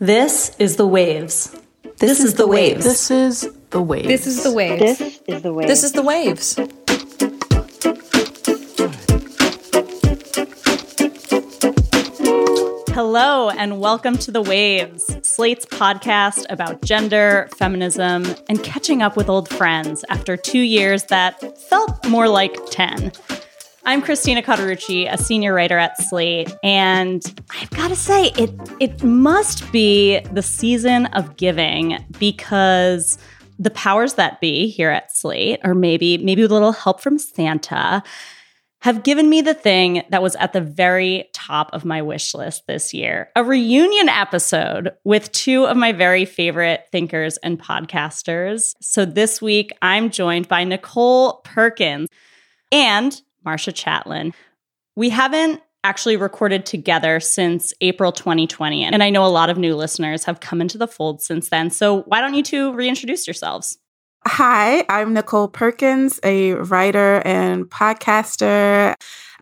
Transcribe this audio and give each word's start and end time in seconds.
This 0.00 0.56
is 0.58 0.74
the 0.74 0.88
waves. 0.88 1.56
This, 1.98 2.18
is 2.18 2.34
the 2.34 2.48
waves. 2.48 2.84
This 2.84 3.12
is 3.12 3.48
the 3.70 3.80
waves. 3.80 4.08
This 4.08 4.26
is 4.26 4.42
the 4.42 4.52
waves. 4.52 4.98
This 4.98 5.20
is 5.28 5.42
the 5.42 5.52
way. 5.52 5.66
This 5.68 5.84
is 5.84 5.92
the 5.92 6.02
waves. 6.02 6.56
Hello 12.92 13.50
and 13.50 13.78
welcome 13.78 14.18
to 14.18 14.32
The 14.32 14.42
Waves, 14.42 15.16
Slate's 15.22 15.64
podcast 15.66 16.44
about 16.50 16.82
gender, 16.82 17.48
feminism, 17.56 18.26
and 18.48 18.60
catching 18.64 19.00
up 19.00 19.16
with 19.16 19.28
old 19.28 19.48
friends 19.48 20.04
after 20.08 20.36
two 20.36 20.58
years 20.58 21.04
that 21.04 21.56
felt 21.56 22.04
more 22.08 22.26
like 22.26 22.56
10. 22.72 23.12
I'm 23.86 24.00
Christina 24.00 24.42
Cauterucci, 24.42 25.12
a 25.12 25.18
senior 25.18 25.52
writer 25.52 25.76
at 25.76 26.00
Slate, 26.00 26.54
and 26.62 27.22
I've 27.50 27.68
got 27.70 27.88
to 27.88 27.96
say, 27.96 28.28
it 28.38 28.50
it 28.80 29.02
must 29.04 29.70
be 29.72 30.20
the 30.32 30.40
season 30.40 31.04
of 31.06 31.36
giving 31.36 32.02
because 32.18 33.18
the 33.58 33.70
powers 33.70 34.14
that 34.14 34.40
be 34.40 34.68
here 34.68 34.88
at 34.88 35.14
Slate, 35.14 35.60
or 35.64 35.74
maybe 35.74 36.16
maybe 36.16 36.40
with 36.40 36.50
a 36.50 36.54
little 36.54 36.72
help 36.72 37.02
from 37.02 37.18
Santa, 37.18 38.02
have 38.80 39.02
given 39.02 39.28
me 39.28 39.42
the 39.42 39.52
thing 39.52 40.02
that 40.08 40.22
was 40.22 40.34
at 40.36 40.54
the 40.54 40.62
very 40.62 41.28
top 41.34 41.68
of 41.74 41.84
my 41.84 42.00
wish 42.00 42.32
list 42.32 42.66
this 42.66 42.94
year 42.94 43.28
a 43.36 43.44
reunion 43.44 44.08
episode 44.08 44.92
with 45.04 45.30
two 45.32 45.66
of 45.66 45.76
my 45.76 45.92
very 45.92 46.24
favorite 46.24 46.86
thinkers 46.90 47.36
and 47.38 47.60
podcasters. 47.60 48.74
So 48.80 49.04
this 49.04 49.42
week, 49.42 49.72
I'm 49.82 50.08
joined 50.08 50.48
by 50.48 50.64
Nichole 50.64 51.44
Perkins 51.44 52.08
and 52.72 53.20
Marcia 53.44 53.72
Chatelain. 53.72 54.32
We 54.96 55.10
haven't 55.10 55.60
actually 55.84 56.16
recorded 56.16 56.64
together 56.64 57.20
since 57.20 57.72
April 57.80 58.10
2020. 58.10 58.84
And 58.84 59.02
I 59.02 59.10
know 59.10 59.24
a 59.24 59.28
lot 59.28 59.50
of 59.50 59.58
new 59.58 59.76
listeners 59.76 60.24
have 60.24 60.40
come 60.40 60.60
into 60.60 60.78
the 60.78 60.88
fold 60.88 61.20
since 61.20 61.50
then. 61.50 61.70
So 61.70 62.02
why 62.02 62.20
don't 62.20 62.34
you 62.34 62.42
two 62.42 62.72
reintroduce 62.72 63.26
yourselves? 63.26 63.78
Hi, 64.26 64.86
I'm 64.88 65.14
Nichole 65.14 65.52
Perkins, 65.52 66.18
a 66.22 66.54
writer 66.54 67.20
and 67.26 67.66
podcaster, 67.66 68.94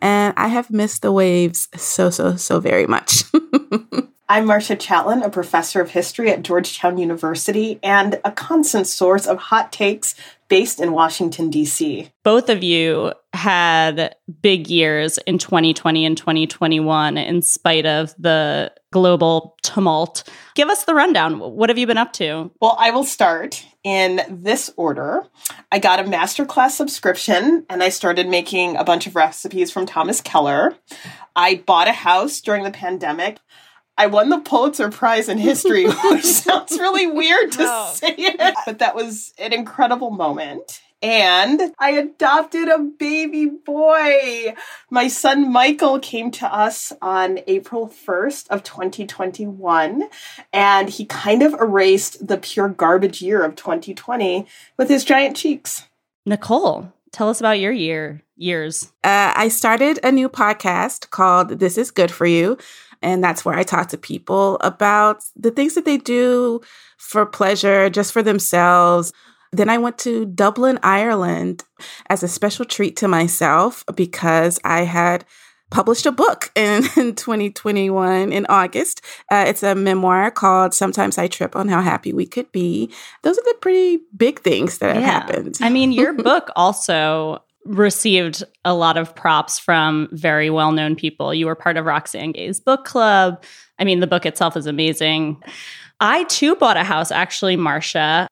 and 0.03 0.35
I 0.37 0.49
have 0.49 0.71
missed 0.71 1.01
the 1.01 1.13
waves 1.13 1.69
so, 1.77 2.11
so, 2.11 2.37
so 2.37 2.61
very 2.61 2.87
much. 2.87 3.23
I'm 4.29 4.47
Marcia 4.47 4.77
Chatelain, 4.77 5.23
a 5.23 5.31
professor 5.31 5.81
of 5.81 5.91
history 5.91 6.31
at 6.31 6.43
Georgetown 6.43 6.97
University 6.97 7.79
and 7.83 8.19
a 8.25 8.33
constant 8.33 8.87
source 8.87 9.27
of 9.27 9.39
hot 9.39 9.73
takes 9.73 10.15
based 10.49 10.81
in 10.81 10.93
Washington, 10.93 11.51
D.C. 11.51 12.11
Both 12.25 12.49
of 12.49 12.63
you 12.63 13.13
had 13.35 14.17
big 14.41 14.69
years 14.69 15.19
in 15.19 15.39
2020 15.39 16.07
and 16.07 16.17
2021 16.17 17.19
in 17.19 17.43
spite 17.43 17.87
of 17.87 18.15
the 18.19 18.73
global 18.91 19.57
tumult. 19.63 20.25
Give 20.55 20.69
us 20.69 20.85
the 20.85 20.95
rundown. 20.95 21.39
What 21.39 21.69
have 21.69 21.79
you 21.79 21.87
been 21.87 21.99
up 21.99 22.13
to? 22.15 22.51
Well, 22.61 22.77
I 22.79 22.91
will 22.91 23.05
start 23.05 23.67
in 23.85 24.21
this 24.29 24.73
order. 24.77 25.25
I 25.71 25.79
got 25.79 26.01
a 26.01 26.05
masterclass 26.05 26.71
subscription 26.71 27.67
and 27.69 27.83
I 27.83 27.89
started 27.89 28.29
making 28.29 28.77
a 28.77 28.85
bunch 28.85 29.07
of 29.07 29.17
recipes 29.17 29.71
from 29.71 29.87
Thomas 29.87 30.21
Keller. 30.21 30.77
I 31.35 31.63
bought 31.67 31.89
a 31.89 31.93
house 31.93 32.41
during 32.41 32.63
the 32.65 32.71
pandemic. 32.71 33.39
I 33.99 34.07
won 34.07 34.31
the 34.31 34.39
Pulitzer 34.39 34.91
Prize 34.91 35.29
in 35.29 35.37
history, 35.39 35.87
which 36.05 36.25
sounds 36.25 36.73
really 36.79 37.07
weird 37.07 37.53
to 37.53 37.59
Oh. 37.63 37.93
say 37.95 38.15
it, 38.17 38.55
but 38.65 38.79
that 38.79 38.95
was 38.95 39.33
an 39.39 39.53
incredible 39.53 40.11
moment. 40.11 40.81
And 41.03 41.61
I 41.81 41.91
adopted 41.91 42.69
a 42.69 42.79
baby 42.79 43.47
boy. 43.47 44.55
My 44.89 45.09
son 45.09 45.51
Michael 45.53 45.99
came 45.99 46.31
to 46.33 46.47
us 46.47 46.93
on 47.03 47.41
April 47.49 47.89
1st 47.89 48.49
of 48.49 48.63
2021, 48.63 50.09
and 50.53 50.89
he 50.89 51.05
kind 51.05 51.43
of 51.43 51.55
erased 51.55 52.27
the 52.27 52.39
pure 52.39 52.69
garbage 52.69 53.21
year 53.21 53.43
of 53.43 53.57
2020 53.57 54.47
with 54.77 54.89
his 54.89 55.05
giant 55.05 55.37
cheeks. 55.37 55.89
Nichole, 56.25 56.93
tell 57.11 57.29
us 57.29 57.41
about 57.41 57.59
your 57.59 57.73
year, 57.73 58.23
years. 58.37 58.93
uh, 59.03 59.33
I 59.35 59.49
started 59.49 59.99
a 60.05 60.13
new 60.13 60.29
podcast 60.29 61.11
called 61.11 61.59
This 61.59 61.77
Is 61.77 61.91
Good 61.91 62.13
for 62.13 62.27
You. 62.27 62.59
And 63.03 63.23
that's 63.23 63.45
where 63.45 63.57
I 63.57 63.65
talk 63.65 63.89
to 63.89 63.99
people 63.99 64.59
about 64.61 65.25
the 65.35 65.51
things 65.51 65.75
that 65.75 65.85
they 65.85 65.99
do 65.99 66.61
for 66.99 67.27
pleasure, 67.27 67.91
just 67.91 68.13
for 68.13 68.23
themselves. 68.23 69.13
Then 69.53 69.69
I 69.69 69.79
went 69.79 69.99
to 69.99 70.25
Dublin, 70.25 70.79
Ireland 70.83 71.65
as 72.09 72.23
a 72.23 72.29
special 72.29 72.65
treat 72.65 72.97
to 72.97 73.09
myself 73.09 73.85
because 73.95 74.59
I 74.65 74.83
had 74.83 75.25
published 75.71 76.07
a 76.07 76.13
book 76.13 76.53
in, 76.55 76.85
in 76.97 77.15
2021 77.15 78.33
in 78.33 78.47
August. 78.49 79.03
Uh, 79.31 79.45
it's 79.49 79.63
a 79.63 79.75
memoir 79.75 80.31
called 80.31 80.75
Sometimes 80.75 81.19
I 81.19 81.27
Trip 81.27 81.57
on 81.57 81.69
How 81.69 81.81
Happy 81.81 82.13
We 82.13 82.27
Could 82.27 82.53
Be. 82.53 82.91
Those 83.23 83.39
are 83.39 83.45
the 83.45 83.57
pretty 83.61 84.01
big 84.17 84.41
things 84.41 84.79
that 84.79 84.95
have 84.95 85.05
happened. 85.05 85.59
I 85.61 85.71
mean, 85.71 85.93
your 85.93 86.13
book 86.23 86.51
also 86.55 87.43
received 87.65 88.43
a 88.65 88.75
lot 88.75 88.97
of 88.97 89.15
props 89.15 89.59
from 89.59 90.09
very 90.13 90.51
well 90.51 90.73
known 90.73 90.97
people. 90.97 91.33
You 91.33 91.47
were 91.47 91.55
part 91.55 91.77
of 91.77 91.85
Roxane 91.85 92.33
Gay's 92.33 92.61
book 92.61 92.85
club. 92.85 93.43
I 93.79 93.85
mean, 93.85 94.01
the 94.01 94.07
book 94.07 94.27
itself 94.27 94.57
is 94.57 94.67
amazing. 94.67 95.43
I 96.01 96.25
too 96.25 96.57
bought 96.57 96.77
a 96.77 96.85
house, 96.85 97.13
actually, 97.13 97.57
Marcia. 97.57 98.29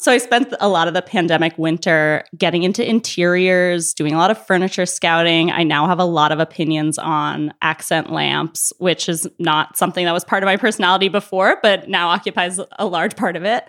So 0.00 0.10
I 0.10 0.18
spent 0.18 0.52
a 0.60 0.68
lot 0.68 0.88
of 0.88 0.94
the 0.94 1.02
pandemic 1.02 1.56
winter 1.56 2.24
getting 2.36 2.64
into 2.64 2.88
interiors, 2.88 3.94
doing 3.94 4.12
a 4.12 4.18
lot 4.18 4.30
of 4.30 4.46
furniture 4.46 4.86
scouting. 4.86 5.50
I 5.50 5.62
now 5.62 5.86
have 5.86 6.00
a 6.00 6.04
lot 6.04 6.32
of 6.32 6.40
opinions 6.40 6.98
on 6.98 7.54
accent 7.62 8.12
lamps, 8.12 8.72
which 8.78 9.08
is 9.08 9.28
not 9.38 9.76
something 9.76 10.04
that 10.04 10.12
was 10.12 10.24
part 10.24 10.42
of 10.42 10.46
my 10.46 10.56
personality 10.56 11.08
before, 11.08 11.58
but 11.62 11.88
now 11.88 12.08
occupies 12.08 12.60
a 12.78 12.86
large 12.86 13.16
part 13.16 13.36
of 13.36 13.44
it 13.44 13.64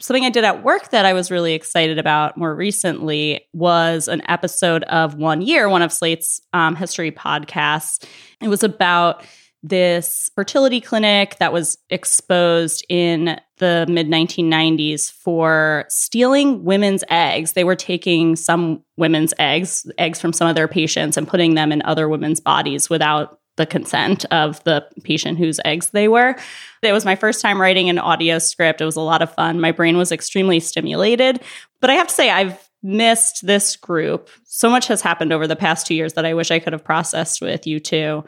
something 0.00 0.24
I 0.24 0.30
did 0.30 0.44
at 0.44 0.62
work 0.62 0.90
that 0.90 1.04
I 1.04 1.12
was 1.12 1.30
really 1.30 1.54
excited 1.54 1.98
about 1.98 2.36
more 2.36 2.54
recently 2.54 3.46
was 3.52 4.08
an 4.08 4.22
episode 4.28 4.84
of 4.84 5.14
One 5.14 5.42
Year, 5.42 5.68
one 5.68 5.82
of 5.82 5.92
Slate's 5.92 6.40
um, 6.52 6.76
history 6.76 7.10
podcasts. 7.10 8.06
It 8.40 8.48
was 8.48 8.62
about 8.62 9.24
this 9.62 10.30
fertility 10.34 10.80
clinic 10.80 11.36
that 11.38 11.52
was 11.52 11.78
exposed 11.90 12.84
in 12.88 13.40
the 13.58 13.86
mid 13.88 14.08
1990s 14.08 15.10
for 15.10 15.84
stealing 15.88 16.64
women's 16.64 17.02
eggs. 17.10 17.52
They 17.52 17.64
were 17.64 17.76
taking 17.76 18.36
some 18.36 18.82
women's 18.96 19.34
eggs, 19.38 19.90
eggs 19.98 20.20
from 20.20 20.32
some 20.32 20.48
of 20.48 20.54
their 20.54 20.68
patients, 20.68 21.16
and 21.16 21.26
putting 21.26 21.54
them 21.54 21.72
in 21.72 21.82
other 21.82 22.08
women's 22.08 22.40
bodies 22.40 22.88
without 22.88 23.40
the 23.56 23.66
consent 23.66 24.24
of 24.26 24.62
the 24.64 24.86
patient 25.02 25.36
whose 25.36 25.60
eggs 25.64 25.90
they 25.90 26.08
were. 26.08 26.36
It 26.82 26.92
was 26.92 27.04
my 27.04 27.16
first 27.16 27.42
time 27.42 27.60
writing 27.60 27.90
an 27.90 27.98
audio 27.98 28.38
script. 28.38 28.80
It 28.80 28.84
was 28.84 28.96
a 28.96 29.00
lot 29.00 29.20
of 29.20 29.34
fun. 29.34 29.60
My 29.60 29.72
brain 29.72 29.96
was 29.96 30.12
extremely 30.12 30.60
stimulated. 30.60 31.40
But 31.80 31.90
I 31.90 31.94
have 31.94 32.06
to 32.06 32.14
say, 32.14 32.30
I've 32.30 32.68
missed 32.82 33.44
this 33.44 33.76
group. 33.76 34.30
So 34.44 34.70
much 34.70 34.86
has 34.86 35.02
happened 35.02 35.32
over 35.32 35.46
the 35.46 35.56
past 35.56 35.86
two 35.86 35.94
years 35.94 36.14
that 36.14 36.24
I 36.24 36.34
wish 36.34 36.50
I 36.50 36.60
could 36.60 36.72
have 36.72 36.84
processed 36.84 37.40
with 37.40 37.66
you 37.66 37.80
too. 37.80 38.24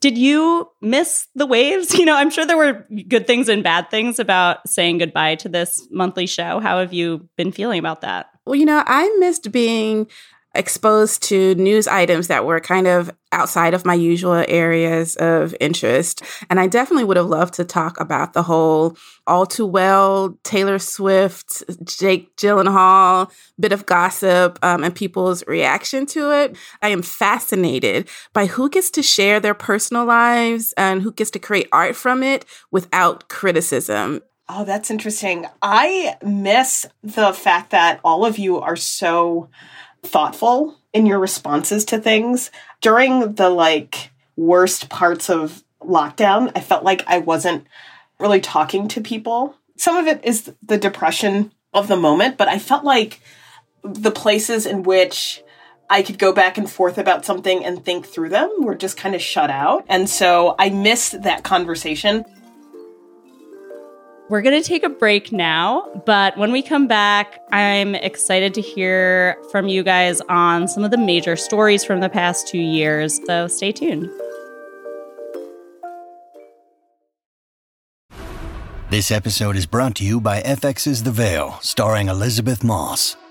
Did 0.00 0.16
you 0.16 0.68
miss 0.80 1.28
the 1.34 1.46
waves? 1.46 1.94
You 1.98 2.06
know, 2.06 2.16
I'm 2.16 2.30
sure 2.30 2.46
there 2.46 2.56
were 2.56 2.86
good 3.08 3.26
things 3.26 3.48
and 3.48 3.62
bad 3.62 3.90
things 3.90 4.18
about 4.18 4.66
saying 4.68 4.98
goodbye 4.98 5.34
to 5.36 5.48
this 5.48 5.86
monthly 5.90 6.26
show. 6.26 6.58
How 6.60 6.78
have 6.78 6.94
you 6.94 7.28
been 7.36 7.52
feeling 7.52 7.78
about 7.78 8.00
that? 8.00 8.30
Well, 8.46 8.54
you 8.54 8.64
know, 8.64 8.82
I 8.86 9.14
missed 9.18 9.52
being 9.52 10.06
exposed 10.54 11.22
to 11.24 11.54
news 11.54 11.86
items 11.86 12.26
that 12.28 12.44
were 12.44 12.60
kind 12.60 12.86
of 12.86 13.10
outside 13.32 13.74
of 13.74 13.84
my 13.84 13.94
usual 13.94 14.44
areas 14.48 15.14
of 15.16 15.54
interest. 15.60 16.22
And 16.48 16.58
I 16.58 16.66
definitely 16.66 17.04
would 17.04 17.16
have 17.16 17.26
loved 17.26 17.54
to 17.54 17.64
talk 17.64 18.00
about 18.00 18.32
the 18.32 18.42
whole 18.42 18.96
all 19.26 19.46
too 19.46 19.66
well 19.66 20.36
Taylor 20.42 20.80
Swift, 20.80 21.62
Jake 21.84 22.36
Gyllenhaal 22.36 23.30
bit 23.60 23.72
of 23.72 23.86
gossip 23.86 24.58
um, 24.62 24.82
and 24.82 24.94
people's 24.94 25.46
reaction 25.46 26.06
to 26.06 26.32
it. 26.32 26.56
I 26.82 26.88
am 26.88 27.02
fascinated 27.02 28.08
by 28.32 28.46
who 28.46 28.68
gets 28.68 28.90
to 28.92 29.02
share 29.02 29.38
their 29.38 29.54
personal 29.54 30.04
lives 30.04 30.74
and 30.76 31.02
who 31.02 31.12
gets 31.12 31.30
to 31.32 31.38
create 31.38 31.68
art 31.70 31.94
from 31.94 32.24
it 32.24 32.44
without 32.72 33.28
criticism. 33.28 34.22
Oh, 34.48 34.64
that's 34.64 34.90
interesting. 34.90 35.46
I 35.62 36.16
miss 36.24 36.84
the 37.04 37.32
fact 37.32 37.70
that 37.70 38.00
all 38.02 38.24
of 38.24 38.36
you 38.36 38.58
are 38.58 38.74
so 38.74 39.48
thoughtful 40.02 40.76
in 40.92 41.06
your 41.06 41.18
responses 41.18 41.84
to 41.86 41.98
things. 41.98 42.50
During 42.80 43.34
the 43.34 43.50
like 43.50 44.10
worst 44.36 44.88
parts 44.88 45.30
of 45.30 45.62
lockdown, 45.80 46.52
I 46.54 46.60
felt 46.60 46.84
like 46.84 47.04
I 47.06 47.18
wasn't 47.18 47.66
really 48.18 48.40
talking 48.40 48.88
to 48.88 49.00
people. 49.00 49.56
Some 49.76 49.96
of 49.96 50.06
it 50.06 50.24
is 50.24 50.52
the 50.62 50.78
depression 50.78 51.52
of 51.72 51.88
the 51.88 51.96
moment, 51.96 52.36
but 52.36 52.48
I 52.48 52.58
felt 52.58 52.84
like 52.84 53.20
the 53.82 54.10
places 54.10 54.66
in 54.66 54.82
which 54.82 55.42
I 55.88 56.02
could 56.02 56.18
go 56.18 56.32
back 56.32 56.58
and 56.58 56.70
forth 56.70 56.98
about 56.98 57.24
something 57.24 57.64
and 57.64 57.84
think 57.84 58.06
through 58.06 58.28
them 58.28 58.48
were 58.60 58.74
just 58.74 58.96
kind 58.96 59.14
of 59.14 59.22
shut 59.22 59.50
out. 59.50 59.84
And 59.88 60.08
so 60.08 60.54
I 60.58 60.70
missed 60.70 61.22
that 61.22 61.42
conversation. 61.42 62.24
We're 64.30 64.42
going 64.42 64.62
to 64.62 64.66
take 64.66 64.84
a 64.84 64.88
break 64.88 65.32
now, 65.32 65.90
but 66.06 66.38
when 66.38 66.52
we 66.52 66.62
come 66.62 66.86
back, 66.86 67.40
I'm 67.50 67.96
excited 67.96 68.54
to 68.54 68.60
hear 68.60 69.36
from 69.50 69.66
you 69.66 69.82
guys 69.82 70.20
on 70.28 70.68
some 70.68 70.84
of 70.84 70.92
the 70.92 70.98
major 70.98 71.34
stories 71.34 71.82
from 71.82 71.98
the 71.98 72.08
past 72.08 72.46
two 72.46 72.60
years. 72.60 73.20
So 73.26 73.48
stay 73.48 73.72
tuned. 73.72 74.08
This 78.90 79.10
episode 79.10 79.56
is 79.56 79.66
brought 79.66 79.96
to 79.96 80.04
you 80.04 80.20
by 80.20 80.42
FX's 80.42 81.02
The 81.02 81.10
Veil, 81.10 81.58
starring 81.60 82.06
Elisabeth 82.06 82.62
Moss. 82.62 83.16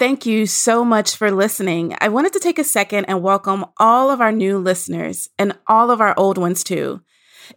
Thank 0.00 0.24
you 0.24 0.46
so 0.46 0.82
much 0.82 1.14
for 1.14 1.30
listening. 1.30 1.94
I 2.00 2.08
wanted 2.08 2.32
to 2.32 2.40
take 2.40 2.58
a 2.58 2.64
second 2.64 3.04
and 3.04 3.22
welcome 3.22 3.66
all 3.76 4.10
of 4.10 4.22
our 4.22 4.32
new 4.32 4.56
listeners 4.56 5.28
and 5.38 5.52
all 5.66 5.90
of 5.90 6.00
our 6.00 6.14
old 6.16 6.38
ones 6.38 6.64
too. 6.64 7.02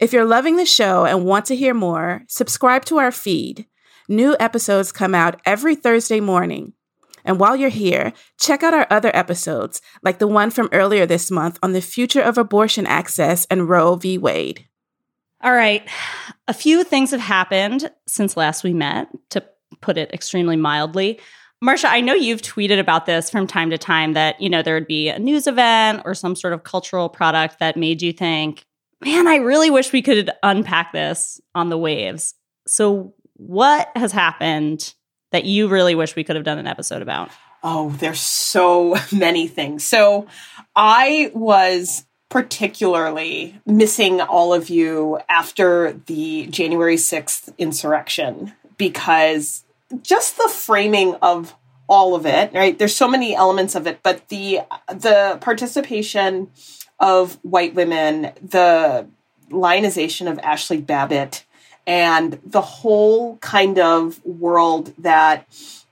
If 0.01 0.11
you're 0.11 0.25
loving 0.25 0.57
the 0.57 0.65
show 0.65 1.05
and 1.05 1.23
want 1.23 1.45
to 1.45 1.55
hear 1.55 1.73
more, 1.73 2.23
subscribe 2.27 2.83
to 2.87 2.97
our 2.97 3.13
feed. 3.13 3.65
New 4.09 4.35
episodes 4.41 4.91
come 4.91 5.15
out 5.15 5.39
every 5.45 5.73
Thursday 5.73 6.19
morning. 6.19 6.73
And 7.23 7.39
while 7.39 7.55
you're 7.55 7.69
here, 7.69 8.11
check 8.37 8.61
out 8.61 8.73
our 8.73 8.87
other 8.89 9.11
episodes, 9.15 9.81
like 10.01 10.19
the 10.19 10.27
one 10.27 10.51
from 10.51 10.67
earlier 10.73 11.05
this 11.05 11.31
month 11.31 11.57
on 11.63 11.71
the 11.71 11.79
future 11.79 12.21
of 12.21 12.37
abortion 12.37 12.85
access 12.85 13.45
and 13.45 13.69
Roe 13.69 13.95
v. 13.95 14.17
Wade. 14.17 14.67
All 15.41 15.53
right. 15.53 15.87
A 16.49 16.53
few 16.53 16.83
things 16.83 17.11
have 17.11 17.21
happened 17.21 17.89
since 18.05 18.35
last 18.35 18.65
we 18.65 18.73
met, 18.73 19.07
to 19.29 19.45
put 19.79 19.97
it 19.97 20.13
extremely 20.13 20.57
mildly. 20.57 21.21
Marcia, 21.63 21.87
I 21.87 22.01
know 22.01 22.13
you've 22.13 22.41
tweeted 22.41 22.77
about 22.77 23.05
this 23.05 23.29
from 23.29 23.47
time 23.47 23.69
to 23.69 23.77
time 23.77 24.13
that, 24.13 24.41
you 24.41 24.49
know, 24.49 24.61
there 24.61 24.73
would 24.73 24.85
be 24.85 25.07
a 25.07 25.17
news 25.17 25.47
event 25.47 26.01
or 26.03 26.13
some 26.13 26.35
sort 26.35 26.51
of 26.51 26.63
cultural 26.63 27.07
product 27.07 27.59
that 27.59 27.77
made 27.77 28.01
you 28.01 28.11
think, 28.11 28.65
man, 28.99 29.27
I 29.29 29.37
really 29.37 29.69
wish 29.69 29.93
we 29.93 30.01
could 30.01 30.29
unpack 30.43 30.91
this 30.91 31.39
on 31.55 31.69
the 31.69 31.77
waves. 31.77 32.33
So, 32.67 33.13
what 33.35 33.89
has 33.95 34.11
happened 34.11 34.93
that 35.31 35.45
you 35.45 35.69
really 35.69 35.95
wish 35.95 36.17
we 36.17 36.25
could 36.25 36.35
have 36.35 36.43
done 36.43 36.59
an 36.59 36.67
episode 36.67 37.01
about? 37.01 37.29
Oh, 37.63 37.91
there's 37.91 38.19
so 38.19 38.97
many 39.13 39.47
things. 39.47 39.85
So, 39.85 40.27
I 40.75 41.31
was 41.33 42.05
particularly 42.27 43.57
missing 43.65 44.19
all 44.19 44.53
of 44.53 44.69
you 44.69 45.17
after 45.29 45.93
the 46.07 46.47
January 46.47 46.97
6th 46.97 47.57
insurrection 47.57 48.51
because 48.77 49.62
just 50.01 50.37
the 50.37 50.49
framing 50.49 51.15
of 51.15 51.55
all 51.87 52.15
of 52.15 52.25
it, 52.25 52.53
right? 52.53 52.77
There's 52.77 52.95
so 52.95 53.07
many 53.07 53.35
elements 53.35 53.75
of 53.75 53.87
it, 53.87 53.99
but 54.03 54.27
the 54.29 54.61
the 54.87 55.37
participation 55.41 56.49
of 56.99 57.37
white 57.43 57.75
women, 57.75 58.31
the 58.41 59.07
lionization 59.49 60.27
of 60.27 60.37
Ashli 60.37 60.85
Babbitt, 60.85 61.45
and 61.85 62.39
the 62.45 62.61
whole 62.61 63.37
kind 63.37 63.77
of 63.77 64.23
world 64.25 64.93
that 64.97 65.45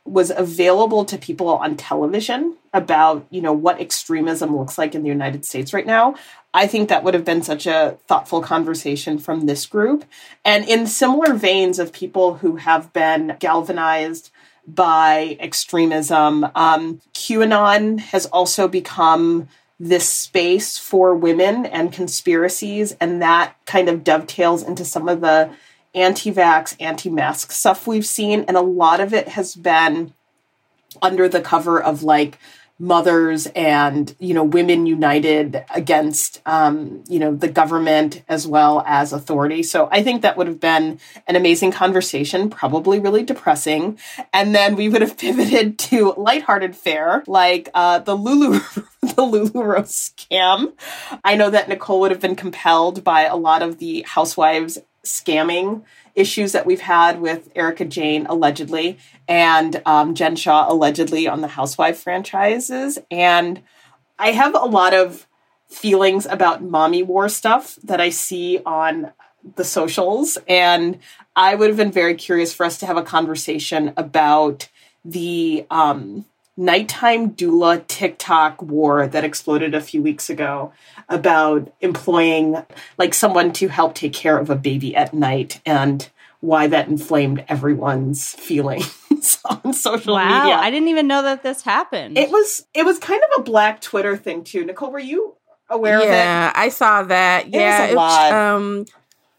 was 0.06 0.31
available 0.31 1.06
to 1.06 1.18
people 1.18 1.48
on 1.48 1.77
television 1.77 2.56
about 2.74 3.25
you 3.30 3.42
know 3.42 3.53
what 3.53 3.80
extremism 3.80 4.56
looks 4.57 4.77
like 4.77 4.95
in 4.95 5.03
the 5.03 5.09
United 5.09 5.45
States 5.45 5.74
right 5.74 5.86
now 5.86 6.15
I 6.53 6.68
think 6.68 6.89
that 6.89 7.03
would 7.03 7.13
have 7.13 7.25
been 7.25 7.44
such 7.44 7.65
a 7.65 7.98
thoughtful 8.07 8.42
conversation 8.42 9.19
from 9.19 9.45
this 9.45 9.65
group. 9.65 10.03
And 10.44 10.68
in 10.68 10.86
similar 10.86 11.33
veins 11.33 11.80
of 11.80 11.94
people 11.94 12.36
who 12.36 12.57
have 12.57 12.92
been 12.92 13.38
galvanized 13.39 14.31
by 14.68 15.38
extremism, 15.39 16.45
um, 16.56 17.01
QAnon 17.13 18.00
has 18.00 18.25
also 18.27 18.68
become 18.68 19.47
this 19.80 20.07
space 20.07 20.77
for 20.77 21.15
women 21.15 21.65
and 21.65 21.92
conspiracies. 21.92 22.95
And 23.00 23.21
that 23.21 23.56
kind 23.65 23.88
of 23.88 24.04
dovetails 24.04 24.62
into 24.62 24.83
some 24.86 25.07
of 25.07 25.21
the 25.21 25.51
anti 25.94 26.32
vax, 26.32 26.76
anti 26.80 27.10
mask 27.10 27.52
stuff 27.52 27.88
we've 27.88 28.06
seen. 28.06 28.46
And 28.48 28.58
a 28.58 28.62
lot 28.62 29.00
of 29.00 29.14
it 29.14 29.30
has 29.30 29.56
been 29.56 30.14
under 31.02 31.30
the 31.30 31.42
cover 31.42 31.82
of 31.82 32.04
like, 32.04 32.38
mothers 32.82 33.46
and 33.56 34.16
you 34.18 34.34
know 34.34 34.44
women 34.44 34.88
united 34.88 35.64
against 35.70 36.42
um, 36.48 37.04
you 37.08 37.20
know 37.20 37.36
the 37.36 37.48
government 37.48 38.24
as 38.28 38.48
well 38.48 38.84
as 38.88 39.14
authority 39.14 39.62
so 39.62 39.88
i 39.92 40.02
think 40.02 40.24
that 40.24 40.36
would 40.36 40.48
have 40.48 40.60
been 40.60 41.00
an 41.28 41.36
amazing 41.36 41.72
conversation 41.72 42.50
probably 42.50 43.00
really 43.00 43.22
depressing 43.22 44.00
and 44.34 44.56
then 44.56 44.76
we 44.76 44.90
would 44.90 45.04
have 45.04 45.16
pivoted 45.18 45.78
to 45.78 46.14
lighthearted 46.18 46.76
fare 46.76 47.24
like 47.28 47.70
uh, 47.76 48.00
the 48.00 48.16
lulu 48.16 48.54
the 49.02 49.22
LuLaRoe 49.22 49.86
scam 49.86 50.74
i 51.24 51.36
know 51.36 51.52
that 51.52 51.68
nichole 51.68 52.00
would 52.00 52.12
have 52.12 52.20
been 52.20 52.36
compelled 52.36 53.04
by 53.04 53.26
a 53.26 53.36
lot 53.36 53.62
of 53.62 53.78
the 53.78 54.04
housewives 54.08 54.80
scamming 55.03 55.83
issues 56.15 56.51
that 56.51 56.65
we've 56.65 56.81
had 56.81 57.21
with 57.21 57.50
Erika 57.56 57.86
Jayne 57.86 58.25
allegedly 58.27 58.98
and 59.27 59.81
um, 59.86 60.13
Jen 60.13 60.36
Shah 60.36 60.71
allegedly 60.71 61.27
on 61.27 61.42
the 61.42 61.48
Housewife 61.48 62.00
franchises. 62.00 63.00
And 63.09 63.62
I 64.19 64.31
have 64.31 64.53
a 64.53 64.65
lot 64.65 64.94
of 64.94 65.27
feelings 65.68 66.25
about 66.25 66.62
mommy 66.62 67.01
war 67.01 67.30
stuff 67.30 67.77
that 67.83 68.01
I 68.01 68.09
see 68.09 68.59
on 68.65 69.13
the 69.56 69.63
socials. 69.63 70.38
And 70.48 71.00
I 71.36 71.56
would 71.56 71.69
have 71.69 71.77
been 71.77 71.92
very 71.92 72.15
curious 72.15 72.54
for 72.54 72.65
us 72.65 72.77
to 72.80 72.86
have 72.86 72.97
a 72.97 73.04
conversation 73.04 73.94
about 73.95 74.68
the 75.06 75.65
um, 75.71 76.25
nighttime 76.62 77.31
doula 77.31 77.86
TikTok 77.88 78.62
war 78.62 79.08
that 79.08 79.24
exploded 79.24 79.74
a 79.74 79.81
few 79.81 80.02
weeks 80.02 80.30
ago 80.30 80.72
about 81.10 81.74
employing 81.81 82.63
like 83.00 83.16
someone 83.16 83.52
to 83.54 83.68
help 83.68 83.96
take 83.96 84.13
care 84.13 84.38
of 84.38 84.50
a 84.50 84.56
baby 84.56 84.96
at 84.96 85.12
night 85.12 85.60
and 85.66 86.10
why 86.40 86.68
that 86.68 86.88
inflamed 86.88 87.44
everyone's 87.48 88.34
feelings 88.34 89.40
on 89.46 89.74
social 89.74 90.16
media. 90.16 90.30
wow, 90.30 90.44
media. 90.44 90.56
I 90.56 90.69
didn't 90.69 90.90
even 90.90 91.08
know 91.08 91.24
that 91.24 91.42
this 91.42 91.63
happened. 91.63 92.18
It 92.18 92.30
was 92.30 92.66
it 92.75 92.86
was 92.86 93.00
kind 93.00 93.22
of 93.24 93.42
a 93.42 93.44
black 93.44 93.81
Twitter 93.81 94.16
thing 94.16 94.44
too. 94.44 94.64
Nichole, 94.64 94.92
were 94.92 95.00
you 95.00 95.36
aware 95.68 96.00
yeah, 96.00 96.04
of 96.04 96.10
it? 96.10 96.16
Yeah, 96.16 96.54
I 96.56 96.69
saw 96.69 97.04
that. 97.04 97.48
It 97.48 97.54
yeah, 97.54 97.81
was 97.86 97.92
a 97.92 97.96
lot. 97.96 98.34
um 98.34 98.86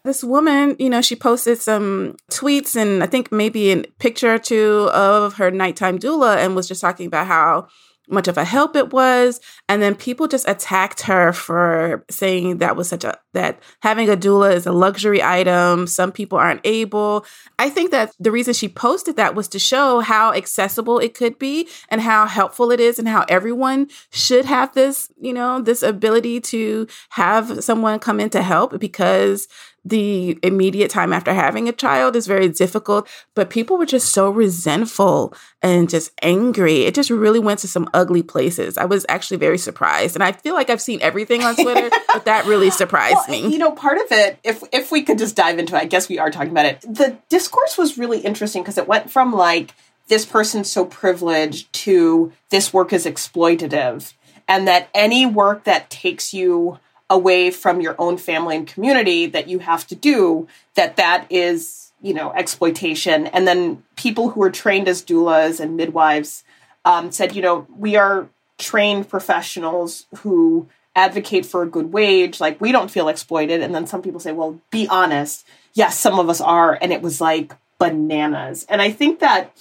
this 0.03 0.23
woman, 0.23 0.75
you 0.79 0.89
know, 0.89 1.01
she 1.01 1.15
posted 1.15 1.61
some 1.61 2.17
tweets 2.29 2.75
and 2.75 3.01
I 3.01 3.07
think 3.07 3.31
maybe 3.31 3.71
a 3.71 3.83
picture 3.99 4.33
or 4.33 4.39
two 4.39 4.89
of 4.93 5.35
her 5.35 5.49
nighttime 5.49 5.97
doula 5.97 6.37
and 6.37 6.55
was 6.55 6.67
just 6.67 6.81
talking 6.81 7.07
about 7.07 7.27
how 7.27 7.67
much 8.09 8.27
of 8.27 8.37
a 8.37 8.43
help 8.43 8.75
it 8.75 8.91
was. 8.91 9.39
And 9.69 9.81
then 9.81 9.95
people 9.95 10.27
just 10.27 10.47
attacked 10.47 11.01
her 11.01 11.31
for 11.31 12.03
saying 12.09 12.57
that 12.57 12.75
was 12.75 12.89
such 12.89 13.03
a 13.03 13.17
that 13.33 13.59
having 13.81 14.09
a 14.09 14.17
doula 14.17 14.53
is 14.53 14.65
a 14.65 14.71
luxury 14.71 15.23
item. 15.23 15.87
Some 15.87 16.11
people 16.11 16.37
aren't 16.37 16.61
able. 16.65 17.25
I 17.57 17.69
think 17.69 17.91
that 17.91 18.11
the 18.19 18.31
reason 18.31 18.53
she 18.53 18.67
posted 18.67 19.15
that 19.15 19.35
was 19.35 19.47
to 19.49 19.59
show 19.59 20.01
how 20.01 20.33
accessible 20.33 20.99
it 20.99 21.13
could 21.13 21.39
be 21.39 21.67
and 21.89 22.01
how 22.01 22.27
helpful 22.27 22.71
it 22.71 22.79
is 22.79 22.99
and 22.99 23.07
how 23.07 23.25
everyone 23.29 23.87
should 24.11 24.45
have 24.45 24.73
this 24.73 25.09
you 25.19 25.33
know 25.33 25.61
this 25.61 25.81
ability 25.81 26.41
to 26.41 26.87
have 27.09 27.63
someone 27.63 27.99
come 27.99 28.19
in 28.19 28.29
to 28.31 28.43
help 28.43 28.77
because 28.79 29.47
the 29.85 30.39
immediate 30.43 30.89
time 30.89 31.11
after 31.11 31.33
having 31.33 31.67
a 31.67 31.73
child 31.73 32.15
is 32.15 32.25
very 32.25 32.47
difficult, 32.47 33.07
but 33.35 33.49
people 33.49 33.77
were 33.77 33.85
just 33.85 34.13
so 34.13 34.29
resentful 34.29 35.33
and 35.61 35.89
just 35.89 36.11
angry. 36.21 36.83
It 36.83 36.95
just 36.95 37.09
really 37.09 37.39
went 37.39 37.59
to 37.59 37.67
some 37.67 37.89
ugly 37.93 38.23
places. 38.23 38.77
I 38.77 38.85
was 38.85 39.05
actually 39.09 39.37
very 39.37 39.57
surprised. 39.57 40.15
And 40.15 40.23
I 40.23 40.31
feel 40.31 40.53
like 40.53 40.69
I've 40.69 40.81
seen 40.81 41.01
everything 41.01 41.43
on 41.43 41.55
Twitter, 41.55 41.89
but 42.13 42.25
that 42.25 42.45
really 42.45 42.69
surprised 42.71 43.27
well, 43.27 43.41
me. 43.41 43.51
You 43.51 43.57
know, 43.57 43.71
part 43.71 43.97
of 43.97 44.11
it, 44.11 44.39
if 44.43 44.63
if 44.71 44.91
we 44.91 45.03
could 45.03 45.17
just 45.17 45.35
dive 45.35 45.59
into 45.59 45.75
it, 45.75 45.79
I 45.79 45.85
guess 45.85 46.07
we 46.07 46.17
are 46.19 46.31
talking 46.31 46.51
about 46.51 46.65
it. 46.65 46.81
The 46.81 47.17
discourse 47.29 47.77
was 47.77 47.97
really 47.97 48.19
interesting 48.19 48.61
because 48.61 48.77
it 48.77 48.87
went 48.87 49.11
from 49.11 49.33
like 49.33 49.73
this 50.07 50.25
person's 50.25 50.71
so 50.71 50.85
privileged 50.85 51.71
to 51.73 52.31
this 52.49 52.73
work 52.73 52.93
is 52.93 53.05
exploitative 53.05 54.13
and 54.47 54.67
that 54.67 54.89
any 54.93 55.25
work 55.25 55.63
that 55.63 55.89
takes 55.89 56.33
you 56.33 56.79
away 57.13 57.51
from 57.51 57.79
your 57.79 57.95
own 57.99 58.17
family 58.17 58.55
and 58.55 58.67
community 58.67 59.27
that 59.27 59.47
you 59.47 59.59
have 59.59 59.85
to 59.85 59.95
do 59.95 60.47
that 60.73 60.95
that 60.97 61.27
is 61.29 61.91
you 62.01 62.13
know 62.13 62.33
exploitation. 62.33 63.27
And 63.27 63.47
then 63.47 63.83
people 63.95 64.31
who 64.31 64.41
are 64.41 64.49
trained 64.49 64.87
as 64.87 65.03
doulas 65.03 65.59
and 65.59 65.77
midwives 65.77 66.43
um, 66.83 67.11
said 67.11 67.35
you 67.35 67.41
know 67.41 67.67
we 67.77 67.95
are 67.95 68.27
trained 68.57 69.07
professionals 69.09 70.07
who 70.17 70.67
advocate 70.95 71.45
for 71.45 71.61
a 71.61 71.69
good 71.69 71.93
wage. 71.93 72.39
Like 72.39 72.59
we 72.59 72.71
don't 72.71 72.89
feel 72.89 73.07
exploited. 73.07 73.61
And 73.61 73.73
then 73.73 73.85
some 73.85 74.01
people 74.01 74.19
say 74.19 74.31
well 74.31 74.59
be 74.71 74.87
honest. 74.87 75.45
Yes 75.73 75.97
some 75.99 76.19
of 76.19 76.29
us 76.29 76.41
are. 76.41 76.77
And 76.81 76.91
it 76.91 77.03
was 77.03 77.21
like 77.21 77.55
bananas. 77.77 78.65
And 78.69 78.81
i 78.81 78.89
think 78.91 79.19
that 79.19 79.55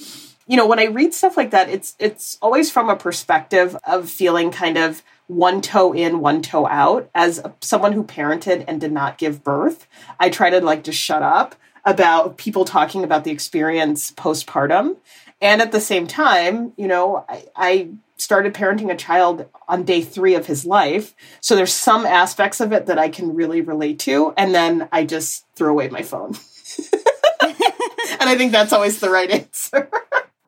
you 0.46 0.56
know 0.56 0.66
when 0.66 0.78
i 0.78 0.84
read 0.84 1.14
stuff 1.14 1.36
like 1.36 1.50
that 1.50 1.68
it's 1.68 1.94
it's 1.98 2.38
always 2.42 2.70
from 2.70 2.88
a 2.88 2.96
perspective 2.96 3.76
of 3.84 4.10
feeling 4.10 4.50
kind 4.50 4.76
of 4.76 5.02
one 5.32 5.60
toe 5.60 5.92
in, 5.92 6.20
one 6.20 6.42
toe 6.42 6.66
out. 6.66 7.10
As 7.14 7.42
someone 7.60 7.92
who 7.92 8.04
parented 8.04 8.64
and 8.68 8.80
did 8.80 8.92
not 8.92 9.18
give 9.18 9.44
birth, 9.44 9.86
I 10.18 10.30
try 10.30 10.50
to 10.50 10.60
like 10.60 10.84
just 10.84 10.98
shut 10.98 11.22
up 11.22 11.54
about 11.84 12.36
people 12.36 12.64
talking 12.64 13.02
about 13.02 13.24
the 13.24 13.30
experience 13.30 14.10
postpartum. 14.12 14.96
And 15.40 15.60
at 15.60 15.72
the 15.72 15.80
same 15.80 16.06
time, 16.06 16.72
you 16.76 16.86
know, 16.86 17.24
I, 17.28 17.46
I 17.56 17.88
started 18.16 18.54
parenting 18.54 18.90
a 18.90 18.96
child 18.96 19.46
on 19.66 19.82
day 19.82 20.02
three 20.02 20.34
of 20.34 20.46
his 20.46 20.64
life. 20.64 21.14
So 21.40 21.56
there's 21.56 21.72
some 21.72 22.06
aspects 22.06 22.60
of 22.60 22.72
it 22.72 22.86
that 22.86 22.98
I 22.98 23.08
can 23.08 23.34
really 23.34 23.60
relate 23.60 23.98
to. 24.00 24.32
And 24.36 24.54
then 24.54 24.88
I 24.92 25.04
just 25.04 25.44
threw 25.56 25.70
away 25.70 25.88
my 25.88 26.02
phone. 26.02 26.36
and 27.42 28.28
I 28.28 28.36
think 28.36 28.52
that's 28.52 28.72
always 28.72 29.00
the 29.00 29.10
right 29.10 29.30
answer. 29.30 29.90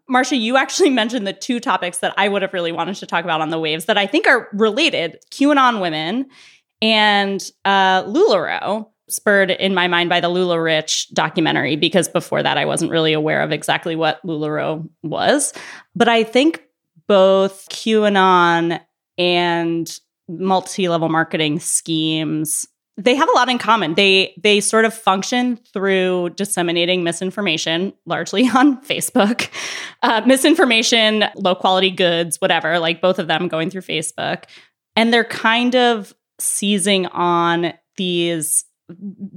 Marcia, 0.09 0.37
you 0.37 0.57
actually 0.57 0.91
mentioned 1.03 1.27
the 1.27 1.33
two 1.33 1.61
topics 1.61 1.99
that 1.99 2.15
I 2.17 2.29
would 2.29 2.43
have 2.43 2.53
really 2.53 2.73
wanted 2.73 2.97
to 2.97 3.07
talk 3.07 3.25
about 3.25 3.41
on 3.41 3.51
the 3.51 3.59
waves 3.59 3.87
that 3.87 3.99
I 3.99 4.07
think 4.07 4.27
are 4.27 4.49
related 4.53 5.19
QAnon 5.31 5.81
women 5.81 6.27
and 6.83 7.43
uh, 7.65 8.05
LuLaRoe, 8.05 8.89
spurred 9.09 9.51
in 9.51 9.75
my 9.75 9.87
mind 9.87 10.09
by 10.09 10.21
the 10.21 10.29
LuLaRich 10.29 11.13
documentary, 11.13 11.77
because 11.77 12.09
before 12.09 12.43
that 12.43 12.59
I 12.59 12.65
wasn't 12.65 12.91
really 12.91 13.13
aware 13.13 13.43
of 13.43 13.53
exactly 13.53 13.97
what 13.97 14.25
LuLaRoe 14.27 14.89
was. 15.03 15.53
But 15.95 16.09
I 16.09 16.25
think 16.25 16.63
both 17.07 17.67
QAnon 17.71 18.81
and 19.19 20.01
multi 20.29 20.89
level 20.89 21.09
marketing 21.09 21.61
schemes 21.61 22.67
they 22.97 23.15
have 23.17 23.29
a 23.29 23.33
lot 23.33 23.49
in 23.49 23.59
common. 23.59 23.95
They 23.95 24.35
they 24.43 24.61
sort 24.61 24.85
of 24.85 24.95
function 24.95 25.57
through 25.73 26.31
disseminating 26.31 27.03
misinformation, 27.03 27.93
largely 28.07 28.49
on 28.55 28.81
Facebook, 28.85 29.49
uh, 30.03 30.23
misinformation, 30.27 31.25
low 31.37 31.55
quality 31.55 31.91
goods, 31.91 32.41
whatever. 32.41 32.79
Like 32.79 33.01
both 33.01 33.19
of 33.19 33.27
them 33.27 33.49
going 33.49 33.71
through 33.71 33.83
Facebook, 33.83 34.45
and 34.95 35.13
they're 35.13 35.25
kind 35.25 35.75
of 35.75 36.15
seizing 36.39 37.07
on 37.07 37.75
these 37.97 38.65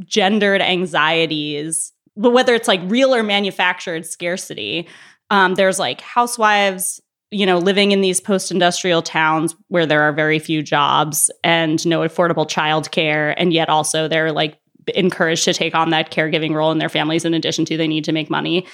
gendered 0.05 0.61
anxieties, 0.61 1.93
whether 2.15 2.53
it's 2.53 2.67
like 2.67 2.81
real 2.85 3.13
or 3.13 3.23
manufactured 3.23 4.05
scarcity. 4.05 4.87
Um, 5.29 5.55
there's 5.55 5.79
like 5.79 5.99
housewives 6.01 7.01
you 7.31 7.45
know, 7.45 7.57
living 7.57 7.91
in 7.91 8.01
these 8.01 8.21
post 8.21 8.51
industrial 8.51 9.01
towns 9.01 9.55
where 9.67 9.85
there 9.85 10.01
are 10.03 10.13
very 10.13 10.39
few 10.39 10.63
jobs 10.63 11.29
and 11.43 11.85
no 11.85 11.99
affordable 11.99 12.47
childcare, 12.47 13.33
and 13.37 13.51
yet 13.53 13.69
also 13.69 14.07
they're 14.07 14.31
like 14.31 14.59
encouraged 14.95 15.43
to 15.43 15.53
take 15.53 15.75
on 15.75 15.89
that 15.89 16.11
caregiving 16.11 16.53
role 16.53 16.71
in 16.71 16.77
their 16.77 16.89
families 16.89 17.25
in 17.25 17.33
addition 17.33 17.65
to 17.65 17.77
they 17.77 17.87
need 17.87 18.05
to 18.05 18.11
make 18.11 18.29
money. 18.29 18.65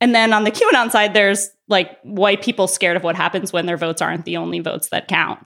And 0.00 0.14
then 0.14 0.32
on 0.32 0.44
the 0.44 0.50
QAnon 0.50 0.90
side, 0.90 1.14
there's 1.14 1.50
like 1.68 1.98
white 2.02 2.42
people 2.42 2.66
scared 2.66 2.96
of 2.96 3.04
what 3.04 3.16
happens 3.16 3.52
when 3.52 3.66
their 3.66 3.76
votes 3.76 4.02
aren't 4.02 4.24
the 4.24 4.36
only 4.36 4.60
votes 4.60 4.88
that 4.88 5.08
count. 5.08 5.38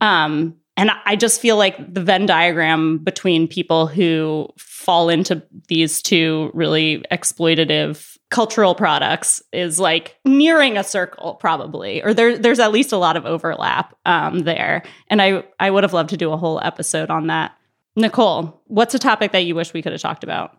Um, 0.00 0.56
and 0.76 0.90
I 1.04 1.16
just 1.16 1.40
feel 1.40 1.56
like 1.56 1.76
the 1.92 2.02
Venn 2.02 2.24
diagram 2.24 2.98
between 2.98 3.48
people 3.48 3.86
who 3.86 4.48
fall 4.56 5.08
into 5.08 5.42
these 5.66 6.00
two 6.00 6.50
really 6.54 7.04
exploitative 7.12 8.16
cultural 8.30 8.74
products 8.74 9.42
is 9.52 9.80
like 9.80 10.16
nearing 10.24 10.76
a 10.76 10.84
circle 10.84 11.34
probably 11.34 12.02
or 12.02 12.12
there 12.12 12.36
there's 12.36 12.58
at 12.58 12.72
least 12.72 12.92
a 12.92 12.98
lot 12.98 13.16
of 13.16 13.24
overlap 13.24 13.96
um, 14.04 14.40
there 14.40 14.82
and 15.08 15.22
i 15.22 15.42
i 15.58 15.70
would 15.70 15.82
have 15.82 15.94
loved 15.94 16.10
to 16.10 16.16
do 16.16 16.32
a 16.32 16.36
whole 16.36 16.60
episode 16.62 17.10
on 17.10 17.28
that 17.28 17.52
nichole 17.98 18.58
what's 18.66 18.94
a 18.94 18.98
topic 18.98 19.32
that 19.32 19.44
you 19.44 19.54
wish 19.54 19.72
we 19.72 19.82
could 19.82 19.92
have 19.92 20.02
talked 20.02 20.24
about 20.24 20.56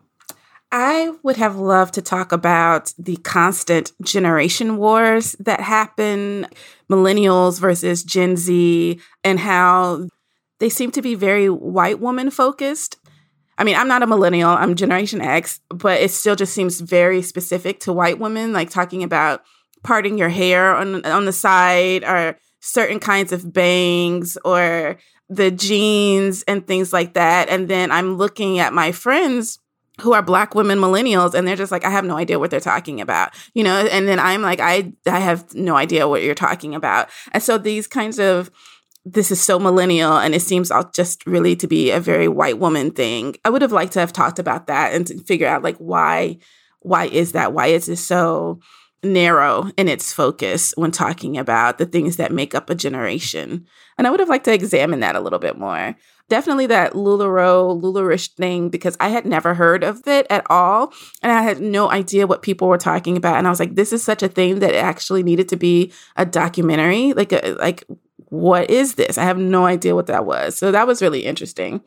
I 0.72 1.10
would 1.24 1.36
have 1.36 1.56
loved 1.56 1.94
to 1.94 2.02
talk 2.02 2.30
about 2.30 2.92
the 2.96 3.16
constant 3.16 3.92
generation 4.02 4.76
wars 4.76 5.34
that 5.40 5.60
happen, 5.60 6.46
millennials 6.88 7.58
versus 7.58 8.04
Gen 8.04 8.36
Z, 8.36 9.00
and 9.24 9.40
how 9.40 10.06
they 10.60 10.68
seem 10.68 10.92
to 10.92 11.02
be 11.02 11.16
very 11.16 11.50
white 11.50 11.98
woman 11.98 12.30
focused. 12.30 12.98
I 13.60 13.64
mean, 13.64 13.76
I'm 13.76 13.88
not 13.88 14.02
a 14.02 14.06
millennial, 14.06 14.48
I'm 14.48 14.74
Generation 14.74 15.20
X, 15.20 15.60
but 15.68 16.00
it 16.00 16.10
still 16.10 16.34
just 16.34 16.54
seems 16.54 16.80
very 16.80 17.20
specific 17.20 17.80
to 17.80 17.92
white 17.92 18.18
women, 18.18 18.54
like 18.54 18.70
talking 18.70 19.02
about 19.02 19.42
parting 19.82 20.16
your 20.16 20.30
hair 20.30 20.74
on 20.74 21.04
on 21.04 21.26
the 21.26 21.32
side 21.32 22.02
or 22.02 22.38
certain 22.60 22.98
kinds 22.98 23.32
of 23.32 23.52
bangs 23.52 24.38
or 24.46 24.96
the 25.28 25.50
jeans 25.50 26.42
and 26.44 26.66
things 26.66 26.90
like 26.90 27.12
that. 27.14 27.50
And 27.50 27.68
then 27.68 27.92
I'm 27.92 28.16
looking 28.16 28.58
at 28.58 28.72
my 28.72 28.92
friends 28.92 29.58
who 30.00 30.14
are 30.14 30.22
black 30.22 30.54
women 30.54 30.78
millennials 30.78 31.34
and 31.34 31.46
they're 31.46 31.56
just 31.56 31.72
like 31.72 31.84
i 31.84 31.90
have 31.90 32.06
no 32.06 32.16
idea 32.16 32.38
what 32.38 32.50
they're 32.50 32.58
talking 32.58 33.02
about 33.02 33.34
you 33.52 33.62
know 33.62 33.76
and 33.76 34.08
then 34.08 34.18
i'm 34.18 34.40
like 34.40 34.58
i 34.58 34.90
i 35.04 35.18
have 35.18 35.54
no 35.54 35.76
idea 35.76 36.08
what 36.08 36.22
you're 36.22 36.34
talking 36.34 36.74
about 36.74 37.10
and 37.32 37.42
so 37.42 37.58
these 37.58 37.86
kinds 37.86 38.18
of 38.18 38.50
this 39.04 39.30
is 39.30 39.40
so 39.40 39.58
millennial 39.58 40.18
and 40.18 40.34
it 40.34 40.42
seems 40.42 40.70
just 40.92 41.26
really 41.26 41.56
to 41.56 41.66
be 41.66 41.90
a 41.90 42.00
very 42.00 42.28
white 42.28 42.58
woman 42.58 42.90
thing. 42.90 43.36
I 43.44 43.50
would 43.50 43.62
have 43.62 43.72
liked 43.72 43.94
to 43.94 44.00
have 44.00 44.12
talked 44.12 44.38
about 44.38 44.66
that 44.66 44.94
and 44.94 45.06
to 45.06 45.18
figure 45.24 45.48
out 45.48 45.62
like 45.62 45.76
why 45.78 46.38
why 46.80 47.06
is 47.06 47.32
that? 47.32 47.52
Why 47.52 47.68
is 47.68 47.88
it 47.88 47.96
so 47.96 48.60
narrow 49.02 49.70
in 49.76 49.88
its 49.88 50.12
focus 50.12 50.72
when 50.76 50.90
talking 50.90 51.38
about 51.38 51.78
the 51.78 51.86
things 51.86 52.16
that 52.16 52.32
make 52.32 52.54
up 52.54 52.70
a 52.70 52.74
generation? 52.74 53.66
And 53.98 54.06
I 54.06 54.10
would 54.10 54.20
have 54.20 54.28
liked 54.28 54.46
to 54.46 54.54
examine 54.54 55.00
that 55.00 55.16
a 55.16 55.20
little 55.20 55.38
bit 55.38 55.58
more. 55.58 55.94
Definitely 56.28 56.66
that 56.66 56.92
LuLaRoe, 56.92 57.82
LuLaRich 57.82 58.34
thing, 58.34 58.68
because 58.68 58.96
I 59.00 59.08
had 59.08 59.26
never 59.26 59.52
heard 59.52 59.82
of 59.82 60.06
it 60.06 60.26
at 60.30 60.46
all. 60.48 60.92
And 61.22 61.32
I 61.32 61.42
had 61.42 61.60
no 61.60 61.90
idea 61.90 62.26
what 62.26 62.42
people 62.42 62.68
were 62.68 62.78
talking 62.78 63.16
about. 63.16 63.36
And 63.36 63.48
I 63.48 63.50
was 63.50 63.58
like, 63.58 63.74
this 63.74 63.92
is 63.92 64.04
such 64.04 64.22
a 64.22 64.28
thing 64.28 64.60
that 64.60 64.74
actually 64.74 65.24
needed 65.24 65.48
to 65.48 65.56
be 65.56 65.92
a 66.16 66.24
documentary. 66.24 67.12
Like, 67.14 67.32
a, 67.32 67.56
like 67.58 67.84
what 68.30 68.70
is 68.70 68.94
this? 68.94 69.18
I 69.18 69.24
have 69.24 69.38
no 69.38 69.66
idea 69.66 69.94
what 69.94 70.06
that 70.06 70.24
was. 70.24 70.56
So 70.56 70.72
that 70.72 70.86
was 70.86 71.02
really 71.02 71.26
interesting. 71.26 71.82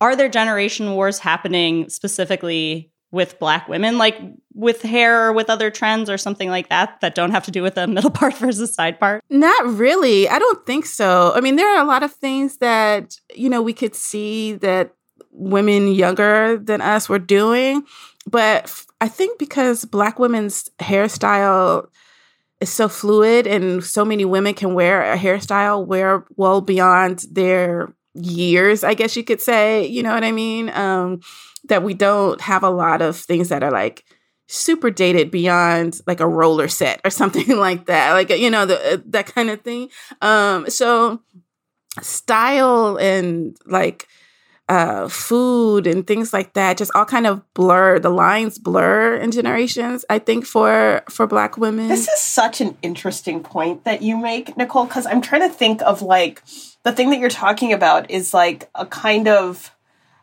Are 0.00 0.16
there 0.16 0.28
generation 0.28 0.92
wars 0.92 1.18
happening 1.18 1.88
specifically 1.90 2.90
with 3.12 3.38
black 3.40 3.68
women, 3.68 3.98
like 3.98 4.16
with 4.54 4.82
hair 4.82 5.26
or 5.26 5.32
with 5.32 5.50
other 5.50 5.70
trends 5.70 6.08
or 6.08 6.16
something 6.16 6.48
like 6.48 6.68
that, 6.68 7.00
that 7.00 7.16
don't 7.16 7.32
have 7.32 7.44
to 7.44 7.50
do 7.50 7.62
with 7.62 7.74
the 7.74 7.86
middle 7.86 8.10
part 8.10 8.34
versus 8.36 8.72
side 8.72 8.98
part? 9.00 9.22
Not 9.28 9.66
really. 9.66 10.28
I 10.28 10.38
don't 10.38 10.64
think 10.64 10.86
so. 10.86 11.32
I 11.34 11.40
mean, 11.40 11.56
there 11.56 11.68
are 11.76 11.82
a 11.82 11.86
lot 11.86 12.02
of 12.02 12.12
things 12.12 12.58
that, 12.58 13.16
you 13.34 13.50
know, 13.50 13.60
we 13.60 13.72
could 13.72 13.94
see 13.94 14.54
that 14.54 14.94
women 15.32 15.88
younger 15.88 16.56
than 16.56 16.80
us 16.80 17.08
were 17.08 17.18
doing. 17.18 17.82
But 18.26 18.72
I 19.00 19.08
think 19.08 19.38
because 19.38 19.84
black 19.84 20.18
women's 20.18 20.70
hairstyle 20.78 21.88
is 22.60 22.70
so 22.70 22.88
fluid 22.88 23.46
and 23.46 23.82
so 23.82 24.04
many 24.04 24.24
women 24.24 24.54
can 24.54 24.74
wear 24.74 25.02
a 25.12 25.16
hairstyle 25.16 25.86
wear 25.86 26.24
well 26.36 26.60
beyond 26.60 27.24
their 27.30 27.94
years 28.14 28.84
i 28.84 28.94
guess 28.94 29.16
you 29.16 29.24
could 29.24 29.40
say 29.40 29.86
you 29.86 30.02
know 30.02 30.12
what 30.12 30.24
i 30.24 30.32
mean? 30.32 30.68
Um 30.70 31.20
that 31.64 31.82
we 31.82 31.94
don't 31.94 32.40
have 32.40 32.62
a 32.62 32.70
lot 32.70 33.02
of 33.02 33.16
things 33.16 33.50
that 33.50 33.62
are 33.62 33.70
like 33.70 34.04
super 34.48 34.90
dated 34.90 35.30
beyond 35.30 36.00
like 36.06 36.20
a 36.20 36.28
roller 36.28 36.68
set 36.68 37.00
or 37.04 37.10
something 37.20 37.56
like 37.56 37.86
that 37.86 38.12
like 38.12 38.30
you 38.30 38.50
know 38.50 38.66
the, 38.66 38.94
uh, 38.94 38.98
that 39.06 39.26
kind 39.26 39.50
of 39.50 39.60
thing. 39.62 39.88
Um 40.20 40.68
so 40.68 41.22
style 42.00 42.96
and 42.98 43.56
like 43.66 44.06
uh, 44.70 45.08
food 45.08 45.86
and 45.88 46.06
things 46.06 46.32
like 46.32 46.52
that 46.52 46.78
just 46.78 46.92
all 46.94 47.04
kind 47.04 47.26
of 47.26 47.42
blur 47.54 47.98
the 47.98 48.08
lines 48.08 48.56
blur 48.56 49.16
in 49.16 49.32
generations 49.32 50.04
i 50.08 50.18
think 50.18 50.46
for 50.46 51.02
for 51.10 51.26
black 51.26 51.58
women. 51.58 51.88
This 51.88 52.06
is 52.06 52.20
such 52.20 52.60
an 52.60 52.78
interesting 52.80 53.42
point 53.42 53.82
that 53.84 54.00
you 54.00 54.16
make 54.16 54.54
nichole 54.54 54.86
because 54.86 55.06
i'm 55.06 55.20
trying 55.20 55.42
to 55.42 55.52
think 55.52 55.82
of 55.82 56.02
like 56.02 56.42
the 56.84 56.92
thing 56.92 57.10
that 57.10 57.18
you're 57.18 57.28
talking 57.28 57.72
about 57.72 58.08
is 58.10 58.32
like 58.32 58.70
a 58.76 58.86
kind 58.86 59.26
of 59.26 59.74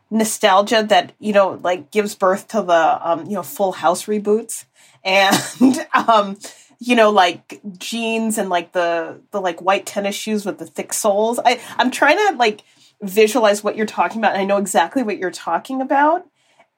nostalgia 0.09 0.85
that 0.87 1.11
you 1.19 1.33
know 1.33 1.59
like 1.63 1.91
gives 1.91 2.15
birth 2.15 2.47
to 2.47 2.61
the 2.61 3.09
um 3.09 3.25
you 3.25 3.33
know 3.33 3.43
full 3.43 3.73
house 3.73 4.05
reboots. 4.05 4.65
And 5.03 5.87
um 5.93 6.37
you 6.79 6.95
know 6.95 7.11
like 7.11 7.61
jeans 7.77 8.37
and 8.37 8.49
like 8.49 8.73
the 8.73 9.21
the 9.31 9.39
like 9.39 9.61
white 9.61 9.85
tennis 9.85 10.15
shoes 10.15 10.45
with 10.45 10.57
the 10.57 10.65
thick 10.65 10.91
soles. 10.91 11.39
I 11.45 11.61
i'm 11.77 11.91
trying 11.91 12.17
to 12.17 12.35
like 12.35 12.63
visualize 13.01 13.63
what 13.63 13.75
you're 13.75 13.85
talking 13.85 14.19
about 14.19 14.33
and 14.33 14.41
I 14.41 14.45
know 14.45 14.57
exactly 14.57 15.03
what 15.03 15.17
you're 15.17 15.31
talking 15.31 15.81
about. 15.81 16.25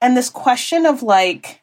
And 0.01 0.15
this 0.15 0.29
question 0.29 0.85
of 0.85 1.03
like 1.03 1.61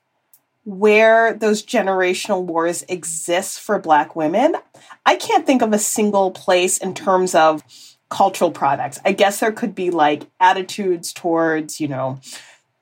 where 0.64 1.34
those 1.34 1.64
generational 1.64 2.44
wars 2.44 2.84
exist 2.88 3.60
for 3.60 3.78
black 3.78 4.16
women, 4.16 4.56
I 5.04 5.16
can't 5.16 5.46
think 5.46 5.62
of 5.62 5.72
a 5.72 5.78
single 5.78 6.30
place 6.30 6.78
in 6.78 6.94
terms 6.94 7.34
of 7.34 7.62
cultural 8.08 8.50
products. 8.50 8.98
I 9.04 9.12
guess 9.12 9.40
there 9.40 9.52
could 9.52 9.74
be 9.74 9.90
like 9.90 10.24
attitudes 10.40 11.12
towards, 11.12 11.80
you 11.80 11.88
know, 11.88 12.20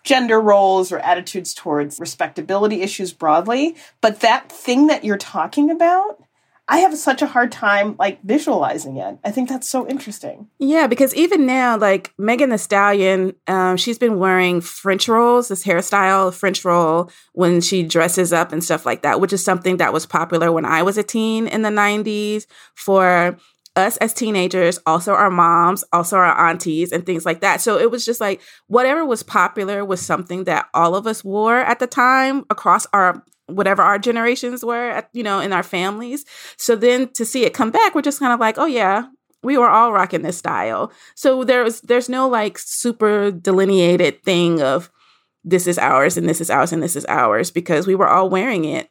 gender 0.03 0.41
roles 0.41 0.93
or 0.93 0.99
attitudes 0.99 1.55
towards 1.55 1.99
respectability 1.99 2.83
issues 2.83 3.13
broadly, 3.13 3.75
but 4.01 4.21
that 4.21 4.51
thing 4.51 4.87
that 4.89 5.05
you're 5.05 5.17
talking 5.17 5.71
about 5.71 6.23
I 6.67 6.79
have 6.79 6.97
such 6.97 7.21
a 7.21 7.27
hard 7.27 7.53
time 7.53 7.95
like 7.99 8.23
visualizing 8.23 8.97
it. 8.97 9.19
I 9.23 9.31
think 9.31 9.49
that's 9.49 9.69
so 9.69 9.87
interesting. 9.87 10.49
Yeah, 10.59 10.87
because 10.87 11.15
even 11.15 11.45
now, 11.45 11.77
like 11.77 12.13
Megan 12.17 12.51
Thee 12.51 12.57
Stallion, 12.57 13.35
um, 13.47 13.77
she's 13.77 13.99
been 13.99 14.19
wearing 14.19 14.63
French 14.63 15.07
rolls, 15.07 15.49
this 15.49 15.65
hairstyle, 15.65 16.33
French 16.33 16.65
roll, 16.65 17.11
when 17.33 17.61
she 17.61 17.83
dresses 17.83 18.33
up 18.33 18.51
and 18.51 18.65
stuff 18.65 18.87
like 18.87 19.03
that, 19.03 19.21
which 19.21 19.33
is 19.33 19.45
something 19.45 19.77
that 19.77 19.93
was 19.93 20.07
popular 20.07 20.51
when 20.51 20.65
I 20.65 20.83
was 20.83 20.97
a 20.97 21.03
teen 21.03 21.47
in 21.49 21.63
the 21.63 21.69
90s 21.69 22.47
for 22.75 23.37
us 23.77 23.97
as 23.99 24.13
teenagers, 24.13 24.79
also 24.87 25.13
our 25.13 25.31
moms, 25.31 25.85
also 25.93 26.17
our 26.17 26.49
aunties, 26.49 26.93
and 26.93 27.05
things 27.05 27.27
like 27.27 27.41
that. 27.41 27.61
So 27.61 27.79
it 27.79 27.91
was 27.91 28.05
just 28.05 28.21
like 28.21 28.41
whatever 28.69 29.05
was 29.05 29.23
popular 29.23 29.85
was 29.85 30.05
something 30.05 30.45
that 30.45 30.69
all 30.75 30.95
of 30.95 31.07
us 31.07 31.25
wore 31.25 31.59
at 31.59 31.79
the 31.79 31.87
time 31.87 32.45
across 32.51 32.87
our 32.93 33.23
whatever 33.47 33.83
our 33.83 33.99
generations 33.99 34.65
were, 34.65 35.05
you 35.13 35.23
know, 35.23 35.41
in 35.41 35.53
our 35.53 35.63
families. 35.63 36.25
So 36.57 36.77
then 36.77 37.09
to 37.15 37.25
see 37.25 37.45
it 37.45 37.53
come 37.53 37.71
back, 37.71 37.95
we're 37.95 38.03
just 38.03 38.19
kind 38.21 38.33
of 38.33 38.41
like, 38.41 38.59
oh 38.59 38.67
yeah, 38.67 39.07
we 39.43 39.59
were 39.59 39.69
all 39.69 39.93
rocking 39.93 40.23
this 40.23 40.39
style. 40.39 40.93
So 41.15 41.45
there's 41.45 41.81
there's 41.83 42.09
no 42.09 42.29
like 42.29 42.59
super 42.59 43.31
delineated 43.31 44.23
thing 44.23 44.63
of 44.63 44.91
this 45.45 45.67
is 45.67 45.79
ours 45.79 46.17
and 46.17 46.29
this 46.29 46.41
is 46.41 46.49
ours 46.49 46.73
and 46.73 46.83
this 46.83 46.97
is 46.97 47.05
ours 47.07 47.51
because 47.51 47.87
we 47.87 47.95
were 47.95 48.09
all 48.09 48.31
wearing 48.31 48.65
it 48.65 48.89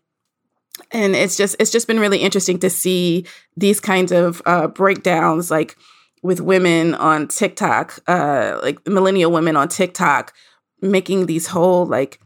and 0.92 1.16
it's 1.16 1.38
just 1.38 1.56
it's 1.60 1.72
just 1.72 1.88
been 1.88 2.00
really 2.00 2.20
interesting 2.20 2.60
to 2.60 2.70
see 2.70 3.26
these 3.58 3.80
kinds 3.80 4.12
of 4.12 4.42
uh, 4.46 4.68
breakdowns 4.68 5.52
like 5.52 5.78
with 6.22 6.40
women 6.42 6.96
on 6.96 7.28
tiktok 7.28 8.00
uh, 8.08 8.60
like 8.64 8.86
millennial 8.88 9.32
women 9.32 9.56
on 9.56 9.68
tiktok 9.68 10.34
making 10.82 11.26
these 11.26 11.48
whole 11.48 11.86
like 11.86 12.20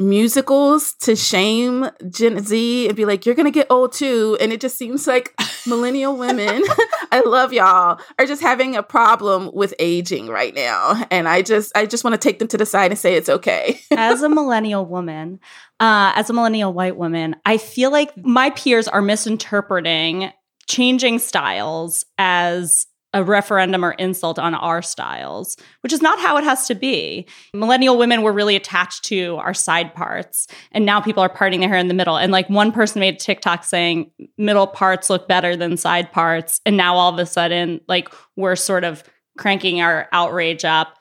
musicals 0.00 0.94
to 0.94 1.14
shame 1.14 1.88
Gen 2.08 2.42
Z 2.42 2.88
and 2.88 2.96
be 2.96 3.04
like, 3.04 3.26
you're 3.26 3.34
gonna 3.34 3.50
get 3.50 3.70
old 3.70 3.92
too. 3.92 4.36
And 4.40 4.52
it 4.52 4.60
just 4.60 4.76
seems 4.76 5.06
like 5.06 5.34
millennial 5.66 6.16
women, 6.16 6.62
I 7.12 7.20
love 7.20 7.52
y'all, 7.52 8.00
are 8.18 8.26
just 8.26 8.42
having 8.42 8.76
a 8.76 8.82
problem 8.82 9.50
with 9.52 9.74
aging 9.78 10.28
right 10.28 10.54
now. 10.54 11.04
And 11.10 11.28
I 11.28 11.42
just 11.42 11.76
I 11.76 11.86
just 11.86 12.02
want 12.02 12.14
to 12.14 12.18
take 12.18 12.38
them 12.38 12.48
to 12.48 12.58
the 12.58 12.66
side 12.66 12.90
and 12.90 12.98
say 12.98 13.14
it's 13.14 13.28
okay. 13.28 13.80
as 13.90 14.22
a 14.22 14.28
millennial 14.28 14.86
woman, 14.86 15.40
uh, 15.80 16.12
as 16.14 16.30
a 16.30 16.32
millennial 16.32 16.72
white 16.72 16.96
woman, 16.96 17.36
I 17.46 17.56
feel 17.56 17.90
like 17.90 18.12
my 18.24 18.50
peers 18.50 18.86
are 18.86 19.02
misinterpreting 19.02 20.30
changing 20.68 21.18
styles 21.18 22.04
as 22.18 22.86
a 23.12 23.24
referendum 23.24 23.84
or 23.84 23.92
insult 23.92 24.38
on 24.38 24.54
our 24.54 24.82
styles, 24.82 25.56
which 25.80 25.92
is 25.92 26.00
not 26.00 26.20
how 26.20 26.36
it 26.36 26.44
has 26.44 26.66
to 26.68 26.76
be. 26.76 27.26
Millennial 27.52 27.98
women 27.98 28.22
were 28.22 28.32
really 28.32 28.54
attached 28.54 29.04
to 29.06 29.36
our 29.36 29.54
side 29.54 29.94
parts, 29.94 30.46
and 30.70 30.86
now 30.86 31.00
people 31.00 31.22
are 31.22 31.28
parting 31.28 31.58
their 31.58 31.68
hair 31.68 31.78
in 31.78 31.88
the 31.88 31.94
middle. 31.94 32.16
And 32.16 32.30
like 32.30 32.48
one 32.48 32.70
person 32.70 33.00
made 33.00 33.14
a 33.14 33.18
TikTok 33.18 33.64
saying 33.64 34.12
middle 34.38 34.68
parts 34.68 35.10
look 35.10 35.26
better 35.26 35.56
than 35.56 35.76
side 35.76 36.12
parts, 36.12 36.60
and 36.64 36.76
now 36.76 36.94
all 36.94 37.12
of 37.12 37.18
a 37.18 37.26
sudden, 37.26 37.80
like 37.88 38.08
we're 38.36 38.54
sort 38.54 38.84
of 38.84 39.02
cranking 39.38 39.80
our 39.80 40.08
outrage 40.12 40.64
up 40.64 40.96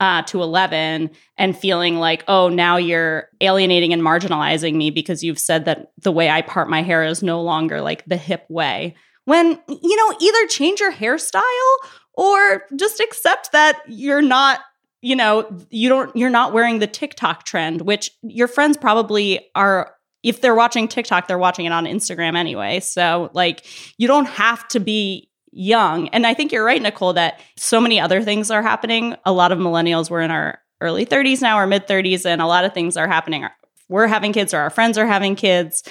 uh, 0.00 0.22
to 0.22 0.42
11 0.42 1.10
and 1.38 1.56
feeling 1.56 1.96
like, 1.96 2.24
oh, 2.28 2.48
now 2.48 2.76
you're 2.76 3.28
alienating 3.40 3.92
and 3.92 4.02
marginalizing 4.02 4.74
me 4.74 4.90
because 4.90 5.22
you've 5.22 5.38
said 5.38 5.64
that 5.64 5.92
the 5.98 6.12
way 6.12 6.28
I 6.28 6.42
part 6.42 6.68
my 6.68 6.82
hair 6.82 7.04
is 7.04 7.22
no 7.22 7.42
longer 7.42 7.80
like 7.80 8.04
the 8.06 8.16
hip 8.16 8.44
way. 8.48 8.94
When, 9.24 9.58
you 9.68 9.96
know, 9.96 10.16
either 10.20 10.46
change 10.48 10.80
your 10.80 10.92
hairstyle 10.92 11.42
or 12.14 12.64
just 12.76 13.00
accept 13.00 13.52
that 13.52 13.80
you're 13.88 14.22
not 14.22 14.60
you 15.02 15.14
know 15.14 15.46
you 15.70 15.90
don't 15.90 16.16
you're 16.16 16.30
not 16.30 16.54
wearing 16.54 16.78
the 16.78 16.86
TikTok 16.86 17.44
trend 17.44 17.82
which 17.82 18.10
your 18.22 18.48
friends 18.48 18.78
probably 18.78 19.38
are 19.54 19.94
if 20.22 20.40
they're 20.40 20.54
watching 20.54 20.88
TikTok 20.88 21.28
they're 21.28 21.36
watching 21.36 21.66
it 21.66 21.72
on 21.72 21.84
Instagram 21.84 22.36
anyway. 22.36 22.80
So 22.80 23.30
like 23.34 23.66
you 23.98 24.08
don't 24.08 24.26
have 24.26 24.66
to 24.68 24.80
be 24.80 25.28
young 25.54 26.08
and 26.08 26.26
I 26.26 26.34
think 26.34 26.52
you're 26.52 26.64
right 26.64 26.82
Nichole 26.82 27.14
that 27.14 27.40
so 27.56 27.80
many 27.80 28.00
other 28.00 28.22
things 28.22 28.50
are 28.50 28.62
happening 28.62 29.16
a 29.24 29.32
lot 29.32 29.52
of 29.52 29.58
millennials 29.58 30.10
were 30.10 30.20
in 30.20 30.30
our 30.30 30.58
early 30.80 31.06
30s 31.06 31.40
now 31.40 31.58
or 31.58 31.66
mid 31.66 31.86
30s 31.86 32.26
and 32.26 32.42
a 32.42 32.46
lot 32.46 32.64
of 32.64 32.74
things 32.74 32.96
are 32.96 33.06
happening 33.06 33.46
we're 33.88 34.06
having 34.06 34.32
kids 34.32 34.52
or 34.52 34.58
our 34.58 34.70
friends 34.70 34.98
are 34.98 35.06
having 35.06 35.36
kids 35.36 35.84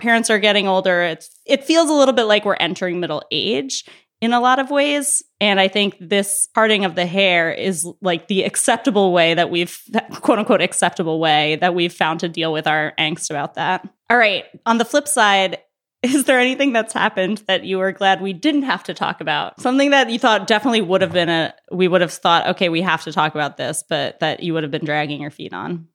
parents 0.00 0.30
are 0.30 0.38
getting 0.38 0.66
older. 0.66 1.02
It's 1.02 1.30
it 1.46 1.64
feels 1.64 1.88
a 1.88 1.92
little 1.92 2.14
bit 2.14 2.24
like 2.24 2.44
we're 2.44 2.54
entering 2.54 2.98
middle 2.98 3.22
age 3.30 3.84
in 4.20 4.32
a 4.32 4.40
lot 4.40 4.58
of 4.58 4.70
ways. 4.70 5.22
And 5.40 5.60
I 5.60 5.68
think 5.68 5.96
this 6.00 6.46
parting 6.54 6.84
of 6.84 6.94
the 6.94 7.06
hair 7.06 7.52
is 7.52 7.86
like 8.02 8.28
the 8.28 8.42
acceptable 8.42 9.12
way 9.12 9.34
that 9.34 9.50
we've, 9.50 9.80
quote 10.20 10.38
unquote, 10.38 10.60
acceptable 10.60 11.20
way 11.20 11.56
that 11.56 11.74
we've 11.74 11.92
found 11.92 12.20
to 12.20 12.28
deal 12.28 12.52
with 12.52 12.66
our 12.66 12.92
angst 12.98 13.30
about 13.30 13.54
that. 13.54 13.88
All 14.10 14.18
right. 14.18 14.44
On 14.66 14.78
the 14.78 14.84
flip 14.84 15.06
side, 15.06 15.58
is 16.02 16.24
there 16.24 16.40
anything 16.40 16.72
that's 16.72 16.94
happened 16.94 17.42
that 17.46 17.64
you 17.64 17.78
were 17.78 17.92
glad 17.92 18.22
we 18.22 18.32
didn't 18.32 18.62
have 18.62 18.82
to 18.84 18.94
talk 18.94 19.20
about? 19.20 19.60
Something 19.60 19.90
that 19.90 20.08
you 20.08 20.18
thought 20.18 20.46
definitely 20.46 20.80
would 20.80 21.02
have 21.02 21.12
been 21.12 21.28
a, 21.28 21.54
we 21.70 21.88
would 21.88 22.00
have 22.00 22.12
thought, 22.12 22.46
okay, 22.48 22.68
we 22.68 22.80
have 22.80 23.02
to 23.04 23.12
talk 23.12 23.34
about 23.34 23.56
this, 23.58 23.84
but 23.86 24.18
that 24.20 24.42
you 24.42 24.54
would 24.54 24.62
have 24.62 24.72
been 24.72 24.84
dragging 24.84 25.20
your 25.20 25.30
feet 25.30 25.52
on? 25.52 25.88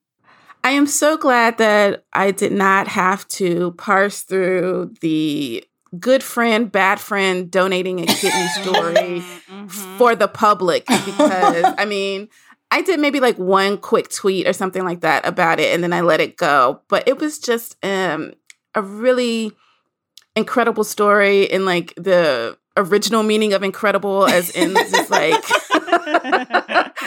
I 0.63 0.71
am 0.71 0.87
so 0.87 1.17
glad 1.17 1.57
that 1.57 2.05
I 2.13 2.31
did 2.31 2.51
not 2.51 2.87
have 2.87 3.27
to 3.29 3.71
parse 3.73 4.21
through 4.21 4.93
the 5.01 5.63
good 5.99 6.23
friend, 6.23 6.71
bad 6.71 6.99
friend 6.99 7.49
donating 7.49 7.99
a 7.99 8.05
kidney 8.05 8.47
story 8.61 9.21
mm-hmm. 9.21 9.97
for 9.97 10.15
the 10.15 10.27
public 10.27 10.85
because 10.87 11.73
I 11.77 11.85
mean, 11.85 12.29
I 12.71 12.81
did 12.81 12.99
maybe 12.99 13.19
like 13.19 13.37
one 13.37 13.77
quick 13.77 14.09
tweet 14.09 14.47
or 14.47 14.53
something 14.53 14.83
like 14.83 15.01
that 15.01 15.27
about 15.27 15.59
it 15.59 15.73
and 15.73 15.83
then 15.83 15.93
I 15.93 16.01
let 16.01 16.19
it 16.19 16.37
go. 16.37 16.81
But 16.89 17.07
it 17.07 17.19
was 17.19 17.39
just 17.39 17.77
um, 17.83 18.33
a 18.73 18.81
really 18.81 19.53
incredible 20.35 20.83
story 20.83 21.43
in 21.43 21.65
like 21.65 21.93
the 21.95 22.57
original 22.77 23.23
meaning 23.23 23.53
of 23.53 23.63
incredible 23.63 24.25
as 24.25 24.49
in 24.51 24.73
just 24.73 25.09
like 25.09 25.43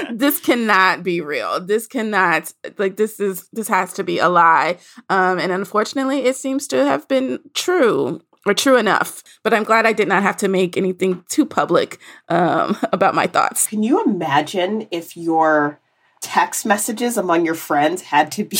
this 0.13 0.41
cannot 0.41 1.03
be 1.03 1.21
real. 1.21 1.61
This 1.61 1.87
cannot 1.87 2.53
like 2.79 2.97
this 2.97 3.21
is 3.21 3.49
this 3.53 3.69
has 3.69 3.93
to 3.95 4.05
be 4.05 4.19
a 4.19 4.29
lie. 4.29 4.79
Um 5.11 5.39
and 5.39 5.53
unfortunately 5.53 6.25
it 6.25 6.37
seems 6.37 6.67
to 6.69 6.85
have 6.85 7.07
been 7.09 7.41
true 7.55 8.21
or 8.47 8.55
true 8.55 8.79
enough. 8.79 9.23
But 9.43 9.53
I'm 9.53 9.65
glad 9.65 9.85
I 9.85 9.93
did 9.93 10.09
not 10.09 10.23
have 10.23 10.39
to 10.39 10.49
make 10.49 10.77
anything 10.77 11.25
too 11.29 11.45
public 11.45 11.99
um 12.29 12.79
about 12.93 13.15
my 13.15 13.27
thoughts. 13.27 13.67
Can 13.67 13.83
you 13.83 14.03
imagine 14.03 14.89
if 14.91 15.17
your 15.17 15.81
text 16.21 16.65
messages 16.65 17.17
among 17.19 17.45
your 17.45 17.55
friends 17.55 18.03
had 18.03 18.33
to 18.33 18.45
be 18.45 18.59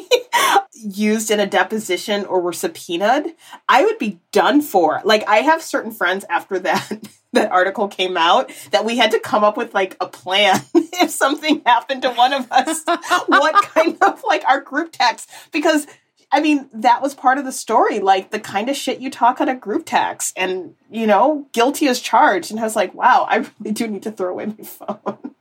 used 0.75 1.31
in 1.31 1.41
a 1.41 1.47
deposition 1.47 2.25
or 2.25 2.41
were 2.41 2.53
subpoenaed, 2.53 3.35
I 3.69 3.85
would 3.85 3.99
be 3.99 4.21
done 4.33 4.61
for. 4.61 5.01
Like 5.05 5.25
I 5.29 5.39
have 5.39 5.63
certain 5.63 5.93
friends 5.93 6.25
after 6.29 6.59
that 6.61 7.09
that 7.33 7.51
article 7.53 7.89
came 7.89 8.17
out 8.17 8.51
that 8.71 8.85
we 8.85 8.97
had 8.97 9.11
to 9.11 9.21
come 9.21 9.45
up 9.45 9.57
with 9.57 9.75
like 9.75 9.97
a 10.01 10.07
plan 10.07 10.61
if 10.75 11.11
something 11.11 11.63
happened 11.67 12.03
to 12.03 12.11
one 12.11 12.33
of 12.33 12.51
us, 12.51 12.83
what 13.27 13.55
kind 13.65 13.97
of 14.01 14.23
like 14.25 14.45
our 14.47 14.61
group 14.61 14.91
text 14.93 15.29
because 15.53 15.87
I 16.31 16.41
mean, 16.41 16.69
that 16.75 17.01
was 17.01 17.15
part 17.15 17.39
of 17.39 17.47
the 17.47 17.53
story, 17.53 18.01
like 18.01 18.31
the 18.31 18.41
kind 18.41 18.69
of 18.69 18.77
shit 18.77 19.01
you 19.01 19.11
talk 19.11 19.41
on 19.41 19.49
a 19.49 19.55
group 19.55 19.85
text 19.87 20.35
and, 20.37 20.75
you 20.91 21.07
know, 21.07 21.47
guilty 21.53 21.89
as 21.89 22.01
charged. 22.01 22.51
And 22.51 22.61
I 22.61 22.65
was 22.65 22.77
like, 22.77 22.93
wow, 22.93 23.27
I 23.29 23.47
really 23.59 23.73
do 23.73 23.87
need 23.87 24.03
to 24.03 24.13
throw 24.13 24.29
away 24.31 24.47
my 24.47 24.65
phone. 24.65 25.35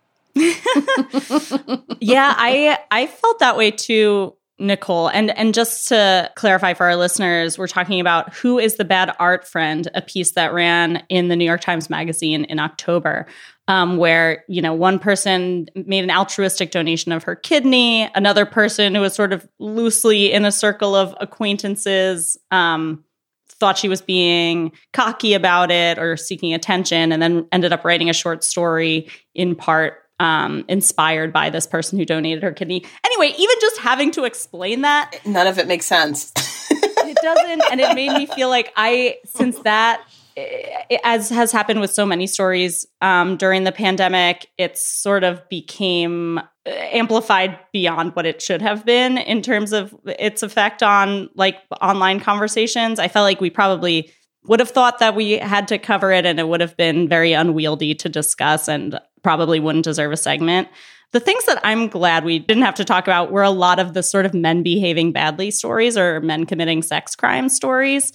yeah, 2.00 2.34
I 2.38 2.78
I 2.92 3.08
felt 3.08 3.40
that 3.40 3.58
way 3.58 3.72
too 3.72 4.37
Nichole. 4.60 5.12
And 5.14 5.36
and 5.38 5.54
just 5.54 5.88
to 5.90 6.32
clarify 6.36 6.74
for 6.74 6.86
our 6.86 6.96
listeners, 6.96 7.58
we're 7.58 7.68
talking 7.68 8.00
about 8.00 8.34
Who 8.36 8.58
is 8.58 8.76
the 8.76 8.86
Bad 8.86 9.16
Art 9.20 9.48
Friend, 9.48 9.88
a 9.94 10.02
piece 10.02 10.32
that 10.32 10.54
ran 10.54 11.04
in 11.10 11.28
the 11.28 11.36
New 11.36 11.46
York 11.46 11.62
Times 11.62 11.90
Magazine 11.90 12.46
in 12.46 12.60
October. 12.60 13.28
Um, 13.70 13.98
where 13.98 14.46
you 14.48 14.62
know 14.62 14.74
one 14.74 14.98
person 14.98 15.68
made 15.76 16.06
an 16.06 16.12
altruistic 16.12 16.72
donation 16.72 17.12
of 17.12 17.24
her 17.24 17.36
kidney, 17.36 18.10
another 18.16 18.46
person 18.46 18.96
who 18.96 19.02
was 19.02 19.14
sort 19.14 19.34
of 19.34 19.48
loosely 19.60 20.32
in 20.32 20.46
a 20.46 20.54
circle 20.54 20.96
of 20.96 21.14
acquaintances 21.20 22.38
um, 22.50 23.04
thought 23.50 23.78
she 23.78 23.90
was 23.90 24.02
being 24.02 24.72
cocky 24.94 25.34
about 25.34 25.70
it 25.70 26.00
or 26.00 26.16
seeking 26.16 26.54
attention, 26.54 27.12
and 27.12 27.22
then 27.22 27.46
ended 27.52 27.74
up 27.74 27.84
writing 27.84 28.10
a 28.10 28.14
short 28.14 28.44
story 28.44 29.10
in 29.36 29.54
part 29.54 30.07
um, 30.20 30.66
inspired 30.68 31.32
by 31.32 31.50
this 31.50 31.68
person 31.68 32.00
who 32.00 32.06
donated 32.06 32.44
her 32.44 32.52
kidney. 32.52 32.84
Anyway, 33.06 33.36
even 33.38 33.56
just 33.62 33.78
having 33.80 34.12
to 34.12 34.24
explain 34.24 34.82
that, 34.82 35.20
none 35.26 35.48
of 35.48 35.60
it 35.60 35.68
makes 35.68 35.86
sense. 35.86 36.32
it 36.70 37.18
doesn't, 37.22 37.64
and 37.72 37.80
it 37.80 37.96
made 37.96 38.12
me 38.12 38.26
feel 38.26 38.50
like 38.50 38.74
I, 38.76 39.18
since 39.26 39.60
that, 39.60 40.02
eh, 40.36 40.98
as 41.04 41.30
has 41.30 41.52
happened 41.52 41.80
with 41.80 41.92
so 41.92 42.06
many 42.06 42.28
stories 42.28 42.86
um, 43.02 43.38
during 43.38 43.64
the 43.64 43.72
pandemic, 43.72 44.48
it 44.58 44.78
sort 44.78 45.24
of 45.24 45.48
became 45.50 46.40
eh, 46.66 46.90
amplified 46.94 47.58
beyond 47.72 48.16
what 48.16 48.26
it 48.26 48.42
should 48.42 48.62
have 48.62 48.86
been 48.86 49.18
in 49.18 49.42
terms 49.42 49.72
of 49.72 49.96
its 50.06 50.44
effect 50.44 50.82
on 50.82 51.30
like 51.36 51.58
online 51.82 52.20
conversations. 52.20 53.00
I 53.00 53.08
felt 53.08 53.24
like 53.24 53.40
we 53.40 53.50
probably 53.50 54.12
would 54.48 54.60
have 54.60 54.70
thought 54.70 55.00
that 55.00 55.16
we 55.16 55.32
had 55.34 55.68
to 55.68 55.78
cover 55.78 56.12
it 56.12 56.26
and 56.26 56.40
it 56.40 56.48
would 56.48 56.62
have 56.62 56.76
been 56.78 57.08
very 57.08 57.34
unwieldy 57.34 57.94
to 57.94 58.10
discuss 58.10 58.68
and 58.68 59.00
probably 59.28 59.60
wouldn't 59.60 59.84
deserve 59.84 60.14
a 60.14 60.16
segment. 60.16 60.70
The 61.12 61.20
things 61.20 61.44
that 61.48 61.60
I'm 61.62 61.90
glad 61.90 62.24
we 62.24 62.40
didn't 62.40 62.64
have 62.64 62.76
to 62.76 62.86
talk 62.86 63.08
about 63.08 63.30
were 63.30 63.44
a 63.44 63.50
lot 63.50 63.78
of 63.78 63.94
the 63.94 64.02
sort 64.02 64.26
of 64.26 64.34
men 64.34 64.64
behaving 64.64 65.12
badly 65.12 65.52
stories 65.52 65.98
or 65.98 66.22
men 66.22 66.46
committing 66.46 66.82
sex 66.82 67.14
crime 67.14 67.50
stories. 67.50 68.14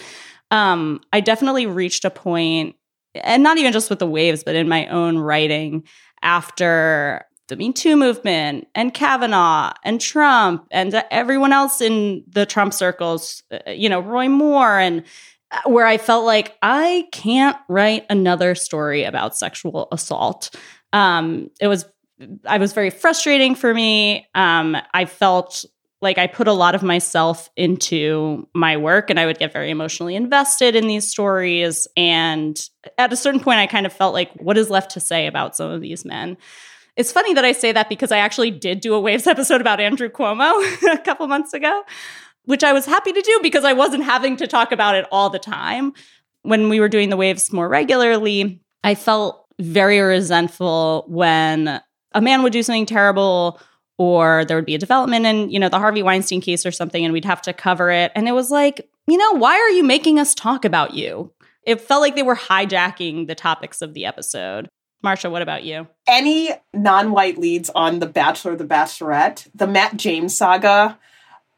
Um, 0.50 1.02
I 1.12 1.20
definitely 1.20 1.66
reached 1.66 2.06
a 2.06 2.10
point, 2.10 2.76
and 3.14 3.42
not 3.42 3.58
even 3.58 3.74
just 3.74 3.90
with 3.90 3.98
the 3.98 4.06
waves, 4.06 4.42
but 4.42 4.54
in 4.54 4.70
my 4.70 4.86
own 4.86 5.18
writing 5.18 5.84
after 6.22 7.26
the 7.48 7.56
Me 7.56 7.74
Too 7.74 7.94
movement 7.94 8.68
and 8.74 8.94
Kavanaugh 8.94 9.74
and 9.84 10.00
Trump 10.00 10.66
and 10.70 10.94
everyone 11.10 11.52
else 11.52 11.82
in 11.82 12.24
the 12.26 12.46
Trump 12.46 12.72
circles, 12.72 13.42
uh, 13.50 13.70
you 13.70 13.90
know, 13.90 14.00
Roy 14.00 14.30
Moore 14.30 14.78
and 14.78 15.04
where 15.66 15.86
I 15.86 15.98
felt 15.98 16.24
like 16.24 16.56
I 16.62 17.06
can't 17.12 17.58
write 17.68 18.06
another 18.08 18.54
story 18.54 19.04
about 19.04 19.36
sexual 19.36 19.88
assault. 19.92 20.48
Um, 20.92 21.50
it 21.60 21.68
was 21.68 21.86
I 22.46 22.58
was 22.58 22.72
very 22.72 22.90
frustrating 22.90 23.54
for 23.54 23.72
me. 23.72 24.28
Um, 24.34 24.76
I 24.94 25.06
felt 25.06 25.64
like 26.02 26.18
I 26.18 26.26
put 26.26 26.48
a 26.48 26.52
lot 26.52 26.74
of 26.74 26.82
myself 26.82 27.48
into 27.56 28.48
my 28.54 28.76
work 28.76 29.08
and 29.08 29.20
I 29.20 29.26
would 29.26 29.38
get 29.38 29.52
very 29.52 29.70
emotionally 29.70 30.16
invested 30.16 30.74
in 30.74 30.88
these 30.88 31.08
stories. 31.08 31.86
And 31.96 32.60
at 32.98 33.12
a 33.12 33.16
certain 33.16 33.40
point, 33.40 33.60
I 33.60 33.68
kind 33.68 33.86
of 33.86 33.92
felt 33.92 34.12
like, 34.12 34.32
what 34.34 34.58
is 34.58 34.68
left 34.68 34.90
to 34.92 35.00
say 35.00 35.28
about 35.28 35.56
some 35.56 35.70
of 35.70 35.80
these 35.80 36.04
men? 36.04 36.36
It's 36.96 37.12
funny 37.12 37.34
that 37.34 37.44
I 37.44 37.52
say 37.52 37.72
that 37.72 37.88
because 37.88 38.12
I 38.12 38.18
actually 38.18 38.50
did 38.50 38.80
do 38.80 38.94
a 38.94 39.00
Waves 39.00 39.26
episode 39.28 39.60
about 39.60 39.80
Andrew 39.80 40.08
Cuomo 40.08 40.52
a 40.92 40.98
couple 40.98 41.26
months 41.28 41.54
ago, 41.54 41.84
which 42.44 42.64
I 42.64 42.72
was 42.72 42.84
happy 42.84 43.12
to 43.12 43.22
do 43.22 43.40
because 43.40 43.64
I 43.64 43.72
wasn't 43.72 44.04
having 44.04 44.36
to 44.38 44.48
talk 44.48 44.72
about 44.72 44.96
it 44.96 45.06
all 45.12 45.30
the 45.30 45.38
time. 45.38 45.94
When 46.42 46.68
we 46.68 46.80
were 46.80 46.88
doing 46.88 47.08
the 47.08 47.16
Waves 47.16 47.52
more 47.52 47.68
regularly, 47.68 48.60
I 48.82 48.96
felt 48.96 49.41
very 49.62 50.00
resentful 50.00 51.04
when 51.08 51.80
a 52.12 52.20
man 52.20 52.42
would 52.42 52.52
do 52.52 52.62
something 52.62 52.86
terrible 52.86 53.60
or 53.98 54.44
there 54.44 54.56
would 54.56 54.66
be 54.66 54.74
a 54.74 54.78
development 54.78 55.26
in, 55.26 55.50
you 55.50 55.60
know, 55.60 55.68
the 55.68 55.78
Harvey 55.78 56.02
Weinstein 56.02 56.40
case 56.40 56.66
or 56.66 56.72
something 56.72 57.04
and 57.04 57.12
we'd 57.12 57.24
have 57.24 57.42
to 57.42 57.52
cover 57.52 57.90
it. 57.90 58.10
And 58.14 58.28
it 58.28 58.32
was 58.32 58.50
like, 58.50 58.88
you 59.06 59.16
know, 59.16 59.32
why 59.32 59.54
are 59.54 59.70
you 59.70 59.84
making 59.84 60.18
us 60.18 60.34
talk 60.34 60.64
about 60.64 60.94
you? 60.94 61.32
It 61.64 61.80
felt 61.80 62.00
like 62.00 62.16
they 62.16 62.22
were 62.22 62.36
hijacking 62.36 63.26
the 63.26 63.34
topics 63.34 63.82
of 63.82 63.94
the 63.94 64.04
episode. 64.04 64.68
Marcia, 65.02 65.30
what 65.30 65.42
about 65.42 65.64
you? 65.64 65.88
Any 66.06 66.50
non 66.72 67.10
white 67.10 67.38
leads 67.38 67.70
on 67.70 67.98
The 67.98 68.06
Bachelor, 68.06 68.56
The 68.56 68.64
Bachelorette, 68.64 69.48
the 69.54 69.66
Matt 69.66 69.96
James 69.96 70.36
saga. 70.36 70.98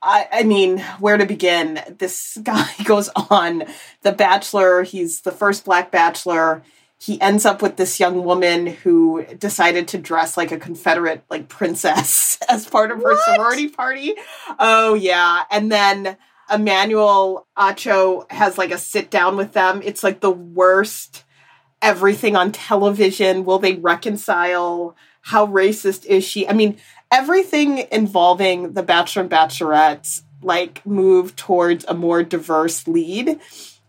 I, 0.02 0.28
I, 0.30 0.42
mean, 0.42 0.80
where 0.98 1.16
to 1.16 1.24
begin? 1.24 1.80
This 1.98 2.36
guy 2.42 2.68
goes 2.84 3.10
on 3.30 3.64
The 4.02 4.12
Bachelor. 4.12 4.82
He's 4.82 5.22
the 5.22 5.32
first 5.32 5.64
black 5.64 5.90
bachelor 5.90 6.62
he 7.04 7.20
ends 7.20 7.44
up 7.44 7.60
with 7.60 7.76
this 7.76 8.00
young 8.00 8.24
woman 8.24 8.66
who 8.66 9.26
decided 9.38 9.86
to 9.88 9.98
dress 9.98 10.38
like 10.38 10.50
a 10.50 10.56
Confederate 10.56 11.22
like 11.28 11.50
princess 11.50 12.38
as 12.48 12.66
part 12.66 12.90
of 12.90 12.96
her 12.98 13.12
what? 13.12 13.24
sorority 13.26 13.68
party. 13.68 14.14
Oh 14.58 14.94
yeah. 14.94 15.42
And 15.50 15.70
then 15.70 16.16
Emmanuel 16.50 17.46
Acho 17.58 18.30
has 18.32 18.56
like 18.56 18.70
a 18.70 18.78
sit 18.78 19.10
down 19.10 19.36
with 19.36 19.52
them. 19.52 19.82
It's 19.84 20.02
like 20.02 20.20
the 20.20 20.30
worst 20.30 21.24
everything 21.82 22.36
on 22.36 22.52
television. 22.52 23.44
Will 23.44 23.58
they 23.58 23.74
reconcile? 23.74 24.96
How 25.20 25.46
racist 25.46 26.06
is 26.06 26.24
she? 26.24 26.48
I 26.48 26.54
mean, 26.54 26.78
everything 27.12 27.86
involving 27.92 28.72
the 28.72 28.82
Bachelor 28.82 29.22
and 29.22 29.30
Bachelorettes 29.30 30.22
like 30.40 30.84
move 30.86 31.36
towards 31.36 31.84
a 31.86 31.92
more 31.92 32.22
diverse 32.22 32.88
lead 32.88 33.38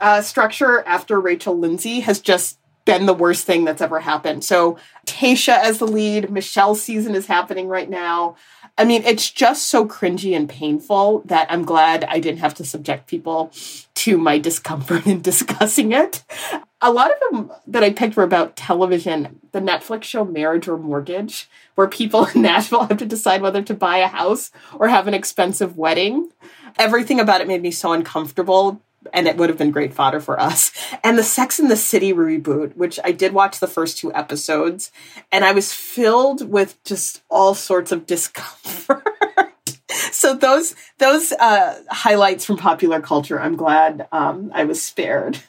uh, 0.01 0.21
structure 0.21 0.81
after 0.85 1.17
Rachel 1.17 1.57
Lindsay 1.57 2.01
has 2.01 2.19
just 2.19 2.59
been 2.85 3.07
the 3.07 3.13
worst 3.13 3.45
thing 3.45 3.65
that's 3.65 3.81
ever 3.81 3.99
happened. 3.99 4.43
So 4.43 4.77
Tayshia 5.05 5.57
as 5.57 5.79
the 5.79 5.87
lead, 5.87 6.29
Michelle 6.29 6.75
season 6.75 7.15
is 7.15 7.25
happening 7.25 7.67
right 7.67 7.89
now. 7.89 8.35
I 8.77 8.85
mean, 8.85 9.03
it's 9.03 9.29
just 9.31 9.67
so 9.67 9.87
cringy 9.87 10.35
and 10.35 10.49
painful 10.49 11.21
that 11.25 11.47
I'm 11.49 11.63
glad 11.63 12.03
I 12.03 12.19
didn't 12.19 12.39
have 12.39 12.53
to 12.55 12.65
subject 12.65 13.07
people 13.07 13.51
to 13.95 14.17
my 14.17 14.37
discomfort 14.37 15.07
in 15.07 15.21
discussing 15.23 15.91
it. 15.91 16.23
A 16.81 16.91
lot 16.91 17.09
of 17.11 17.17
them 17.31 17.51
that 17.67 17.83
I 17.83 17.91
picked 17.91 18.15
were 18.15 18.23
about 18.23 18.55
television, 18.55 19.39
the 19.53 19.61
Netflix 19.61 20.03
show 20.03 20.25
Marriage 20.25 20.67
or 20.67 20.77
Mortgage, 20.77 21.49
where 21.75 21.87
people 21.87 22.25
in 22.25 22.41
Nashville 22.43 22.85
have 22.85 22.97
to 22.97 23.05
decide 23.05 23.41
whether 23.41 23.63
to 23.63 23.73
buy 23.73 23.97
a 23.97 24.07
house 24.07 24.51
or 24.77 24.89
have 24.89 25.07
an 25.07 25.13
expensive 25.13 25.77
wedding. 25.77 26.29
Everything 26.77 27.19
about 27.19 27.41
it 27.41 27.47
made 27.47 27.61
me 27.61 27.71
so 27.71 27.93
uncomfortable 27.93 28.81
and 29.13 29.27
it 29.27 29.37
would 29.37 29.49
have 29.49 29.57
been 29.57 29.71
great 29.71 29.93
fodder 29.93 30.19
for 30.19 30.39
us. 30.39 30.71
And 31.03 31.17
the 31.17 31.23
Sex 31.23 31.59
in 31.59 31.67
the 31.67 31.75
City 31.75 32.13
reboot, 32.13 32.75
which 32.75 32.99
I 33.03 33.11
did 33.11 33.33
watch 33.33 33.59
the 33.59 33.67
first 33.67 33.97
two 33.97 34.13
episodes, 34.13 34.91
and 35.31 35.45
I 35.45 35.51
was 35.51 35.73
filled 35.73 36.49
with 36.49 36.81
just 36.83 37.21
all 37.29 37.55
sorts 37.55 37.91
of 37.91 38.05
discomfort. 38.05 39.03
so 40.11 40.33
those 40.33 40.75
those 40.97 41.31
uh, 41.33 41.81
highlights 41.89 42.45
from 42.45 42.57
popular 42.57 43.01
culture, 43.01 43.39
I'm 43.39 43.55
glad 43.55 44.07
um, 44.11 44.51
I 44.53 44.65
was 44.65 44.81
spared. 44.81 45.39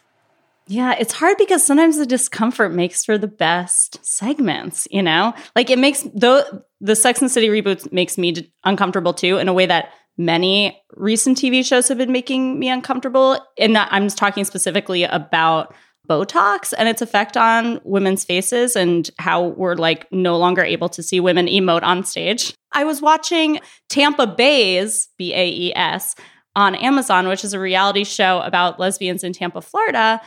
Yeah, 0.68 0.96
it's 0.98 1.12
hard 1.12 1.36
because 1.38 1.64
sometimes 1.64 1.96
the 1.96 2.06
discomfort 2.06 2.72
makes 2.72 3.04
for 3.04 3.18
the 3.18 3.28
best 3.28 4.04
segments, 4.04 4.88
you 4.90 5.02
know? 5.02 5.32
Like 5.54 5.70
it 5.70 5.78
makes 5.78 6.04
though 6.12 6.64
the 6.80 6.96
Sex 6.96 7.20
and 7.20 7.30
the 7.30 7.32
City 7.32 7.48
reboot 7.48 7.92
makes 7.92 8.18
me 8.18 8.50
uncomfortable 8.64 9.14
too 9.14 9.38
in 9.38 9.48
a 9.48 9.52
way 9.52 9.66
that 9.66 9.92
many 10.16 10.80
recent 10.94 11.38
TV 11.38 11.64
shows 11.64 11.88
have 11.88 11.98
been 11.98 12.12
making 12.12 12.58
me 12.58 12.68
uncomfortable. 12.68 13.38
And 13.58 13.76
I'm 13.76 14.08
talking 14.08 14.44
specifically 14.44 15.04
about 15.04 15.74
Botox 16.08 16.72
and 16.76 16.88
its 16.88 17.02
effect 17.02 17.36
on 17.36 17.80
women's 17.84 18.24
faces 18.24 18.76
and 18.76 19.10
how 19.18 19.48
we're 19.48 19.74
like 19.74 20.10
no 20.12 20.38
longer 20.38 20.62
able 20.62 20.88
to 20.90 21.02
see 21.02 21.18
women 21.18 21.46
emote 21.46 21.82
on 21.82 22.04
stage. 22.04 22.54
I 22.72 22.84
was 22.84 23.02
watching 23.02 23.60
Tampa 23.88 24.26
Bay's 24.26 25.08
B 25.18 25.34
A 25.34 25.48
E 25.48 25.72
S, 25.74 26.14
on 26.56 26.74
Amazon, 26.74 27.28
which 27.28 27.44
is 27.44 27.52
a 27.52 27.60
reality 27.60 28.02
show 28.02 28.40
about 28.40 28.80
lesbians 28.80 29.22
in 29.22 29.32
Tampa, 29.32 29.60
Florida 29.60 30.20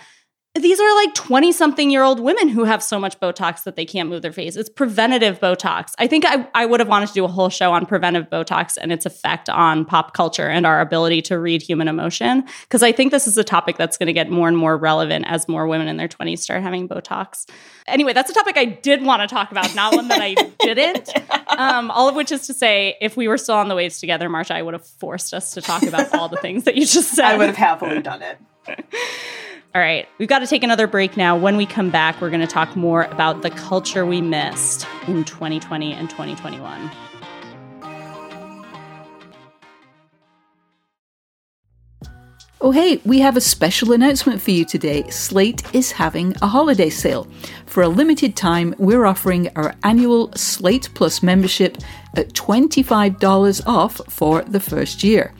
these 0.61 0.79
are 0.79 0.95
like 0.95 1.13
20 1.13 1.51
something 1.51 1.89
year 1.89 2.03
old 2.03 2.19
women 2.19 2.49
who 2.49 2.63
have 2.63 2.83
so 2.83 2.99
much 2.99 3.19
Botox 3.19 3.63
that 3.63 3.75
they 3.75 3.85
can't 3.85 4.09
move 4.09 4.21
their 4.21 4.31
face. 4.31 4.55
It's 4.55 4.69
preventative 4.69 5.39
Botox. 5.39 5.93
I 5.97 6.07
think 6.07 6.25
I, 6.25 6.47
I 6.53 6.65
would 6.65 6.79
have 6.79 6.89
wanted 6.89 7.07
to 7.07 7.13
do 7.13 7.25
a 7.25 7.27
whole 7.27 7.49
show 7.49 7.71
on 7.71 7.85
preventive 7.85 8.29
Botox 8.29 8.77
and 8.79 8.91
its 8.91 9.05
effect 9.05 9.49
on 9.49 9.85
pop 9.85 10.13
culture 10.13 10.47
and 10.47 10.65
our 10.65 10.81
ability 10.81 11.21
to 11.23 11.39
read 11.39 11.61
human 11.61 11.87
emotion. 11.87 12.43
Because 12.61 12.83
I 12.83 12.91
think 12.91 13.11
this 13.11 13.27
is 13.27 13.37
a 13.37 13.43
topic 13.43 13.77
that's 13.77 13.97
going 13.97 14.07
to 14.07 14.13
get 14.13 14.29
more 14.29 14.47
and 14.47 14.57
more 14.57 14.77
relevant 14.77 15.25
as 15.27 15.47
more 15.47 15.67
women 15.67 15.87
in 15.87 15.97
their 15.97 16.07
20s 16.07 16.39
start 16.39 16.61
having 16.61 16.87
Botox. 16.87 17.49
Anyway, 17.87 18.13
that's 18.13 18.29
a 18.29 18.33
topic 18.33 18.57
I 18.57 18.65
did 18.65 19.03
want 19.03 19.21
to 19.21 19.27
talk 19.27 19.51
about, 19.51 19.73
not 19.75 19.95
one 19.95 20.07
that 20.09 20.21
I 20.21 20.33
didn't. 20.59 21.09
Um, 21.57 21.91
all 21.91 22.07
of 22.07 22.15
which 22.15 22.31
is 22.31 22.47
to 22.47 22.53
say, 22.53 22.95
if 23.01 23.17
we 23.17 23.27
were 23.27 23.37
still 23.37 23.55
on 23.55 23.67
the 23.67 23.75
waves 23.75 23.99
together, 23.99 24.29
Marcia, 24.29 24.55
I 24.55 24.61
would 24.61 24.73
have 24.73 24.85
forced 24.85 25.33
us 25.33 25.53
to 25.53 25.61
talk 25.61 25.83
about 25.83 26.13
all 26.13 26.29
the 26.29 26.37
things 26.37 26.65
that 26.65 26.75
you 26.75 26.85
just 26.85 27.09
said. 27.15 27.25
I 27.25 27.37
would 27.37 27.47
have 27.47 27.57
happily 27.57 28.01
done 28.01 28.21
it. 28.21 28.37
All 29.75 29.81
right, 29.81 30.09
we've 30.17 30.27
got 30.27 30.39
to 30.39 30.47
take 30.47 30.63
another 30.63 30.87
break 30.87 31.15
now. 31.15 31.37
When 31.37 31.55
we 31.55 31.67
come 31.67 31.91
back, 31.91 32.19
we're 32.19 32.31
going 32.31 32.41
to 32.41 32.47
talk 32.47 32.75
more 32.75 33.03
about 33.03 33.43
the 33.43 33.51
culture 33.51 34.03
we 34.03 34.19
missed 34.19 34.87
in 35.07 35.23
2020 35.23 35.93
and 35.93 36.09
2021. 36.09 36.89
Oh, 42.61 42.71
hey, 42.71 42.99
we 43.05 43.19
have 43.19 43.37
a 43.37 43.41
special 43.41 43.93
announcement 43.93 44.41
for 44.41 44.51
you 44.51 44.65
today. 44.65 45.09
Slate 45.09 45.63
is 45.73 45.93
having 45.93 46.35
a 46.41 46.47
holiday 46.47 46.89
sale. 46.89 47.25
For 47.65 47.83
a 47.83 47.87
limited 47.87 48.35
time, 48.35 48.75
we're 48.77 49.05
offering 49.05 49.49
our 49.55 49.75
annual 49.83 50.33
Slate 50.33 50.89
Plus 50.93 51.23
membership 51.23 51.77
at 52.17 52.33
$25 52.33 53.65
off 53.65 54.01
for 54.09 54.41
the 54.41 54.59
first 54.59 55.05
year. 55.05 55.33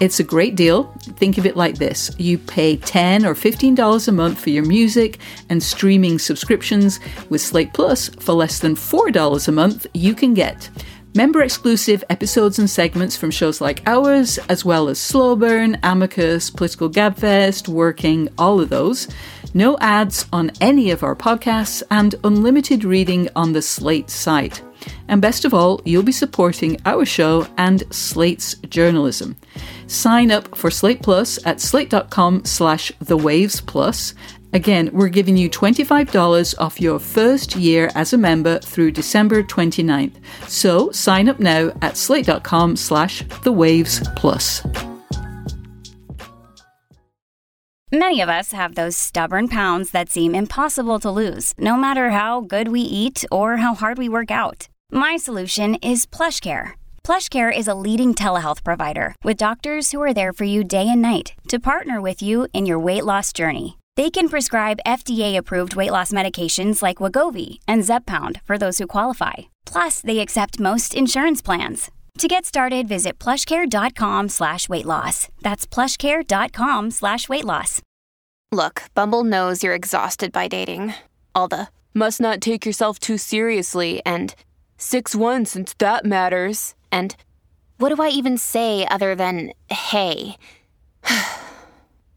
It's 0.00 0.20
a 0.20 0.24
great 0.24 0.54
deal. 0.54 0.92
Think 1.16 1.38
of 1.38 1.46
it 1.46 1.56
like 1.56 1.78
this 1.78 2.10
you 2.18 2.36
pay 2.36 2.76
10 2.76 3.24
or 3.24 3.34
$15 3.34 4.08
a 4.08 4.12
month 4.12 4.38
for 4.38 4.50
your 4.50 4.66
music 4.66 5.18
and 5.48 5.62
streaming 5.62 6.18
subscriptions. 6.18 7.00
With 7.30 7.40
Slate 7.40 7.72
Plus, 7.72 8.10
for 8.10 8.34
less 8.34 8.58
than 8.58 8.74
$4 8.74 9.48
a 9.48 9.52
month, 9.52 9.86
you 9.94 10.14
can 10.14 10.34
get 10.34 10.68
Member 11.16 11.40
exclusive 11.40 12.04
episodes 12.10 12.58
and 12.58 12.68
segments 12.68 13.16
from 13.16 13.30
shows 13.30 13.58
like 13.58 13.82
ours, 13.86 14.38
as 14.50 14.66
well 14.66 14.90
as 14.90 14.98
Slow 14.98 15.34
Burn, 15.34 15.78
Amicus, 15.82 16.50
Political 16.50 16.90
Gabfest, 16.90 17.68
Working, 17.68 18.28
all 18.36 18.60
of 18.60 18.68
those. 18.68 19.08
No 19.54 19.78
ads 19.78 20.26
on 20.30 20.52
any 20.60 20.90
of 20.90 21.02
our 21.02 21.16
podcasts, 21.16 21.82
and 21.90 22.14
unlimited 22.22 22.84
reading 22.84 23.30
on 23.34 23.54
the 23.54 23.62
Slate 23.62 24.10
site. 24.10 24.60
And 25.08 25.22
best 25.22 25.46
of 25.46 25.54
all, 25.54 25.80
you'll 25.86 26.02
be 26.02 26.12
supporting 26.12 26.78
our 26.84 27.06
show 27.06 27.46
and 27.56 27.82
Slate's 27.90 28.56
journalism. 28.68 29.36
Sign 29.86 30.30
up 30.30 30.54
for 30.54 30.70
Slate 30.70 31.02
Plus 31.02 31.38
at 31.46 31.62
slate.com 31.62 32.44
slash 32.44 32.92
the 33.00 33.16
waves 33.16 33.62
plus 33.62 34.12
Again, 34.52 34.90
we're 34.92 35.08
giving 35.08 35.36
you 35.36 35.50
$25 35.50 36.54
off 36.58 36.80
your 36.80 36.98
first 36.98 37.56
year 37.56 37.90
as 37.94 38.12
a 38.12 38.18
member 38.18 38.58
through 38.60 38.92
December 38.92 39.42
29th. 39.42 40.16
So 40.48 40.90
sign 40.92 41.28
up 41.28 41.40
now 41.40 41.72
at 41.82 41.96
slate.com 41.96 42.76
slash 42.76 43.22
the 43.42 43.52
waves 43.52 44.06
plus. 44.16 44.62
Many 47.92 48.20
of 48.20 48.28
us 48.28 48.52
have 48.52 48.74
those 48.74 48.96
stubborn 48.96 49.46
pounds 49.46 49.92
that 49.92 50.10
seem 50.10 50.34
impossible 50.34 50.98
to 51.00 51.10
lose, 51.10 51.54
no 51.56 51.76
matter 51.76 52.10
how 52.10 52.40
good 52.40 52.68
we 52.68 52.80
eat 52.80 53.24
or 53.30 53.58
how 53.58 53.74
hard 53.74 53.96
we 53.96 54.08
work 54.08 54.30
out. 54.30 54.68
My 54.90 55.16
solution 55.16 55.76
is 55.76 56.04
plush 56.04 56.40
PlushCare. 56.40 56.72
PlushCare 57.04 57.56
is 57.56 57.68
a 57.68 57.76
leading 57.76 58.12
telehealth 58.12 58.64
provider 58.64 59.14
with 59.22 59.36
doctors 59.36 59.92
who 59.92 60.02
are 60.02 60.12
there 60.12 60.32
for 60.32 60.44
you 60.44 60.64
day 60.64 60.88
and 60.88 61.00
night 61.00 61.34
to 61.46 61.60
partner 61.60 62.00
with 62.00 62.20
you 62.20 62.48
in 62.52 62.66
your 62.66 62.80
weight 62.80 63.04
loss 63.04 63.32
journey. 63.32 63.76
They 63.96 64.10
can 64.10 64.28
prescribe 64.28 64.78
FDA-approved 64.86 65.74
weight 65.74 65.90
loss 65.90 66.12
medications 66.12 66.82
like 66.82 66.98
Wegovy 66.98 67.60
and 67.66 67.82
Zepbound 67.82 68.42
for 68.42 68.58
those 68.58 68.76
who 68.78 68.86
qualify. 68.86 69.34
Plus, 69.64 70.02
they 70.02 70.18
accept 70.18 70.60
most 70.60 70.94
insurance 70.94 71.40
plans. 71.40 71.90
To 72.18 72.28
get 72.28 72.44
started, 72.44 72.88
visit 72.88 73.18
plushcare.com 73.18 74.28
slash 74.28 74.68
weight 74.68 74.84
loss. 74.84 75.28
That's 75.42 75.66
plushcare.com 75.66 76.90
slash 76.90 77.28
weight 77.28 77.44
loss. 77.44 77.80
Look, 78.52 78.84
Bumble 78.94 79.24
knows 79.24 79.62
you're 79.62 79.74
exhausted 79.74 80.30
by 80.30 80.48
dating. 80.48 80.94
All 81.34 81.48
the 81.48 81.68
must 81.94 82.20
not 82.20 82.40
take 82.40 82.66
yourself 82.66 82.98
too 82.98 83.18
seriously 83.18 84.02
and 84.04 84.34
6 84.76 85.14
1 85.14 85.46
since 85.46 85.74
that 85.78 86.04
matters. 86.04 86.74
And 86.92 87.16
what 87.78 87.94
do 87.94 88.02
I 88.02 88.08
even 88.08 88.36
say 88.36 88.86
other 88.86 89.14
than 89.14 89.52
hey? 89.70 90.36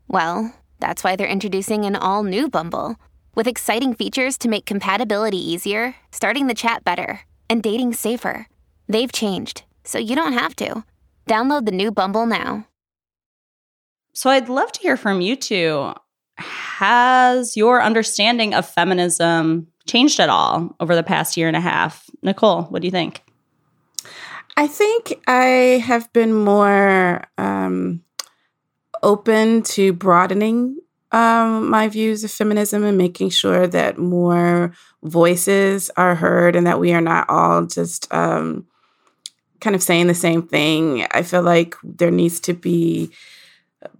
well, 0.07 0.53
that's 0.79 1.03
why 1.03 1.15
they're 1.15 1.27
introducing 1.27 1.85
an 1.85 1.95
all 1.95 2.23
new 2.23 2.49
Bumble 2.49 2.95
with 3.35 3.47
exciting 3.47 3.93
features 3.93 4.37
to 4.39 4.49
make 4.49 4.65
compatibility 4.65 5.37
easier, 5.37 5.95
starting 6.11 6.47
the 6.47 6.53
chat 6.53 6.83
better, 6.83 7.21
and 7.49 7.63
dating 7.63 7.93
safer. 7.93 8.47
They've 8.87 9.11
changed, 9.11 9.63
so 9.83 9.97
you 9.97 10.15
don't 10.15 10.33
have 10.33 10.55
to. 10.57 10.83
Download 11.27 11.65
the 11.65 11.71
new 11.71 11.91
Bumble 11.91 12.25
now. 12.25 12.65
So 14.13 14.29
I'd 14.29 14.49
love 14.49 14.71
to 14.73 14.81
hear 14.81 14.97
from 14.97 15.21
you 15.21 15.35
two. 15.35 15.93
Has 16.37 17.55
your 17.55 17.81
understanding 17.81 18.53
of 18.53 18.67
feminism 18.67 19.67
changed 19.87 20.19
at 20.19 20.29
all 20.29 20.75
over 20.79 20.95
the 20.95 21.03
past 21.03 21.37
year 21.37 21.47
and 21.47 21.55
a 21.57 21.61
half? 21.61 22.09
Nicole, 22.21 22.63
what 22.63 22.81
do 22.81 22.87
you 22.87 22.91
think? 22.91 23.21
I 24.57 24.67
think 24.67 25.21
I 25.27 25.81
have 25.85 26.11
been 26.11 26.33
more 26.33 27.23
um, 27.37 28.01
open 29.03 29.63
to 29.63 29.93
broadening 29.93 30.77
um, 31.11 31.69
my 31.69 31.87
views 31.87 32.23
of 32.23 32.31
feminism 32.31 32.83
and 32.83 32.97
making 32.97 33.29
sure 33.29 33.67
that 33.67 33.97
more 33.97 34.73
voices 35.03 35.89
are 35.97 36.15
heard 36.15 36.55
and 36.55 36.67
that 36.67 36.79
we 36.79 36.93
are 36.93 37.01
not 37.01 37.29
all 37.29 37.65
just 37.65 38.11
um, 38.13 38.67
kind 39.59 39.75
of 39.75 39.83
saying 39.83 40.07
the 40.07 40.13
same 40.13 40.43
thing. 40.43 41.07
I 41.11 41.23
feel 41.23 41.41
like 41.41 41.75
there 41.83 42.11
needs 42.11 42.39
to 42.41 42.53
be 42.53 43.11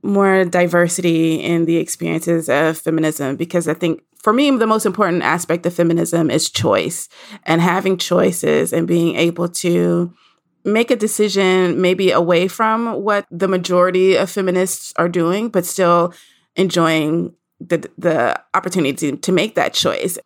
more 0.03 0.45
diversity 0.45 1.35
in 1.35 1.65
the 1.65 1.77
experiences 1.77 2.49
of 2.49 2.77
feminism 2.77 3.38
because 3.38 3.67
I 3.67 3.73
think 3.73 4.03
for 4.21 4.33
me, 4.33 4.51
the 4.51 4.67
most 4.67 4.85
important 4.85 5.23
aspect 5.23 5.65
of 5.65 5.73
feminism 5.73 6.29
is 6.29 6.49
choice 6.49 7.07
and 7.43 7.62
having 7.62 7.97
choices 7.97 8.73
and 8.73 8.85
being 8.85 9.15
able 9.15 9.47
to 9.47 10.13
make 10.63 10.91
a 10.91 10.95
decision 10.95 11.82
maybe 11.82 12.12
away 12.12 12.48
from 12.48 13.02
what 13.02 13.26
the 13.32 13.48
majority 13.48 14.15
of 14.15 14.30
feminists 14.30 14.93
are 14.98 15.10
doing, 15.10 15.50
but 15.50 15.65
still 15.65 16.13
enjoying 16.56 17.34
the 17.60 17.89
the 17.98 18.41
opportunity 18.54 19.15
to, 19.15 19.32
make 19.32 19.56
that 19.56 19.74
choice. 19.74 20.17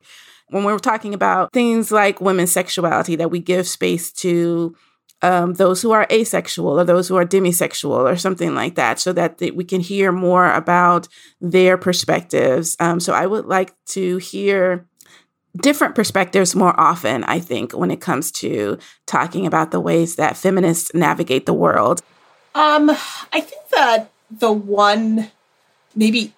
When 0.50 0.64
we're 0.64 0.80
talking 0.80 1.14
about 1.14 1.52
things 1.52 1.92
like 1.92 2.22
women's 2.22 2.52
sexuality, 2.52 3.16
that 3.16 3.32
we 3.32 3.40
give 3.40 3.68
space 3.68 4.12
to 4.14 4.76
um, 5.22 5.54
those 5.54 5.82
who 5.82 5.92
are 5.92 6.06
asexual 6.12 6.80
or 6.80 6.84
those 6.84 7.08
who 7.08 7.16
are 7.16 7.26
demisexual 7.26 8.12
or 8.12 8.18
something 8.18 8.54
like 8.54 8.76
that, 8.76 9.00
so 9.00 9.14
that 9.14 9.38
th- 9.38 9.54
we 9.54 9.64
can 9.64 9.82
hear 9.82 10.12
more 10.12 10.52
about 10.52 11.08
their 11.42 11.78
perspectives. 11.78 12.76
Um, 12.80 13.00
so 13.00 13.14
I 13.14 13.26
would 13.26 13.46
like 13.46 13.74
to 13.88 14.18
hear 14.18 14.88
different 15.56 15.96
perspectives 15.96 16.56
more 16.56 16.78
often, 16.80 17.24
I 17.26 17.40
think, 17.40 17.74
when 17.74 17.92
it 17.92 18.02
comes 18.02 18.32
to 18.34 18.78
talking 19.06 19.46
about 19.46 19.72
the 19.72 19.80
ways 19.80 20.16
that 20.16 20.38
feminists 20.38 20.94
navigate 20.94 21.46
the 21.46 21.54
world. 21.54 22.02
Um, 22.56 22.90
I 22.90 23.42
think 23.42 23.70
that 23.70 24.12
the 24.32 24.52
one 24.52 25.32
maybe 25.96 26.34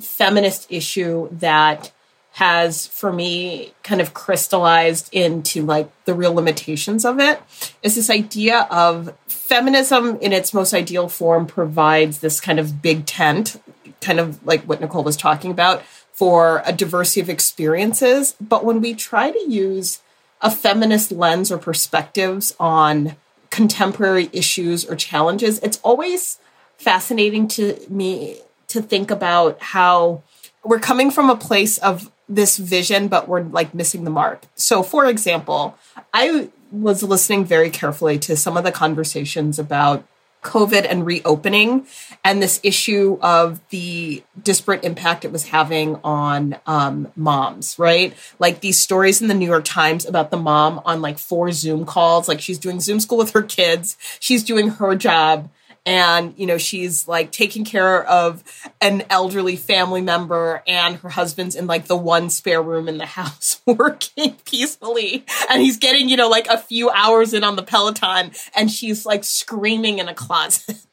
feminist 0.00 0.70
issue 0.70 1.28
that 1.32 1.92
has 2.32 2.86
for 2.86 3.12
me 3.12 3.74
kind 3.82 4.00
of 4.00 4.14
crystallized 4.14 5.08
into 5.12 5.64
like 5.66 5.90
the 6.04 6.14
real 6.14 6.32
limitations 6.32 7.04
of 7.04 7.18
it 7.18 7.42
is 7.82 7.96
this 7.96 8.08
idea 8.08 8.68
of 8.70 9.12
feminism 9.26 10.16
in 10.20 10.32
its 10.32 10.54
most 10.54 10.72
ideal 10.72 11.08
form 11.08 11.44
provides 11.44 12.20
this 12.20 12.40
kind 12.40 12.60
of 12.60 12.80
big 12.80 13.04
tent 13.04 13.60
kind 14.00 14.20
of 14.20 14.44
like 14.46 14.62
what 14.62 14.80
Nichole 14.80 15.04
was 15.04 15.16
talking 15.16 15.50
about 15.50 15.82
for 16.20 16.62
a 16.66 16.72
diversity 16.72 17.20
of 17.20 17.30
experiences 17.30 18.34
but 18.40 18.64
when 18.64 18.80
we 18.80 18.92
try 18.94 19.30
to 19.30 19.42
use 19.50 20.00
a 20.42 20.50
feminist 20.50 21.10
lens 21.10 21.50
or 21.50 21.58
perspectives 21.58 22.54
on 22.60 23.16
contemporary 23.48 24.28
issues 24.32 24.84
or 24.84 24.94
challenges 24.94 25.58
it's 25.60 25.80
always 25.82 26.38
fascinating 26.76 27.48
to 27.48 27.62
me 27.88 28.40
to 28.68 28.80
think 28.80 29.10
about 29.10 29.60
how 29.60 30.22
we're 30.64 30.78
coming 30.78 31.10
from 31.10 31.30
a 31.30 31.36
place 31.36 31.78
of 31.78 32.10
this 32.28 32.56
vision, 32.56 33.08
but 33.08 33.28
we're 33.28 33.42
like 33.42 33.74
missing 33.74 34.04
the 34.04 34.10
mark. 34.10 34.42
So, 34.54 34.82
for 34.82 35.06
example, 35.06 35.76
I 36.14 36.48
was 36.70 37.02
listening 37.02 37.44
very 37.44 37.68
carefully 37.68 38.18
to 38.20 38.36
some 38.36 38.56
of 38.56 38.64
the 38.64 38.72
conversations 38.72 39.58
about 39.58 40.06
COVID 40.42 40.86
and 40.88 41.04
reopening 41.04 41.86
and 42.24 42.42
this 42.42 42.60
issue 42.62 43.18
of 43.20 43.60
the 43.68 44.22
disparate 44.42 44.84
impact 44.84 45.24
it 45.24 45.32
was 45.32 45.48
having 45.48 45.96
on 46.02 46.56
um, 46.66 47.12
moms, 47.16 47.78
right? 47.78 48.14
Like 48.38 48.60
these 48.60 48.78
stories 48.78 49.20
in 49.20 49.28
the 49.28 49.34
New 49.34 49.46
York 49.46 49.64
Times 49.64 50.06
about 50.06 50.30
the 50.30 50.36
mom 50.36 50.80
on 50.84 51.02
like 51.02 51.18
four 51.18 51.52
Zoom 51.52 51.84
calls, 51.84 52.28
like 52.28 52.40
she's 52.40 52.58
doing 52.58 52.80
Zoom 52.80 53.00
school 53.00 53.18
with 53.18 53.32
her 53.32 53.42
kids, 53.42 53.96
she's 54.18 54.42
doing 54.44 54.68
her 54.68 54.94
job 54.94 55.50
and 55.86 56.34
you 56.36 56.46
know 56.46 56.58
she's 56.58 57.08
like 57.08 57.32
taking 57.32 57.64
care 57.64 58.04
of 58.04 58.42
an 58.80 59.02
elderly 59.10 59.56
family 59.56 60.00
member 60.00 60.62
and 60.66 60.96
her 60.96 61.08
husband's 61.08 61.54
in 61.54 61.66
like 61.66 61.86
the 61.86 61.96
one 61.96 62.30
spare 62.30 62.62
room 62.62 62.88
in 62.88 62.98
the 62.98 63.06
house 63.06 63.60
working 63.66 64.36
peacefully. 64.44 65.24
And 65.48 65.62
he's 65.62 65.78
getting 65.78 66.08
you 66.08 66.16
know 66.16 66.28
like 66.28 66.46
a 66.48 66.58
few 66.58 66.90
hours 66.90 67.34
in 67.34 67.44
on 67.44 67.56
the 67.56 67.62
peloton 67.62 68.32
and 68.54 68.70
she's 68.70 69.06
like 69.06 69.24
screaming 69.24 69.98
in 69.98 70.08
a 70.08 70.14
closet. 70.14 70.76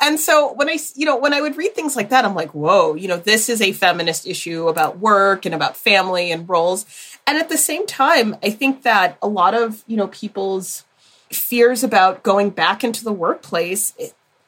And 0.00 0.20
so 0.20 0.52
when 0.52 0.68
i 0.68 0.78
you 0.94 1.04
know 1.04 1.16
when 1.16 1.34
i 1.34 1.40
would 1.40 1.56
read 1.56 1.74
things 1.74 1.96
like 1.96 2.10
that 2.10 2.24
i'm 2.24 2.34
like 2.34 2.54
whoa 2.54 2.94
you 2.94 3.08
know 3.08 3.16
this 3.16 3.48
is 3.48 3.60
a 3.60 3.72
feminist 3.72 4.28
issue 4.28 4.68
about 4.68 5.00
work 5.00 5.44
and 5.44 5.54
about 5.54 5.76
family 5.76 6.30
and 6.30 6.48
roles. 6.48 6.86
And 7.26 7.36
at 7.36 7.48
the 7.48 7.58
same 7.58 7.84
time 7.86 8.36
i 8.42 8.50
think 8.50 8.82
that 8.84 9.18
a 9.20 9.26
lot 9.26 9.54
of 9.54 9.82
you 9.88 9.96
know 9.96 10.06
people's 10.08 10.84
fears 11.30 11.84
about 11.84 12.22
going 12.22 12.50
back 12.50 12.82
into 12.82 13.04
the 13.04 13.12
workplace 13.12 13.94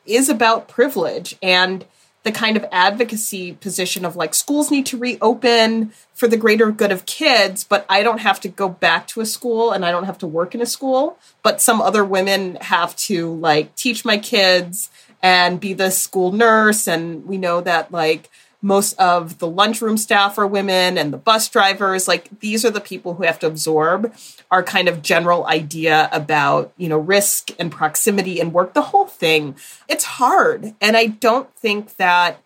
is 0.07 0.29
about 0.29 0.69
privilege 0.69 1.37
and 1.43 1.85
the 2.23 2.33
kind 2.33 2.57
of 2.57 2.67
advocacy 2.71 3.55
position 3.55 4.05
of 4.05 4.15
like 4.15 4.35
schools 4.35 4.71
need 4.71 4.85
to 4.85 4.99
reopen 4.99 5.91
for 6.13 6.29
the 6.29 6.37
greater 6.37 6.71
good 6.71 6.93
of 6.93 7.07
kids, 7.07 7.65
but 7.65 7.87
I 7.89 8.03
don't 8.03 8.19
have 8.19 8.41
to 8.41 8.49
go 8.49 8.69
back 8.69 9.07
to 9.09 9.23
a 9.23 9.27
school 9.27 9.73
and 9.73 9.87
I 9.87 9.91
don't 9.91 10.05
have 10.05 10.19
to 10.19 10.27
work 10.27 10.55
in 10.55 10.61
a 10.61 10.67
school, 10.67 11.19
but 11.43 11.63
some 11.63 11.81
other 11.81 12.05
women 12.05 12.57
have 12.57 12.95
to 12.97 13.35
like 13.37 13.75
teach 13.75 14.05
my 14.05 14.19
kids 14.19 14.91
and 15.23 15.61
be 15.61 15.73
the 15.73 15.91
school 15.91 16.33
nurse. 16.33 16.87
And 16.87 17.25
we 17.25 17.39
know 17.39 17.63
that 17.63 17.91
like 17.91 18.29
most 18.63 18.99
of 18.99 19.39
the 19.39 19.47
lunchroom 19.47 19.97
staff 19.97 20.39
are 20.39 20.47
women 20.47 20.99
and 20.99 21.13
the 21.13 21.19
bus 21.19 21.49
drivers. 21.49 22.07
Like 22.07 22.41
these 22.41 22.65
are 22.65 22.71
the 22.71 22.81
people 22.81 23.15
who 23.15 23.25
have 23.25 23.39
to 23.41 23.47
absorb 23.47 24.15
our 24.51 24.63
kind 24.63 24.89
of 24.89 25.03
general 25.03 25.47
idea 25.47 26.09
about 26.13 26.73
you 26.77 26.89
know 26.89 26.99
risk 26.99 27.51
and 27.59 27.73
proximity 27.73 28.41
and 28.41 28.53
work 28.53 28.75
the 28.75 28.83
whole 28.83 29.07
thing. 29.07 29.57
It's 29.89 30.05
hard. 30.05 30.75
And 30.81 30.97
i 30.97 31.07
don't 31.07 31.53
think 31.57 31.97
that 31.97 32.43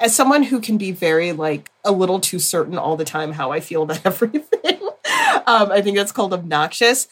as 0.00 0.14
someone 0.14 0.42
who 0.42 0.60
can 0.60 0.76
be 0.76 0.92
very 0.92 1.32
like 1.32 1.70
a 1.84 1.92
little 1.92 2.20
too 2.20 2.38
certain 2.38 2.76
all 2.78 2.96
the 2.96 3.04
time 3.04 3.32
how 3.32 3.52
i 3.52 3.60
feel 3.60 3.82
about 3.82 4.00
everything 4.04 4.80
um, 5.46 5.70
i 5.70 5.80
think 5.80 5.96
that's 5.96 6.12
called 6.12 6.32
obnoxious. 6.32 7.08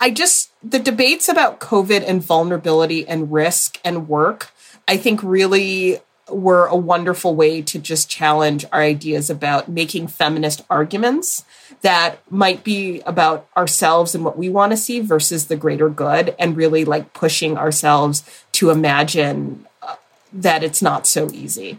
I 0.00 0.10
just 0.10 0.52
the 0.62 0.78
debates 0.78 1.28
about 1.28 1.60
covid 1.60 2.04
and 2.06 2.22
vulnerability 2.22 3.06
and 3.06 3.32
risk 3.32 3.78
and 3.84 4.08
work 4.08 4.50
i 4.88 4.96
think 4.96 5.22
really 5.22 6.00
were 6.28 6.66
a 6.66 6.76
wonderful 6.76 7.34
way 7.34 7.60
to 7.62 7.78
just 7.78 8.08
challenge 8.08 8.64
our 8.72 8.80
ideas 8.80 9.28
about 9.28 9.68
making 9.68 10.08
feminist 10.08 10.64
arguments 10.70 11.44
that 11.82 12.18
might 12.30 12.64
be 12.64 13.00
about 13.02 13.46
ourselves 13.56 14.14
and 14.14 14.24
what 14.24 14.38
we 14.38 14.48
want 14.48 14.72
to 14.72 14.76
see 14.76 15.00
versus 15.00 15.46
the 15.46 15.56
greater 15.56 15.88
good 15.88 16.34
and 16.38 16.56
really 16.56 16.84
like 16.84 17.12
pushing 17.12 17.58
ourselves 17.58 18.22
to 18.52 18.70
imagine 18.70 19.66
uh, 19.82 19.96
that 20.32 20.64
it's 20.64 20.80
not 20.80 21.06
so 21.06 21.30
easy. 21.30 21.78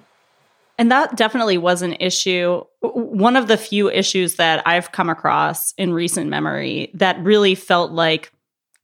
And 0.77 0.91
that 0.91 1.15
definitely 1.15 1.57
was 1.57 1.81
an 1.81 1.93
issue. 1.99 2.63
One 2.81 3.35
of 3.35 3.47
the 3.47 3.57
few 3.57 3.89
issues 3.89 4.35
that 4.35 4.65
I've 4.67 4.91
come 4.91 5.09
across 5.09 5.73
in 5.73 5.93
recent 5.93 6.29
memory 6.29 6.91
that 6.93 7.17
really 7.23 7.55
felt 7.55 7.91
like 7.91 8.31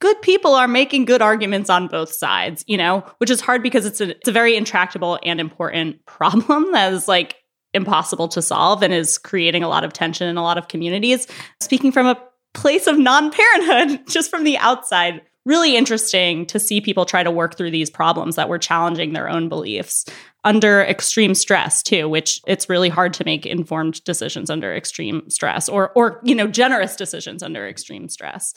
good 0.02 0.22
people 0.22 0.56
are 0.56 0.68
making 0.68 1.06
good 1.06 1.22
arguments 1.22 1.70
on 1.70 1.88
both 1.88 2.12
sides, 2.12 2.66
you 2.68 2.76
know, 2.76 3.06
which 3.20 3.30
is 3.30 3.40
hard 3.40 3.64
because 3.64 3.86
it's 3.86 4.02
a, 4.02 4.10
it's 4.10 4.28
a 4.28 4.34
very 4.34 4.58
intractable 4.58 5.18
and 5.24 5.40
important 5.40 6.06
problem 6.06 6.74
that 6.74 6.92
is 6.92 7.08
like 7.08 7.38
impossible 7.74 8.28
to 8.28 8.42
solve 8.42 8.84
and 8.84 8.92
is 8.92 9.18
creating 9.18 9.64
a 9.64 9.70
lot 9.70 9.86
of 9.86 9.94
tension 9.94 10.28
in 10.28 10.36
a 10.36 10.44
lot 10.44 10.58
of 10.58 10.68
communities. 10.68 11.28
Speaking 11.62 11.94
from 11.94 12.08
a 12.08 12.22
place 12.54 12.88
of 12.88 12.98
non 12.98 13.32
parenthood, 13.32 14.06
just 14.10 14.30
from 14.30 14.44
the 14.44 14.58
outside, 14.58 15.22
really 15.46 15.78
interesting 15.78 16.46
to 16.48 16.60
see 16.60 16.82
people 16.82 17.06
try 17.06 17.24
to 17.24 17.32
work 17.32 17.56
through 17.56 17.72
these 17.72 17.90
problems 17.90 18.36
that 18.36 18.50
were 18.50 18.60
challenging 18.60 19.14
their 19.14 19.30
own 19.30 19.50
beliefs 19.50 20.06
under 20.43 20.82
extreme 20.82 21.36
stress 21.36 21.84
too 21.84 22.10
which 22.10 22.41
it's 22.47 22.69
really 22.69 22.89
hard 22.89 23.13
to 23.13 23.25
make 23.25 23.45
informed 23.45 24.04
decisions 24.04 24.49
under 24.49 24.73
extreme 24.73 25.27
stress 25.30 25.69
or 25.69 25.91
or 25.93 26.19
you 26.23 26.36
know 26.36 26.47
generous 26.47 26.95
decisions 26.95 27.43
under 27.43 27.67
extreme 27.67 28.10
stress 28.10 28.54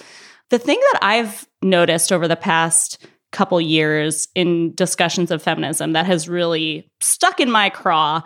the 0.51 0.59
thing 0.59 0.79
that 0.93 0.99
I've 1.03 1.47
noticed 1.63 2.13
over 2.13 2.29
the 2.29 2.37
past 2.37 3.07
couple 3.33 3.61
years 3.61 4.29
in 4.35 4.75
discussions 4.75 5.31
of 5.31 5.43
feminism 5.43 5.93
that 5.93 6.07
has 6.07 6.29
really 6.29 6.91
stuck 7.01 7.41
in 7.41 7.51
my 7.51 7.69
craw 7.69 8.23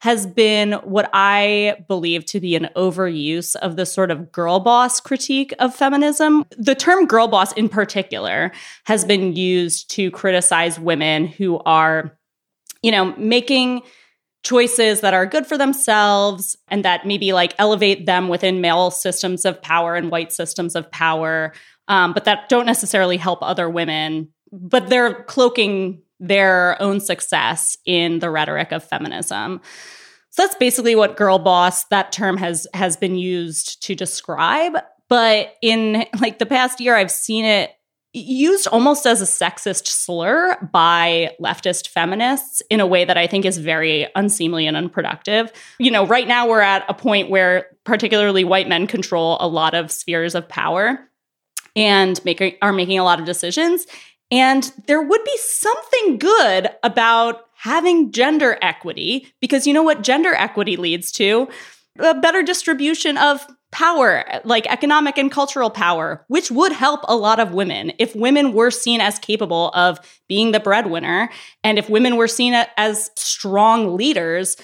has 0.00 0.26
been 0.26 0.72
what 0.72 1.10
I 1.12 1.76
believe 1.86 2.24
to 2.26 2.40
be 2.40 2.56
an 2.56 2.70
overuse 2.74 3.54
of 3.56 3.76
the 3.76 3.84
sort 3.84 4.10
of 4.10 4.32
girl 4.32 4.58
boss 4.58 4.98
critique 4.98 5.52
of 5.58 5.74
feminism. 5.74 6.44
The 6.56 6.74
term 6.74 7.06
girl 7.06 7.28
boss 7.28 7.52
in 7.52 7.68
particular 7.68 8.50
has 8.84 9.04
been 9.04 9.36
used 9.36 9.90
to 9.90 10.10
criticize 10.10 10.80
women 10.80 11.26
who 11.26 11.58
are, 11.60 12.16
you 12.82 12.90
know, 12.90 13.14
making 13.16 13.82
choices 14.42 15.00
that 15.02 15.14
are 15.14 15.26
good 15.26 15.46
for 15.46 15.58
themselves 15.58 16.56
and 16.68 16.84
that 16.84 17.06
maybe 17.06 17.32
like 17.32 17.54
elevate 17.58 18.06
them 18.06 18.28
within 18.28 18.60
male 18.60 18.90
systems 18.90 19.44
of 19.44 19.60
power 19.60 19.94
and 19.94 20.10
white 20.10 20.32
systems 20.32 20.74
of 20.74 20.90
power, 20.90 21.52
um, 21.88 22.12
but 22.12 22.24
that 22.24 22.48
don't 22.48 22.66
necessarily 22.66 23.16
help 23.16 23.40
other 23.42 23.68
women. 23.68 24.28
But 24.50 24.88
they're 24.88 25.22
cloaking 25.24 26.02
their 26.18 26.80
own 26.80 27.00
success 27.00 27.76
in 27.84 28.18
the 28.18 28.30
rhetoric 28.30 28.72
of 28.72 28.84
feminism. 28.84 29.60
So 30.30 30.42
that's 30.42 30.54
basically 30.56 30.94
what 30.94 31.16
girl 31.16 31.38
boss 31.38 31.84
that 31.86 32.12
term 32.12 32.36
has 32.36 32.66
has 32.72 32.96
been 32.96 33.16
used 33.16 33.82
to 33.84 33.94
describe. 33.94 34.74
But 35.08 35.54
in 35.60 36.06
like 36.20 36.38
the 36.38 36.46
past 36.46 36.80
year, 36.80 36.94
I've 36.94 37.10
seen 37.10 37.44
it 37.44 37.70
used 38.12 38.66
almost 38.68 39.06
as 39.06 39.22
a 39.22 39.24
sexist 39.24 39.86
slur 39.86 40.56
by 40.72 41.34
leftist 41.40 41.88
feminists 41.88 42.60
in 42.68 42.80
a 42.80 42.86
way 42.86 43.04
that 43.04 43.16
I 43.16 43.26
think 43.26 43.44
is 43.44 43.58
very 43.58 44.08
unseemly 44.16 44.66
and 44.66 44.76
unproductive. 44.76 45.52
You 45.78 45.90
know, 45.90 46.06
right 46.06 46.26
now 46.26 46.48
we're 46.48 46.60
at 46.60 46.84
a 46.88 46.94
point 46.94 47.30
where 47.30 47.66
particularly 47.84 48.42
white 48.42 48.68
men 48.68 48.86
control 48.86 49.36
a 49.40 49.46
lot 49.46 49.74
of 49.74 49.92
spheres 49.92 50.34
of 50.34 50.48
power 50.48 50.98
and 51.76 52.22
make, 52.24 52.58
are 52.60 52.72
making 52.72 52.98
a 52.98 53.04
lot 53.04 53.20
of 53.20 53.26
decisions. 53.26 53.86
And 54.32 54.72
there 54.86 55.02
would 55.02 55.24
be 55.24 55.38
something 55.38 56.18
good 56.18 56.68
about 56.82 57.46
having 57.54 58.10
gender 58.10 58.58
equity 58.62 59.32
because 59.40 59.66
you 59.66 59.72
know 59.72 59.82
what 59.82 60.02
gender 60.02 60.34
equity 60.34 60.76
leads 60.76 61.12
to? 61.12 61.48
A 61.98 62.14
better 62.14 62.42
distribution 62.42 63.18
of 63.18 63.46
power, 63.72 64.24
like 64.44 64.66
economic 64.66 65.16
and 65.16 65.30
cultural 65.30 65.70
power, 65.70 66.24
which 66.28 66.50
would 66.50 66.72
help 66.72 67.00
a 67.04 67.16
lot 67.16 67.38
of 67.38 67.52
women 67.52 67.92
if 67.98 68.14
women 68.16 68.52
were 68.52 68.70
seen 68.70 69.00
as 69.00 69.18
capable 69.18 69.70
of 69.70 69.98
being 70.28 70.52
the 70.52 70.60
breadwinner 70.60 71.30
and 71.62 71.78
if 71.78 71.88
women 71.88 72.16
were 72.16 72.28
seen 72.28 72.54
as 72.76 73.10
strong 73.16 73.96
leaders. 73.96 74.56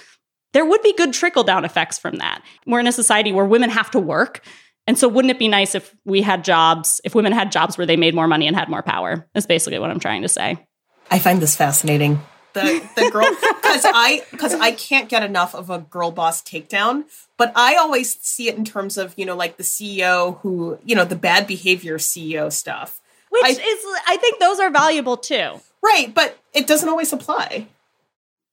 There 0.53 0.65
would 0.65 0.81
be 0.81 0.93
good 0.93 1.13
trickle 1.13 1.43
down 1.43 1.65
effects 1.65 1.99
from 1.99 2.15
that. 2.17 2.41
We're 2.65 2.79
in 2.79 2.87
a 2.87 2.91
society 2.91 3.31
where 3.31 3.45
women 3.45 3.69
have 3.69 3.91
to 3.91 3.99
work. 3.99 4.43
And 4.87 4.97
so, 4.97 5.07
wouldn't 5.07 5.31
it 5.31 5.39
be 5.39 5.49
nice 5.49 5.75
if 5.75 5.93
we 6.05 6.21
had 6.21 6.45
jobs, 6.45 7.01
if 7.03 7.13
women 7.13 7.33
had 7.33 7.51
jobs 7.51 7.77
where 7.77 7.85
they 7.85 7.97
made 7.97 8.15
more 8.15 8.27
money 8.27 8.47
and 8.47 8.55
had 8.55 8.69
more 8.69 8.81
power? 8.81 9.27
Is 9.35 9.45
basically 9.45 9.79
what 9.79 9.91
I'm 9.91 9.99
trying 9.99 10.21
to 10.21 10.29
say. 10.29 10.65
I 11.11 11.19
find 11.19 11.41
this 11.41 11.55
fascinating. 11.55 12.21
The 12.63 12.89
the 12.95 13.11
girl 13.11 13.27
because 13.29 13.85
I 13.85 14.21
because 14.31 14.53
I 14.53 14.71
can't 14.71 15.09
get 15.09 15.23
enough 15.23 15.53
of 15.53 15.69
a 15.69 15.79
girl 15.79 16.11
boss 16.11 16.41
takedown. 16.41 17.05
But 17.37 17.51
I 17.55 17.75
always 17.75 18.19
see 18.19 18.49
it 18.49 18.55
in 18.55 18.65
terms 18.65 18.97
of 18.97 19.13
you 19.17 19.25
know 19.25 19.35
like 19.35 19.57
the 19.57 19.63
CEO 19.63 20.39
who 20.39 20.79
you 20.83 20.95
know 20.95 21.05
the 21.05 21.15
bad 21.15 21.47
behavior 21.47 21.97
CEO 21.97 22.51
stuff, 22.51 22.99
which 23.29 23.43
I, 23.43 23.49
is 23.49 23.85
I 24.07 24.17
think 24.17 24.39
those 24.39 24.59
are 24.59 24.69
valuable 24.69 25.17
too. 25.17 25.61
Right, 25.83 26.13
but 26.13 26.37
it 26.53 26.67
doesn't 26.67 26.89
always 26.89 27.13
apply. 27.13 27.67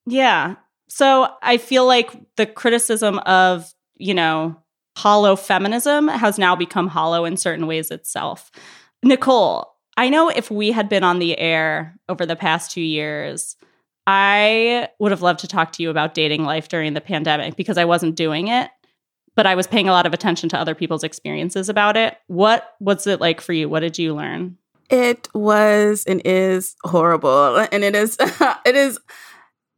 Yeah. 0.07 0.57
So 0.89 1.29
I 1.43 1.57
feel 1.57 1.87
like 1.87 2.11
the 2.37 2.47
criticism 2.47 3.19
of 3.21 3.73
you 3.97 4.15
know 4.15 4.57
hollow 4.97 5.37
feminism 5.37 6.09
has 6.09 6.39
now 6.39 6.55
become 6.55 6.89
hollow 6.89 7.25
in 7.25 7.37
certain 7.37 7.67
ways 7.67 7.91
itself. 7.91 8.51
Nichole, 9.05 9.67
I 9.97 10.09
know 10.09 10.29
if 10.29 10.51
we 10.51 10.73
had 10.73 10.89
been 10.89 11.05
on 11.05 11.19
the 11.19 11.39
air 11.39 11.97
over 12.09 12.27
the 12.27 12.37
past 12.37 12.71
two 12.71 12.81
years, 12.81 13.57
I 14.07 14.89
would 14.99 15.13
have 15.13 15.23
loved 15.23 15.41
to 15.41 15.49
talk 15.49 15.73
to 15.73 15.83
you 15.83 15.91
about 15.91 16.15
dating 16.15 16.45
life 16.45 16.69
during 16.69 16.95
the 16.95 17.01
pandemic 17.01 17.57
because 17.57 17.79
I 17.79 17.85
wasn't 17.85 18.17
doing 18.17 18.49
it, 18.49 18.71
but 19.35 19.47
I 19.47 19.55
was 19.55 19.67
paying 19.67 19.89
a 19.89 19.93
lot 19.93 20.07
of 20.07 20.13
attention 20.13 20.49
to 20.51 20.59
other 20.59 20.75
people's 20.75 21.05
experiences 21.05 21.69
about 21.69 21.97
it. 21.97 22.17
What 22.27 22.75
was 22.81 23.07
it 23.07 23.21
like 23.21 23.41
for 23.41 23.53
you? 23.53 23.69
What 23.69 23.81
did 23.81 23.99
you 23.99 24.15
learn? 24.15 24.59
It 24.91 25.29
was 25.35 26.05
and 26.07 26.21
is 26.25 26.77
horrible. 26.85 27.67
And 27.73 27.83
it 27.83 27.97
is 27.97 28.17
it 28.67 28.77
is 28.77 28.99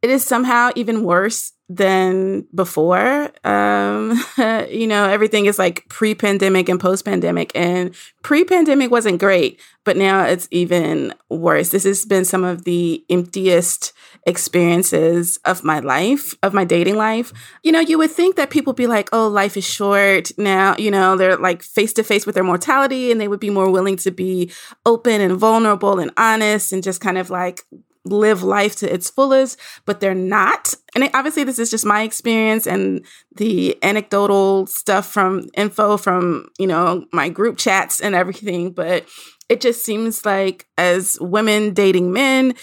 it 0.01 0.09
is 0.09 0.23
somehow 0.23 0.71
even 0.75 1.03
worse 1.03 1.53
than 1.69 2.47
before. 2.55 3.31
Um, 3.45 4.21
you 4.69 4.87
know, 4.87 5.09
everything 5.09 5.45
is 5.45 5.59
like 5.59 5.87
pre 5.89 6.15
pandemic 6.15 6.69
and 6.69 6.79
post 6.79 7.05
pandemic. 7.05 7.51
And 7.55 7.93
pre 8.23 8.43
pandemic 8.43 8.89
wasn't 8.89 9.19
great, 9.19 9.59
but 9.83 9.97
now 9.97 10.25
it's 10.25 10.47
even 10.51 11.13
worse. 11.29 11.69
This 11.69 11.83
has 11.83 12.05
been 12.05 12.25
some 12.25 12.43
of 12.43 12.63
the 12.63 13.03
emptiest 13.09 13.93
experiences 14.25 15.39
of 15.45 15.63
my 15.63 15.79
life, 15.79 16.35
of 16.43 16.53
my 16.53 16.65
dating 16.65 16.97
life. 16.97 17.31
You 17.63 17.71
know, 17.71 17.79
you 17.79 17.97
would 17.97 18.11
think 18.11 18.35
that 18.35 18.49
people 18.49 18.73
be 18.73 18.87
like, 18.87 19.09
oh, 19.13 19.27
life 19.27 19.55
is 19.55 19.65
short 19.65 20.31
now. 20.37 20.75
You 20.77 20.91
know, 20.91 21.15
they're 21.15 21.37
like 21.37 21.63
face 21.63 21.93
to 21.93 22.03
face 22.03 22.25
with 22.25 22.35
their 22.35 22.43
mortality 22.43 23.11
and 23.11 23.19
they 23.19 23.27
would 23.27 23.39
be 23.39 23.49
more 23.49 23.69
willing 23.69 23.95
to 23.97 24.11
be 24.11 24.51
open 24.85 25.21
and 25.21 25.37
vulnerable 25.37 25.99
and 25.99 26.11
honest 26.17 26.73
and 26.73 26.83
just 26.83 27.01
kind 27.01 27.17
of 27.17 27.29
like 27.29 27.63
live 28.07 28.43
life 28.43 28.75
to 28.77 28.93
its 28.93 29.09
fullest, 29.09 29.59
but 29.85 29.99
they're 29.99 30.15
not. 30.15 30.73
And 30.95 31.09
obviously, 31.13 31.43
this 31.43 31.59
is 31.59 31.69
just 31.69 31.85
my 31.85 32.01
experience 32.01 32.65
and 32.67 33.05
the 33.35 33.77
anecdotal 33.83 34.67
stuff 34.67 35.07
from 35.07 35.49
info 35.55 35.97
from, 35.97 36.49
you 36.57 36.67
know, 36.67 37.05
my 37.11 37.29
group 37.29 37.57
chats 37.57 37.99
and 37.99 38.15
everything. 38.15 38.71
But 38.71 39.05
it 39.49 39.61
just 39.61 39.83
seems 39.83 40.25
like 40.25 40.67
as 40.77 41.17
women 41.21 41.73
dating 41.73 42.11
men, 42.11 42.55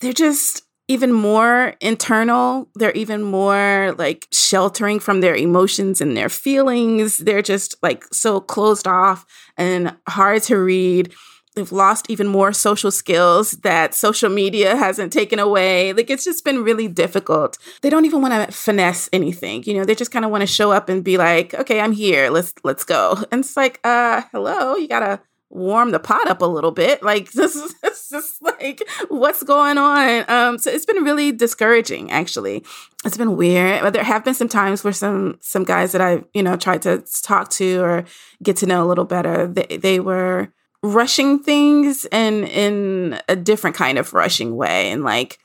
they're 0.00 0.12
just 0.12 0.62
even 0.88 1.12
more 1.12 1.74
internal. 1.80 2.68
They're 2.74 2.90
even 2.92 3.22
more 3.22 3.94
like 3.96 4.26
sheltering 4.32 4.98
from 4.98 5.20
their 5.20 5.36
emotions 5.36 6.00
and 6.00 6.16
their 6.16 6.28
feelings. 6.28 7.18
They're 7.18 7.42
just 7.42 7.76
like 7.80 8.04
so 8.12 8.40
closed 8.40 8.88
off 8.88 9.24
and 9.56 9.96
hard 10.08 10.42
to 10.44 10.56
read 10.56 11.14
they've 11.54 11.72
lost 11.72 12.08
even 12.08 12.26
more 12.26 12.52
social 12.52 12.90
skills 12.90 13.52
that 13.62 13.94
social 13.94 14.30
media 14.30 14.76
hasn't 14.76 15.12
taken 15.12 15.38
away. 15.38 15.92
Like 15.92 16.10
it's 16.10 16.24
just 16.24 16.44
been 16.44 16.62
really 16.62 16.88
difficult. 16.88 17.58
They 17.82 17.90
don't 17.90 18.04
even 18.04 18.22
want 18.22 18.34
to 18.34 18.56
finesse 18.56 19.08
anything. 19.12 19.64
You 19.64 19.74
know, 19.74 19.84
they 19.84 19.94
just 19.94 20.10
kind 20.10 20.24
of 20.24 20.30
want 20.30 20.42
to 20.42 20.46
show 20.46 20.70
up 20.70 20.88
and 20.88 21.02
be 21.02 21.18
like, 21.18 21.54
"Okay, 21.54 21.80
I'm 21.80 21.92
here. 21.92 22.30
Let's 22.30 22.54
let's 22.64 22.84
go." 22.84 23.24
And 23.32 23.40
it's 23.40 23.56
like, 23.56 23.80
"Uh, 23.84 24.22
hello, 24.32 24.76
you 24.76 24.88
got 24.88 25.00
to 25.00 25.20
warm 25.50 25.90
the 25.90 25.98
pot 25.98 26.28
up 26.28 26.40
a 26.40 26.46
little 26.46 26.70
bit. 26.70 27.02
Like 27.02 27.32
this 27.32 27.56
is 27.56 27.74
it's 27.82 28.08
just 28.08 28.40
like 28.40 28.82
what's 29.08 29.42
going 29.42 29.76
on. 29.76 30.24
Um, 30.28 30.58
so 30.58 30.70
it's 30.70 30.86
been 30.86 31.04
really 31.04 31.32
discouraging. 31.32 32.10
Actually, 32.10 32.64
it's 33.04 33.16
been 33.16 33.36
weird. 33.36 33.82
But 33.82 33.92
there 33.92 34.04
have 34.04 34.24
been 34.24 34.34
some 34.34 34.48
times 34.48 34.82
where 34.82 34.92
some 34.92 35.38
some 35.40 35.64
guys 35.64 35.92
that 35.92 36.00
I 36.00 36.22
you 36.32 36.42
know 36.42 36.56
tried 36.56 36.82
to 36.82 37.04
talk 37.22 37.50
to 37.50 37.80
or 37.82 38.04
get 38.42 38.56
to 38.58 38.66
know 38.66 38.84
a 38.84 38.88
little 38.88 39.04
better. 39.04 39.46
They 39.46 39.76
they 39.76 40.00
were 40.00 40.52
rushing 40.82 41.38
things 41.38 42.06
and 42.06 42.44
in 42.44 43.20
a 43.28 43.36
different 43.36 43.76
kind 43.76 43.98
of 43.98 44.14
rushing 44.14 44.56
way 44.56 44.90
and 44.90 45.04
like 45.04 45.38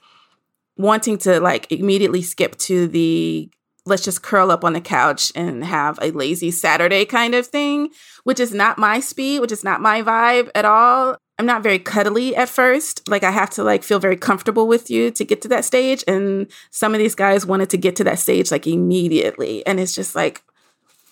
wanting 0.78 1.17
to 1.17 1.39
like 1.39 1.71
immediately 1.71 2.21
skip 2.21 2.58
to 2.58 2.88
the 2.88 3.50
let's 3.86 4.04
just 4.04 4.24
curl 4.24 4.50
up 4.50 4.63
on 4.63 4.74
the 4.74 4.82
couch 4.82 5.32
and 5.36 5.63
have 5.63 6.00
a 6.02 6.12
lazy 6.12 6.50
Saturday 6.50 7.06
kind 7.06 7.36
of 7.36 7.45
thing, 7.45 7.89
which 8.24 8.39
is 8.39 8.52
not 8.52 8.80
my 8.80 9.00
speed, 9.00 9.39
which 9.39 9.52
is 9.52 9.63
not 9.63 9.80
my 9.80 10.02
vibe 10.02 10.50
at 10.56 10.65
all. 10.65 11.17
I'm 11.38 11.45
not 11.45 11.62
very 11.62 11.80
cuddly 11.80 12.36
at 12.36 12.50
first. 12.50 13.08
Like 13.08 13.24
I 13.24 13.30
have 13.32 13.50
to 13.52 13.63
like 13.63 13.84
feel 13.84 14.00
very 14.00 14.17
comfortable 14.17 14.67
with 14.67 14.89
you 14.89 15.12
to 15.12 15.26
get 15.26 15.41
to 15.43 15.48
that 15.50 15.65
stage 15.65 16.04
and 16.08 16.48
some 16.71 16.93
of 16.93 17.00
these 17.00 17.13
guys 17.13 17.45
wanted 17.45 17.69
to 17.71 17.78
get 17.78 17.95
to 17.98 18.04
that 18.06 18.19
stage 18.19 18.52
like 18.52 18.65
immediately 18.65 19.65
and 19.67 19.80
it's 19.80 19.93
just 19.93 20.15
like 20.15 20.41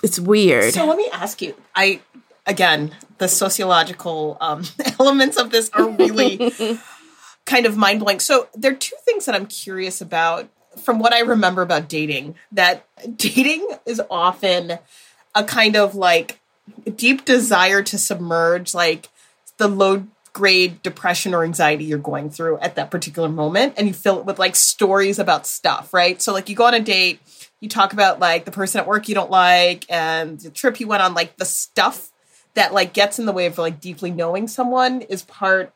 it's 0.01 0.19
weird. 0.19 0.73
So 0.73 0.86
let 0.86 0.97
me 0.97 1.09
ask 1.13 1.41
you. 1.41 1.55
I 1.75 2.01
again, 2.45 2.95
the 3.17 3.27
sociological 3.27 4.38
um, 4.41 4.63
elements 4.99 5.38
of 5.38 5.51
this 5.51 5.69
are 5.73 5.89
really 5.89 6.51
kind 7.45 7.65
of 7.65 7.77
mind 7.77 7.99
blowing. 7.99 8.19
So 8.19 8.47
there 8.53 8.71
are 8.71 8.75
two 8.75 8.95
things 9.06 9.25
that 9.25 9.36
I'm 9.36 9.45
curious 9.45 10.01
about 10.01 10.49
from 10.77 10.99
what 10.99 11.13
I 11.13 11.19
remember 11.19 11.62
about 11.62 11.88
dating. 11.88 12.36
That 12.51 12.86
dating 13.15 13.67
is 13.86 14.01
often 14.10 14.79
a 15.36 15.43
kind 15.43 15.75
of 15.75 15.95
like 15.95 16.39
deep 16.95 17.25
desire 17.25 17.84
to 17.84 17.97
submerge 17.97 18.73
like 18.73 19.10
the 19.58 19.67
low 19.67 20.08
grade 20.32 20.82
depression 20.82 21.34
or 21.34 21.43
anxiety 21.43 21.84
you're 21.84 21.99
going 21.99 22.29
through 22.29 22.58
at 22.60 22.75
that 22.75 22.89
particular 22.89 23.29
moment 23.29 23.73
and 23.77 23.88
you 23.88 23.93
fill 23.93 24.19
it 24.19 24.26
with 24.26 24.39
like 24.39 24.55
stories 24.55 25.20
about 25.20 25.45
stuff 25.45 25.93
right 25.93 26.24
so 26.24 26.34
like 26.34 26.49
you 26.49 26.55
go 26.55 26.65
on 26.65 26.74
a 26.74 26.80
date 26.80 27.20
you 27.59 27.70
talk 27.70 27.93
about 27.93 28.20
like 28.20 28.43
the 28.43 28.51
person 28.51 28.82
at 28.82 28.88
work 28.88 29.07
you 29.07 29.13
don't 29.13 29.30
like 29.30 29.86
and 29.91 30.39
the 30.39 30.49
trip 30.49 30.80
you 30.80 30.88
went 30.88 31.03
on 31.03 31.13
like 31.13 31.38
the 31.38 31.45
stuff 31.45 32.12
that 32.56 32.74
like 32.74 32.93
gets 32.93 33.20
in 33.20 33.26
the 33.26 33.34
way 33.34 33.45
of 33.45 33.58
like 33.58 33.80
deeply 33.80 34.12
knowing 34.12 34.47
someone 34.47 35.01
is 35.01 35.24
part 35.24 35.74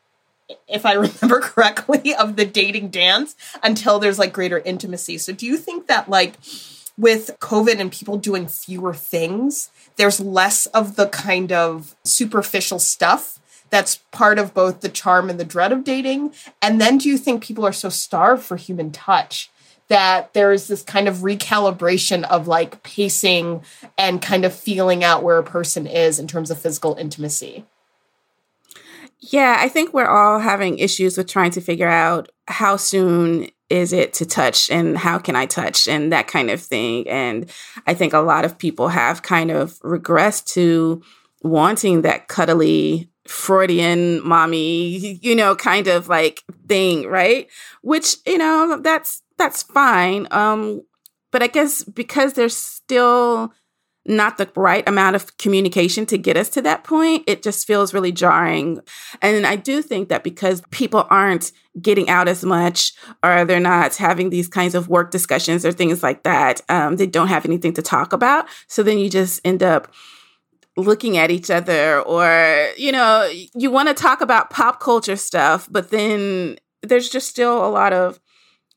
if 0.66 0.86
I 0.86 0.92
remember 0.94 1.40
correctly, 1.40 2.14
of 2.14 2.36
the 2.36 2.46
dating 2.46 2.88
dance 2.88 3.36
until 3.62 3.98
there's 3.98 4.18
like 4.18 4.32
greater 4.32 4.58
intimacy. 4.58 5.18
So, 5.18 5.32
do 5.32 5.46
you 5.46 5.56
think 5.56 5.86
that 5.86 6.08
like 6.08 6.34
with 6.96 7.36
COVID 7.40 7.78
and 7.78 7.92
people 7.92 8.16
doing 8.16 8.48
fewer 8.48 8.94
things, 8.94 9.70
there's 9.96 10.20
less 10.20 10.66
of 10.66 10.96
the 10.96 11.08
kind 11.08 11.52
of 11.52 11.94
superficial 12.04 12.78
stuff 12.78 13.38
that's 13.70 13.96
part 14.10 14.38
of 14.38 14.54
both 14.54 14.80
the 14.80 14.88
charm 14.88 15.30
and 15.30 15.38
the 15.38 15.44
dread 15.44 15.72
of 15.72 15.84
dating? 15.84 16.32
And 16.60 16.80
then 16.80 16.98
do 16.98 17.08
you 17.08 17.18
think 17.18 17.42
people 17.42 17.66
are 17.66 17.72
so 17.72 17.88
starved 17.88 18.42
for 18.42 18.56
human 18.56 18.90
touch 18.90 19.50
that 19.88 20.34
there 20.34 20.52
is 20.52 20.68
this 20.68 20.82
kind 20.82 21.08
of 21.08 21.16
recalibration 21.16 22.24
of 22.24 22.46
like 22.46 22.82
pacing 22.82 23.62
and 23.96 24.22
kind 24.22 24.44
of 24.44 24.54
feeling 24.54 25.02
out 25.02 25.22
where 25.22 25.38
a 25.38 25.44
person 25.44 25.86
is 25.86 26.18
in 26.18 26.26
terms 26.26 26.50
of 26.50 26.60
physical 26.60 26.94
intimacy. 26.96 27.64
Yeah, 29.20 29.56
I 29.58 29.68
think 29.68 29.92
we're 29.92 30.06
all 30.06 30.38
having 30.38 30.78
issues 30.78 31.16
with 31.16 31.26
trying 31.26 31.50
to 31.52 31.60
figure 31.60 31.88
out 31.88 32.30
how 32.46 32.76
soon 32.76 33.48
is 33.68 33.92
it 33.92 34.12
to 34.14 34.24
touch 34.24 34.70
and 34.70 34.96
how 34.96 35.18
can 35.18 35.36
I 35.36 35.46
touch 35.46 35.88
and 35.88 36.12
that 36.12 36.28
kind 36.28 36.50
of 36.50 36.60
thing. 36.60 37.08
And 37.08 37.50
I 37.86 37.94
think 37.94 38.12
a 38.12 38.20
lot 38.20 38.44
of 38.44 38.58
people 38.58 38.88
have 38.88 39.22
kind 39.22 39.50
of 39.50 39.78
regressed 39.80 40.46
to 40.54 41.02
wanting 41.42 42.02
that 42.02 42.28
cuddly 42.28 43.10
Freudian 43.26 44.26
mommy, 44.26 45.18
you 45.20 45.34
know, 45.34 45.54
kind 45.54 45.86
of 45.86 46.08
like 46.08 46.42
thing, 46.66 47.06
right? 47.06 47.48
Which, 47.82 48.16
you 48.24 48.38
know, 48.38 48.80
that's 48.82 49.22
that's 49.38 49.62
fine. 49.62 50.26
Um 50.30 50.82
but 51.30 51.42
I 51.42 51.46
guess 51.46 51.84
because 51.84 52.32
there's 52.34 52.56
still 52.56 53.52
not 54.08 54.38
the 54.38 54.50
right 54.56 54.88
amount 54.88 55.14
of 55.14 55.36
communication 55.36 56.06
to 56.06 56.16
get 56.16 56.36
us 56.36 56.48
to 56.48 56.62
that 56.62 56.82
point, 56.82 57.22
it 57.26 57.42
just 57.42 57.66
feels 57.66 57.92
really 57.92 58.10
jarring. 58.10 58.80
And 59.20 59.46
I 59.46 59.56
do 59.56 59.82
think 59.82 60.08
that 60.08 60.24
because 60.24 60.62
people 60.70 61.06
aren't 61.10 61.52
getting 61.80 62.08
out 62.08 62.26
as 62.26 62.42
much 62.42 62.94
or 63.22 63.44
they're 63.44 63.60
not 63.60 63.94
having 63.96 64.30
these 64.30 64.48
kinds 64.48 64.74
of 64.74 64.88
work 64.88 65.10
discussions 65.10 65.64
or 65.64 65.72
things 65.72 66.02
like 66.02 66.22
that, 66.22 66.62
um, 66.70 66.96
they 66.96 67.06
don't 67.06 67.28
have 67.28 67.44
anything 67.44 67.74
to 67.74 67.82
talk 67.82 68.14
about. 68.14 68.46
So 68.66 68.82
then 68.82 68.98
you 68.98 69.10
just 69.10 69.42
end 69.44 69.62
up 69.62 69.92
looking 70.78 71.18
at 71.18 71.30
each 71.30 71.50
other 71.50 72.00
or 72.02 72.68
you 72.76 72.92
know 72.92 73.28
you 73.52 73.68
want 73.68 73.88
to 73.88 73.94
talk 73.94 74.20
about 74.20 74.48
pop 74.48 74.78
culture 74.78 75.16
stuff 75.16 75.66
but 75.68 75.90
then 75.90 76.56
there's 76.84 77.08
just 77.08 77.28
still 77.28 77.66
a 77.66 77.68
lot 77.68 77.92
of 77.92 78.20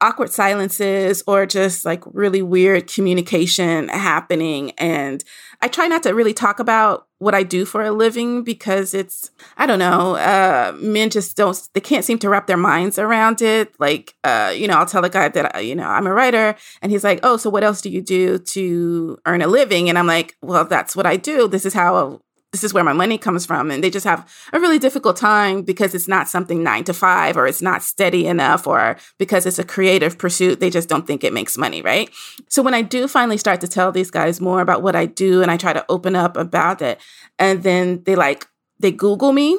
awkward 0.01 0.31
silences 0.31 1.23
or 1.27 1.45
just 1.45 1.85
like 1.85 2.03
really 2.07 2.41
weird 2.41 2.91
communication 2.91 3.87
happening. 3.89 4.71
And 4.71 5.23
I 5.61 5.67
try 5.67 5.87
not 5.87 6.03
to 6.03 6.13
really 6.13 6.33
talk 6.33 6.59
about 6.59 7.07
what 7.19 7.35
I 7.35 7.43
do 7.43 7.65
for 7.65 7.83
a 7.83 7.91
living 7.91 8.43
because 8.43 8.95
it's, 8.95 9.29
I 9.57 9.67
don't 9.67 9.77
know, 9.77 10.15
uh, 10.15 10.75
men 10.77 11.11
just 11.11 11.37
don't, 11.37 11.55
they 11.73 11.79
can't 11.79 12.03
seem 12.03 12.17
to 12.19 12.29
wrap 12.29 12.47
their 12.47 12.57
minds 12.57 12.97
around 12.97 13.43
it. 13.43 13.75
Like, 13.79 14.15
uh, 14.23 14.51
you 14.55 14.67
know, 14.67 14.73
I'll 14.73 14.87
tell 14.87 15.05
a 15.05 15.09
guy 15.09 15.29
that, 15.29 15.55
uh, 15.55 15.59
you 15.59 15.75
know, 15.75 15.87
I'm 15.87 16.07
a 16.07 16.13
writer 16.13 16.55
and 16.81 16.91
he's 16.91 17.03
like, 17.03 17.19
oh, 17.21 17.37
so 17.37 17.51
what 17.51 17.63
else 17.63 17.81
do 17.81 17.91
you 17.91 18.01
do 18.01 18.39
to 18.39 19.19
earn 19.27 19.43
a 19.43 19.47
living? 19.47 19.87
And 19.87 19.99
I'm 19.99 20.07
like, 20.07 20.35
well, 20.41 20.65
that's 20.65 20.95
what 20.95 21.05
I 21.05 21.15
do. 21.15 21.47
This 21.47 21.65
is 21.65 21.75
how 21.75 22.21
this 22.51 22.63
is 22.65 22.73
where 22.73 22.83
my 22.83 22.93
money 22.93 23.17
comes 23.17 23.45
from. 23.45 23.71
And 23.71 23.83
they 23.83 23.89
just 23.89 24.05
have 24.05 24.29
a 24.51 24.59
really 24.59 24.79
difficult 24.79 25.15
time 25.15 25.61
because 25.61 25.95
it's 25.95 26.07
not 26.07 26.27
something 26.27 26.63
nine 26.63 26.83
to 26.83 26.93
five 26.93 27.37
or 27.37 27.47
it's 27.47 27.61
not 27.61 27.81
steady 27.81 28.27
enough 28.27 28.67
or 28.67 28.97
because 29.17 29.45
it's 29.45 29.59
a 29.59 29.63
creative 29.63 30.17
pursuit. 30.17 30.59
They 30.59 30.69
just 30.69 30.89
don't 30.89 31.07
think 31.07 31.23
it 31.23 31.33
makes 31.33 31.57
money, 31.57 31.81
right? 31.81 32.09
So 32.49 32.61
when 32.61 32.73
I 32.73 32.81
do 32.81 33.07
finally 33.07 33.37
start 33.37 33.61
to 33.61 33.67
tell 33.67 33.91
these 33.91 34.11
guys 34.11 34.41
more 34.41 34.59
about 34.59 34.81
what 34.81 34.97
I 34.97 35.05
do 35.05 35.41
and 35.41 35.49
I 35.49 35.55
try 35.55 35.71
to 35.71 35.85
open 35.87 36.15
up 36.15 36.35
about 36.35 36.81
it, 36.81 36.99
and 37.39 37.63
then 37.63 38.03
they 38.03 38.15
like, 38.15 38.45
they 38.79 38.91
Google 38.91 39.31
me 39.31 39.57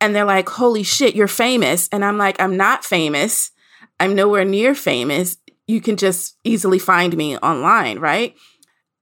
and 0.00 0.14
they're 0.14 0.24
like, 0.24 0.48
holy 0.48 0.82
shit, 0.82 1.14
you're 1.14 1.28
famous. 1.28 1.88
And 1.92 2.04
I'm 2.04 2.18
like, 2.18 2.40
I'm 2.40 2.56
not 2.56 2.84
famous. 2.84 3.52
I'm 4.00 4.16
nowhere 4.16 4.44
near 4.44 4.74
famous. 4.74 5.36
You 5.68 5.80
can 5.80 5.96
just 5.96 6.36
easily 6.42 6.80
find 6.80 7.16
me 7.16 7.38
online, 7.38 8.00
right? 8.00 8.34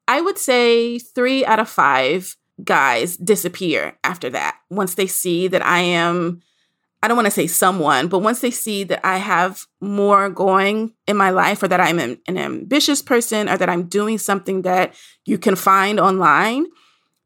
I 0.07 0.21
would 0.21 0.37
say 0.37 0.99
three 0.99 1.47
out 1.47 1.59
of 1.59 1.69
five 1.69 2.37
guys 2.65 3.17
disappear 3.17 3.97
after 4.05 4.31
that. 4.31 4.57
Once 4.71 4.95
they 4.95 5.07
see 5.07 5.49
that 5.49 5.65
I 5.65 5.81
am, 5.81 6.43
I 7.03 7.09
don't 7.09 7.17
want 7.17 7.27
to 7.27 7.33
say 7.33 7.47
someone, 7.47 8.09
but 8.09 8.21
once 8.21 8.41
they 8.41 8.51
see 8.51 8.85
that 8.85 9.05
I 9.05 9.17
have 9.19 9.67
more 9.81 10.29
going 10.29 10.93
in 11.07 11.17
my 11.17 11.31
life 11.31 11.63
or 11.63 11.69
that 11.69 11.81
I'm 11.81 11.99
an, 11.99 12.19
an 12.27 12.39
ambitious 12.39 13.03
person 13.03 13.49
or 13.49 13.57
that 13.57 13.71
I'm 13.71 13.85
doing 13.85 14.19
something 14.19 14.63
that 14.63 14.95
you 15.25 15.39
can 15.39 15.57
find 15.57 15.99
online, 15.99 16.67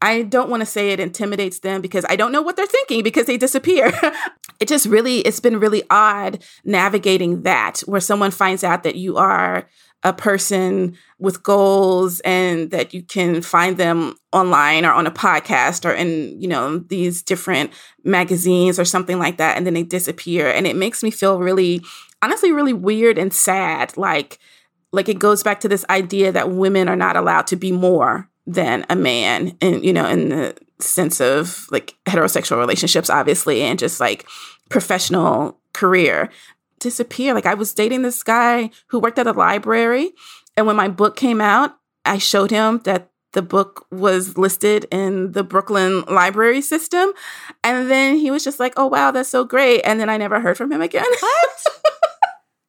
I 0.04 0.22
don't 0.22 0.50
want 0.50 0.60
to 0.60 0.66
say 0.66 0.90
it 0.90 1.00
intimidates 1.00 1.60
them 1.60 1.80
because 1.80 2.04
I 2.08 2.16
don't 2.16 2.30
know 2.30 2.42
what 2.42 2.56
they're 2.56 2.66
thinking 2.66 3.02
because 3.02 3.26
they 3.26 3.38
disappear. 3.38 3.90
it 4.60 4.68
just 4.68 4.84
really, 4.84 5.20
it's 5.20 5.40
been 5.40 5.58
really 5.58 5.82
odd 5.88 6.44
navigating 6.62 7.42
that 7.42 7.80
where 7.86 8.02
someone 8.02 8.30
finds 8.30 8.62
out 8.62 8.82
that 8.82 8.96
you 8.96 9.16
are 9.16 9.66
a 10.04 10.12
person 10.12 10.96
with 11.18 11.42
goals 11.42 12.20
and 12.20 12.70
that 12.70 12.92
you 12.92 13.02
can 13.02 13.40
find 13.40 13.78
them 13.78 14.14
online 14.32 14.84
or 14.84 14.92
on 14.92 15.06
a 15.06 15.10
podcast 15.10 15.88
or 15.88 15.92
in 15.92 16.40
you 16.40 16.46
know 16.46 16.78
these 16.78 17.22
different 17.22 17.72
magazines 18.04 18.78
or 18.78 18.84
something 18.84 19.18
like 19.18 19.38
that 19.38 19.56
and 19.56 19.66
then 19.66 19.74
they 19.74 19.82
disappear. 19.82 20.48
And 20.48 20.66
it 20.66 20.76
makes 20.76 21.02
me 21.02 21.10
feel 21.10 21.38
really 21.38 21.82
honestly 22.22 22.52
really 22.52 22.74
weird 22.74 23.18
and 23.18 23.32
sad. 23.32 23.96
Like 23.96 24.38
like 24.92 25.08
it 25.08 25.18
goes 25.18 25.42
back 25.42 25.60
to 25.60 25.68
this 25.68 25.84
idea 25.90 26.30
that 26.32 26.50
women 26.50 26.88
are 26.88 26.96
not 26.96 27.16
allowed 27.16 27.46
to 27.48 27.56
be 27.56 27.72
more 27.72 28.28
than 28.46 28.84
a 28.90 28.96
man 28.96 29.56
and 29.62 29.82
you 29.84 29.92
know 29.92 30.06
in 30.06 30.28
the 30.28 30.54
sense 30.78 31.20
of 31.20 31.66
like 31.70 31.94
heterosexual 32.04 32.58
relationships 32.58 33.08
obviously 33.08 33.62
and 33.62 33.78
just 33.78 34.00
like 34.00 34.26
professional 34.68 35.58
career 35.72 36.30
disappear. 36.84 37.34
Like 37.34 37.46
I 37.46 37.54
was 37.54 37.74
dating 37.74 38.02
this 38.02 38.22
guy 38.22 38.70
who 38.88 39.00
worked 39.00 39.18
at 39.18 39.26
a 39.26 39.32
library. 39.32 40.12
And 40.56 40.66
when 40.66 40.76
my 40.76 40.86
book 40.86 41.16
came 41.16 41.40
out, 41.40 41.76
I 42.04 42.18
showed 42.18 42.50
him 42.50 42.80
that 42.84 43.10
the 43.32 43.42
book 43.42 43.86
was 43.90 44.38
listed 44.38 44.86
in 44.92 45.32
the 45.32 45.42
Brooklyn 45.42 46.02
library 46.02 46.60
system. 46.60 47.12
And 47.64 47.90
then 47.90 48.16
he 48.16 48.30
was 48.30 48.44
just 48.44 48.60
like, 48.60 48.74
oh, 48.76 48.86
wow, 48.86 49.10
that's 49.10 49.28
so 49.28 49.44
great. 49.44 49.80
And 49.80 49.98
then 49.98 50.08
I 50.08 50.16
never 50.16 50.38
heard 50.38 50.56
from 50.56 50.70
him 50.70 50.80
again. 50.80 51.04
What? 51.20 51.66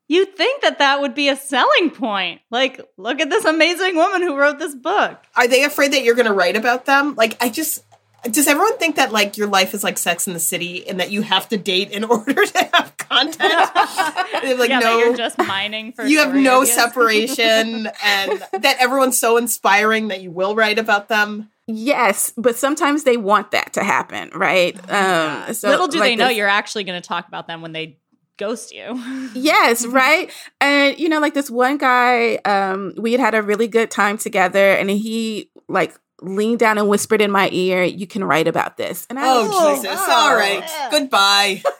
You'd 0.07 0.35
think 0.35 0.61
that 0.61 0.77
that 0.77 1.01
would 1.01 1.15
be 1.15 1.29
a 1.29 1.35
selling 1.35 1.89
point. 1.89 2.41
Like, 2.51 2.79
look 2.95 3.19
at 3.19 3.31
this 3.31 3.43
amazing 3.43 3.95
woman 3.95 4.21
who 4.21 4.37
wrote 4.37 4.59
this 4.59 4.75
book. 4.75 5.17
Are 5.35 5.47
they 5.47 5.63
afraid 5.63 5.93
that 5.93 6.03
you're 6.03 6.13
going 6.13 6.27
to 6.27 6.33
write 6.33 6.55
about 6.55 6.85
them? 6.85 7.15
Like, 7.15 7.41
I 7.41 7.49
just, 7.49 7.83
does 8.31 8.47
everyone 8.47 8.77
think 8.77 8.95
that 8.95 9.11
like 9.11 9.37
your 9.37 9.47
life 9.47 9.73
is 9.73 9.83
like 9.83 9.97
Sex 9.97 10.27
in 10.27 10.33
the 10.33 10.39
City 10.39 10.87
and 10.87 10.99
that 10.99 11.11
you 11.11 11.21
have 11.21 11.49
to 11.49 11.57
date 11.57 11.91
in 11.91 12.03
order 12.03 12.45
to 12.45 12.69
have 12.73 12.95
content? 12.97 13.41
like 14.59 14.69
yeah, 14.69 14.79
no, 14.79 14.99
you're 14.99 15.15
just 15.15 15.37
mining 15.37 15.91
for. 15.91 16.05
You 16.05 16.19
have 16.19 16.33
no 16.33 16.61
ideas. 16.61 16.75
separation, 16.75 17.87
and 18.03 18.43
that 18.53 18.77
everyone's 18.79 19.17
so 19.17 19.37
inspiring 19.37 20.09
that 20.09 20.21
you 20.21 20.31
will 20.31 20.55
write 20.55 20.79
about 20.79 21.07
them. 21.07 21.49
Yes, 21.67 22.31
but 22.37 22.55
sometimes 22.57 23.03
they 23.03 23.17
want 23.17 23.51
that 23.51 23.73
to 23.73 23.83
happen, 23.83 24.29
right? 24.33 24.79
Oh 24.89 25.45
um, 25.47 25.53
so 25.53 25.69
little 25.69 25.87
do 25.87 25.99
like 25.99 26.11
they 26.11 26.15
know 26.15 26.27
this, 26.27 26.37
you're 26.37 26.47
actually 26.47 26.83
going 26.83 27.01
to 27.01 27.07
talk 27.07 27.27
about 27.27 27.47
them 27.47 27.61
when 27.61 27.71
they 27.71 27.97
ghost 28.37 28.73
you. 28.73 29.01
yes, 29.33 29.85
right? 29.85 30.31
And 30.61 30.99
you 30.99 31.09
know, 31.09 31.19
like 31.19 31.33
this 31.33 31.49
one 31.49 31.77
guy, 31.77 32.35
um, 32.45 32.93
we 32.97 33.13
had 33.13 33.21
had 33.21 33.35
a 33.35 33.41
really 33.41 33.67
good 33.67 33.89
time 33.89 34.17
together 34.17 34.73
and 34.73 34.89
he 34.89 35.49
like 35.67 35.95
leaned 36.21 36.59
down 36.59 36.77
and 36.77 36.87
whispered 36.87 37.21
in 37.21 37.31
my 37.31 37.49
ear, 37.51 37.83
"You 37.83 38.07
can 38.07 38.23
write 38.23 38.47
about 38.47 38.77
this." 38.77 39.05
And 39.09 39.19
I 39.19 39.23
oh 39.27 39.47
was, 39.47 39.81
Jesus! 39.81 39.99
Oh, 39.99 40.29
All 40.29 40.35
right, 40.35 40.59
yeah. 40.59 40.89
goodbye. 40.91 41.63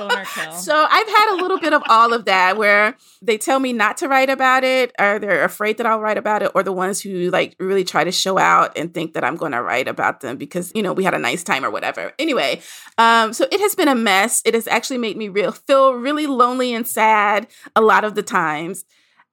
so 0.52 0.86
I've 0.88 1.08
had 1.08 1.34
a 1.34 1.42
little 1.42 1.58
bit 1.58 1.72
of 1.72 1.82
all 1.88 2.12
of 2.12 2.24
that, 2.24 2.56
where 2.56 2.96
they 3.22 3.38
tell 3.38 3.58
me 3.58 3.72
not 3.72 3.96
to 3.98 4.08
write 4.08 4.30
about 4.30 4.64
it, 4.64 4.92
or 4.98 5.18
they're 5.18 5.44
afraid 5.44 5.78
that 5.78 5.86
I'll 5.86 6.00
write 6.00 6.18
about 6.18 6.42
it, 6.42 6.52
or 6.54 6.62
the 6.62 6.72
ones 6.72 7.00
who 7.00 7.30
like 7.30 7.56
really 7.58 7.84
try 7.84 8.04
to 8.04 8.12
show 8.12 8.38
out 8.38 8.76
and 8.76 8.92
think 8.92 9.14
that 9.14 9.24
I'm 9.24 9.36
going 9.36 9.52
to 9.52 9.62
write 9.62 9.88
about 9.88 10.20
them 10.20 10.36
because 10.36 10.72
you 10.74 10.82
know 10.82 10.92
we 10.92 11.04
had 11.04 11.14
a 11.14 11.18
nice 11.18 11.42
time 11.42 11.64
or 11.64 11.70
whatever. 11.70 12.12
Anyway, 12.18 12.60
um, 12.98 13.32
so 13.32 13.46
it 13.50 13.60
has 13.60 13.74
been 13.74 13.88
a 13.88 13.94
mess. 13.94 14.42
It 14.44 14.54
has 14.54 14.66
actually 14.66 14.98
made 14.98 15.16
me 15.16 15.28
real 15.28 15.52
feel 15.52 15.94
really 15.94 16.26
lonely 16.26 16.72
and 16.74 16.86
sad 16.86 17.46
a 17.76 17.80
lot 17.80 18.04
of 18.04 18.14
the 18.14 18.22
times 18.22 18.84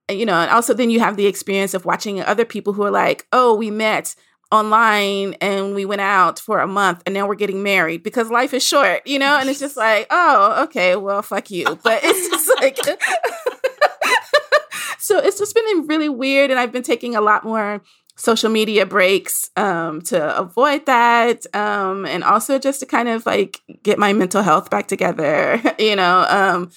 you 0.10 0.26
know, 0.26 0.36
and 0.36 0.50
also 0.52 0.74
then 0.74 0.90
you 0.90 1.02
have 1.02 1.18
the 1.18 1.26
experience 1.26 1.74
of 1.74 1.84
watching 1.84 2.22
other 2.22 2.46
people 2.46 2.72
who 2.72 2.84
are 2.84 2.92
like, 2.92 3.28
oh, 3.34 3.54
we 3.54 3.70
met 3.70 4.16
online 4.52 5.34
and 5.42 5.76
we 5.76 5.86
went 5.86 6.02
out 6.02 6.40
for 6.40 6.60
a 6.60 6.68
month 6.68 7.04
and 7.06 7.14
now 7.14 7.28
we're 7.28 7.36
getting 7.36 7.64
married 7.64 8.04
because 8.04 8.30
life 8.30 8.54
is 8.54 8.66
short, 8.66 9.06
you 9.06 9.20
know? 9.20 9.38
And 9.38 9.50
it's 9.50 9.60
just 9.60 9.78
like, 9.78 10.08
oh, 10.10 10.64
okay, 10.64 10.96
well, 10.96 11.22
fuck 11.22 11.52
you. 11.52 11.78
But 11.84 12.02
it's 12.04 12.30
just 12.30 12.50
like, 12.62 12.78
so 15.00 15.20
it's 15.20 15.38
just 15.38 15.54
been 15.54 15.88
really 15.88 16.10
weird. 16.10 16.52
And 16.52 16.60
I've 16.60 16.72
been 16.72 16.84
taking 16.84 17.16
a 17.16 17.22
lot 17.22 17.44
more 17.44 17.82
social 18.16 18.50
media 18.50 18.86
breaks 18.86 19.52
um, 19.58 20.02
to 20.02 20.38
avoid 20.38 20.86
that 20.88 21.46
um, 21.56 22.06
and 22.06 22.24
also 22.24 22.58
just 22.58 22.80
to 22.80 22.86
kind 22.86 23.08
of 23.08 23.26
like 23.26 23.62
get 23.84 24.00
my 24.00 24.14
mental 24.14 24.42
health 24.42 24.70
back 24.70 24.88
together, 24.88 25.62
you 25.80 25.96
know? 25.96 26.68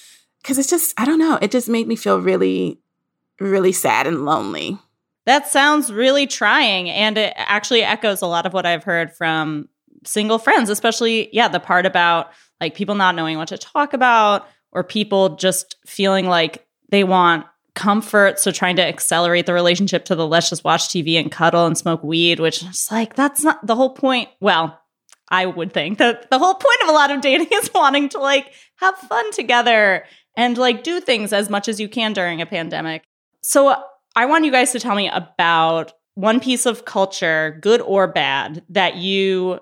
Because 0.41 0.57
um, 0.57 0.59
it's 0.59 0.69
just, 0.69 0.99
I 0.99 1.05
don't 1.05 1.19
know, 1.19 1.39
it 1.41 1.51
just 1.51 1.69
made 1.69 1.87
me 1.87 1.95
feel 1.95 2.19
really, 2.19 2.79
really 3.39 3.71
sad 3.71 4.07
and 4.07 4.25
lonely. 4.25 4.77
That 5.31 5.47
sounds 5.47 5.93
really 5.93 6.27
trying. 6.27 6.89
And 6.89 7.17
it 7.17 7.33
actually 7.37 7.83
echoes 7.83 8.21
a 8.21 8.27
lot 8.27 8.45
of 8.45 8.51
what 8.51 8.65
I've 8.65 8.83
heard 8.83 9.15
from 9.15 9.69
single 10.03 10.37
friends, 10.37 10.69
especially, 10.69 11.29
yeah, 11.31 11.47
the 11.47 11.61
part 11.61 11.85
about 11.85 12.31
like 12.59 12.75
people 12.75 12.95
not 12.95 13.15
knowing 13.15 13.37
what 13.37 13.47
to 13.47 13.57
talk 13.57 13.93
about 13.93 14.45
or 14.73 14.83
people 14.83 15.37
just 15.37 15.77
feeling 15.85 16.27
like 16.27 16.67
they 16.89 17.05
want 17.05 17.45
comfort. 17.75 18.39
So 18.41 18.51
trying 18.51 18.75
to 18.75 18.85
accelerate 18.85 19.45
the 19.45 19.53
relationship 19.53 20.03
to 20.05 20.15
the 20.15 20.27
let's 20.27 20.49
just 20.49 20.65
watch 20.65 20.89
TV 20.89 21.17
and 21.17 21.31
cuddle 21.31 21.65
and 21.65 21.77
smoke 21.77 22.03
weed, 22.03 22.41
which 22.41 22.61
is 22.61 22.89
like, 22.91 23.15
that's 23.15 23.41
not 23.41 23.65
the 23.65 23.77
whole 23.77 23.91
point. 23.91 24.27
Well, 24.41 24.77
I 25.29 25.45
would 25.45 25.71
think 25.71 25.97
that 25.99 26.29
the 26.29 26.39
whole 26.39 26.55
point 26.55 26.81
of 26.83 26.89
a 26.89 26.91
lot 26.91 27.09
of 27.09 27.21
dating 27.21 27.47
is 27.53 27.71
wanting 27.73 28.09
to 28.09 28.19
like 28.19 28.51
have 28.81 28.97
fun 28.97 29.31
together 29.31 30.03
and 30.35 30.57
like 30.57 30.83
do 30.83 30.99
things 30.99 31.31
as 31.31 31.49
much 31.49 31.69
as 31.69 31.79
you 31.79 31.87
can 31.87 32.11
during 32.11 32.41
a 32.41 32.45
pandemic. 32.45 33.05
So 33.43 33.81
I 34.15 34.25
want 34.25 34.45
you 34.45 34.51
guys 34.51 34.71
to 34.73 34.79
tell 34.79 34.95
me 34.95 35.09
about 35.09 35.93
one 36.15 36.39
piece 36.39 36.65
of 36.65 36.85
culture, 36.85 37.57
good 37.61 37.81
or 37.81 38.07
bad, 38.07 38.63
that 38.69 38.97
you 38.97 39.59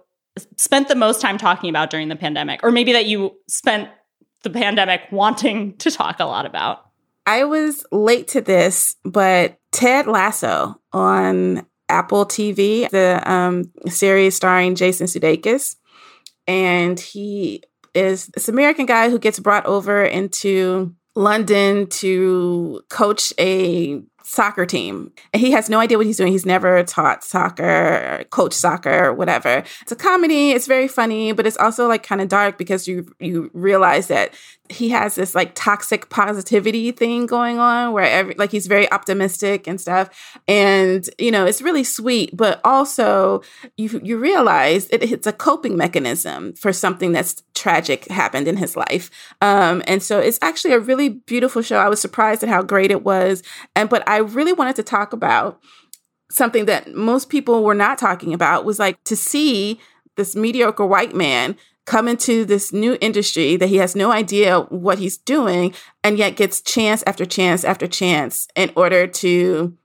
spent 0.58 0.88
the 0.88 0.96
most 0.96 1.22
time 1.22 1.38
talking 1.38 1.70
about 1.70 1.90
during 1.90 2.10
the 2.10 2.16
pandemic, 2.16 2.62
or 2.64 2.72
maybe 2.72 2.94
that 2.94 3.06
you 3.06 3.36
spent 3.48 3.90
the 4.44 4.50
pandemic 4.50 5.02
wanting 5.12 5.78
to 5.78 5.92
talk 5.92 6.20
a 6.20 6.26
lot 6.26 6.46
about. 6.46 6.86
I 7.26 7.44
was 7.44 7.86
late 7.92 8.28
to 8.30 8.42
this, 8.42 8.96
but 9.04 9.60
Ted 9.72 10.08
Lasso 10.08 10.80
on 10.94 11.66
Apple 11.88 12.26
TV, 12.26 12.90
the 12.90 13.22
um, 13.32 13.72
series 13.88 14.36
starring 14.36 14.76
Jason 14.76 15.06
Sudeikis, 15.06 15.76
and 16.48 17.00
he 17.00 17.64
is 17.94 18.28
this 18.28 18.50
American 18.50 18.86
guy 18.86 19.10
who 19.10 19.20
gets 19.20 19.40
brought 19.40 19.66
over 19.66 20.04
into 20.04 20.96
London 21.16 21.88
to 21.88 22.82
coach 22.90 23.34
a 23.40 24.02
soccer 24.30 24.64
team. 24.64 25.12
He 25.36 25.50
has 25.52 25.70
no 25.70 25.80
idea 25.80 25.98
what 25.98 26.06
he's 26.06 26.18
doing. 26.18 26.32
He's 26.32 26.46
never 26.46 26.84
taught 26.84 27.24
soccer, 27.24 28.24
coach 28.30 28.54
soccer, 28.54 29.12
whatever. 29.12 29.64
It's 29.82 29.92
a 29.92 29.96
comedy. 29.96 30.52
It's 30.52 30.68
very 30.68 30.88
funny, 30.88 31.32
but 31.32 31.48
it's 31.48 31.58
also 31.58 31.88
like 31.88 32.04
kind 32.04 32.22
of 32.22 32.28
dark 32.28 32.56
because 32.60 32.88
you 32.88 33.12
you 33.20 33.50
realize 33.54 34.08
that 34.08 34.36
he 34.70 34.90
has 34.90 35.16
this 35.16 35.34
like 35.34 35.56
toxic 35.56 36.10
positivity 36.10 36.92
thing 36.92 37.26
going 37.26 37.58
on 37.58 37.92
where 37.92 38.06
every 38.06 38.36
like 38.36 38.52
he's 38.52 38.68
very 38.68 38.90
optimistic 38.92 39.68
and 39.68 39.82
stuff. 39.82 40.38
And 40.48 41.10
you 41.18 41.32
know 41.32 41.46
it's 41.46 41.62
really 41.62 41.84
sweet 41.84 42.38
but 42.38 42.62
also 42.64 43.42
you 43.78 44.00
you 44.04 44.18
realize 44.18 44.88
it, 44.90 45.04
it's 45.04 45.28
a 45.28 45.34
coping 45.34 45.76
mechanism 45.76 46.54
for 46.54 46.72
something 46.72 47.12
that's 47.12 47.44
tragic 47.56 48.08
happened 48.10 48.48
in 48.48 48.58
his 48.58 48.78
life. 48.78 49.10
Um 49.42 49.82
and 49.88 50.04
so 50.04 50.20
it's 50.20 50.40
actually 50.42 50.74
a 50.74 50.80
really 50.80 51.10
beautiful 51.10 51.64
show. 51.64 51.78
I 51.78 51.90
was 51.90 52.00
surprised 52.00 52.44
at 52.44 52.50
how 52.50 52.62
great 52.62 52.92
it 52.92 53.04
was. 53.04 53.42
And 53.76 53.90
but 53.90 54.08
i 54.08 54.18
really 54.18 54.54
wanted 54.54 54.76
to 54.76 54.84
talk 54.84 55.14
about 55.14 55.60
something 56.32 56.66
that 56.66 56.94
most 56.94 57.30
people 57.30 57.64
were 57.64 57.74
not 57.74 57.98
talking 57.98 58.34
about 58.34 58.66
was 58.66 58.78
like 58.78 59.04
to 59.06 59.16
see 59.16 59.80
this 60.16 60.36
mediocre 60.36 60.86
white 60.86 61.16
man 61.16 61.56
come 61.90 62.08
into 62.08 62.46
this 62.46 62.72
new 62.72 62.96
industry 63.02 63.56
that 63.56 63.68
he 63.68 63.78
has 63.78 63.96
no 63.96 64.12
idea 64.12 64.60
what 64.70 65.00
he's 65.00 65.18
doing 65.18 65.74
and 66.04 66.20
yet 66.20 66.36
gets 66.36 66.62
chance 66.62 67.04
after 67.08 67.26
chance 67.26 67.64
after 67.64 67.88
chance 67.88 68.48
in 68.56 68.72
order 68.76 69.08
to 69.08 69.76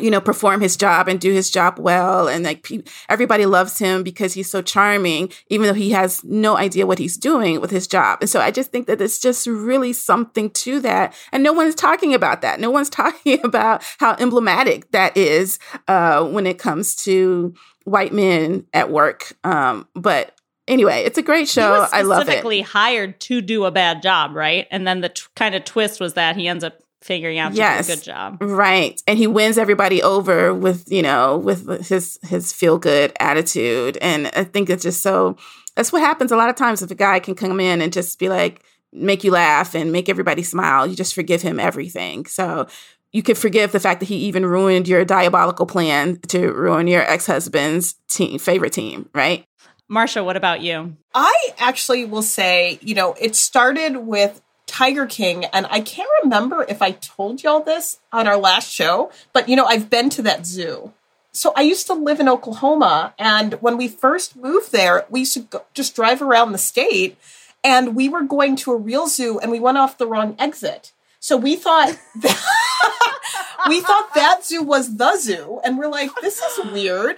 you 0.00 0.10
know 0.10 0.20
perform 0.20 0.60
his 0.60 0.76
job 0.76 1.06
and 1.06 1.20
do 1.20 1.32
his 1.32 1.48
job 1.48 1.78
well. 1.78 2.26
And 2.26 2.44
like 2.44 2.64
pe- 2.64 2.82
everybody 3.08 3.46
loves 3.46 3.78
him 3.78 4.02
because 4.02 4.34
he's 4.34 4.50
so 4.50 4.62
charming 4.62 5.30
even 5.48 5.68
though 5.68 5.74
he 5.74 5.90
has 5.90 6.24
no 6.24 6.56
idea 6.56 6.88
what 6.88 6.98
he's 6.98 7.16
doing 7.16 7.60
with 7.60 7.70
his 7.70 7.86
job. 7.86 8.18
And 8.20 8.28
so 8.28 8.40
i 8.40 8.50
just 8.50 8.72
think 8.72 8.88
that 8.88 9.00
it's 9.00 9.20
just 9.20 9.46
really 9.46 9.92
something 9.92 10.50
to 10.50 10.80
that. 10.80 11.14
And 11.30 11.44
no 11.44 11.52
one's 11.52 11.76
talking 11.76 12.14
about 12.14 12.42
that. 12.42 12.58
No 12.58 12.70
one's 12.70 12.90
talking 13.02 13.38
about 13.44 13.84
how 13.98 14.16
emblematic 14.18 14.90
that 14.90 15.16
is 15.16 15.60
uh, 15.86 16.24
when 16.24 16.48
it 16.48 16.58
comes 16.58 16.96
to 17.04 17.54
white 17.84 18.12
men 18.12 18.66
at 18.74 18.90
work. 18.90 19.36
Um, 19.44 19.86
but 19.94 20.37
anyway, 20.68 21.02
it's 21.04 21.18
a 21.18 21.22
great 21.22 21.48
show. 21.48 21.88
I 21.90 22.02
love 22.02 22.22
it. 22.22 22.26
Specifically 22.26 22.60
hired 22.60 23.18
to 23.22 23.40
do 23.40 23.64
a 23.64 23.70
bad 23.70 24.02
job, 24.02 24.34
right? 24.34 24.66
And 24.70 24.86
then 24.86 25.00
the 25.00 25.08
t- 25.08 25.22
kind 25.34 25.54
of 25.54 25.64
twist 25.64 26.00
was 26.00 26.14
that 26.14 26.36
he 26.36 26.46
ends 26.46 26.62
up 26.62 26.78
figuring 27.00 27.38
out 27.38 27.54
yes, 27.54 27.86
to 27.86 27.92
do 27.92 27.92
a 27.92 27.96
good 27.96 28.04
job. 28.04 28.38
Right. 28.40 29.00
And 29.06 29.18
he 29.18 29.26
wins 29.26 29.58
everybody 29.58 30.02
over 30.02 30.52
with, 30.52 30.90
you 30.90 31.02
know, 31.02 31.38
with 31.38 31.88
his 31.88 32.18
his 32.22 32.52
feel 32.52 32.78
good 32.78 33.12
attitude. 33.18 33.98
And 34.00 34.30
I 34.36 34.44
think 34.44 34.70
it's 34.70 34.82
just 34.82 35.02
so 35.02 35.36
that's 35.74 35.92
what 35.92 36.02
happens 36.02 36.32
a 36.32 36.36
lot 36.36 36.50
of 36.50 36.56
times 36.56 36.82
if 36.82 36.90
a 36.90 36.96
guy 36.96 37.20
can 37.20 37.34
come 37.34 37.60
in 37.60 37.80
and 37.80 37.92
just 37.92 38.18
be 38.18 38.28
like 38.28 38.62
make 38.92 39.22
you 39.22 39.30
laugh 39.30 39.74
and 39.74 39.92
make 39.92 40.08
everybody 40.08 40.42
smile, 40.42 40.86
you 40.86 40.96
just 40.96 41.14
forgive 41.14 41.42
him 41.42 41.60
everything. 41.60 42.26
So 42.26 42.66
you 43.12 43.22
could 43.22 43.38
forgive 43.38 43.72
the 43.72 43.80
fact 43.80 44.00
that 44.00 44.08
he 44.08 44.16
even 44.16 44.44
ruined 44.44 44.88
your 44.88 45.04
diabolical 45.04 45.66
plan 45.66 46.20
to 46.28 46.52
ruin 46.52 46.86
your 46.86 47.02
ex-husband's 47.02 47.94
team 48.08 48.38
favorite 48.38 48.72
team, 48.72 49.08
right? 49.14 49.44
Marcia, 49.88 50.22
what 50.22 50.36
about 50.36 50.60
you? 50.60 50.96
I 51.14 51.48
actually 51.58 52.04
will 52.04 52.22
say, 52.22 52.78
you 52.82 52.94
know, 52.94 53.14
it 53.18 53.34
started 53.34 53.96
with 53.96 54.42
Tiger 54.66 55.06
King, 55.06 55.46
and 55.46 55.66
I 55.70 55.80
can't 55.80 56.10
remember 56.22 56.64
if 56.68 56.82
I 56.82 56.90
told 56.92 57.42
y'all 57.42 57.60
this 57.60 57.98
on 58.12 58.28
our 58.28 58.36
last 58.36 58.70
show, 58.70 59.10
but 59.32 59.48
you 59.48 59.56
know, 59.56 59.64
I've 59.64 59.88
been 59.88 60.10
to 60.10 60.22
that 60.22 60.46
zoo. 60.46 60.92
So 61.32 61.52
I 61.56 61.62
used 61.62 61.86
to 61.86 61.94
live 61.94 62.20
in 62.20 62.28
Oklahoma, 62.28 63.14
and 63.18 63.54
when 63.54 63.78
we 63.78 63.88
first 63.88 64.36
moved 64.36 64.72
there, 64.72 65.06
we 65.08 65.20
used 65.20 65.34
to 65.34 65.40
go, 65.40 65.64
just 65.72 65.96
drive 65.96 66.20
around 66.20 66.52
the 66.52 66.58
state, 66.58 67.16
and 67.64 67.96
we 67.96 68.10
were 68.10 68.22
going 68.22 68.56
to 68.56 68.72
a 68.72 68.76
real 68.76 69.06
zoo, 69.06 69.38
and 69.38 69.50
we 69.50 69.58
went 69.58 69.78
off 69.78 69.96
the 69.96 70.06
wrong 70.06 70.36
exit. 70.38 70.92
So 71.18 71.36
we 71.36 71.56
thought 71.56 71.98
that, 72.16 73.20
we 73.68 73.80
thought 73.80 74.14
that 74.14 74.44
zoo 74.44 74.62
was 74.62 74.96
the 74.96 75.16
zoo, 75.16 75.60
and 75.64 75.78
we're 75.78 75.88
like, 75.88 76.10
this 76.20 76.42
is 76.42 76.72
weird. 76.72 77.16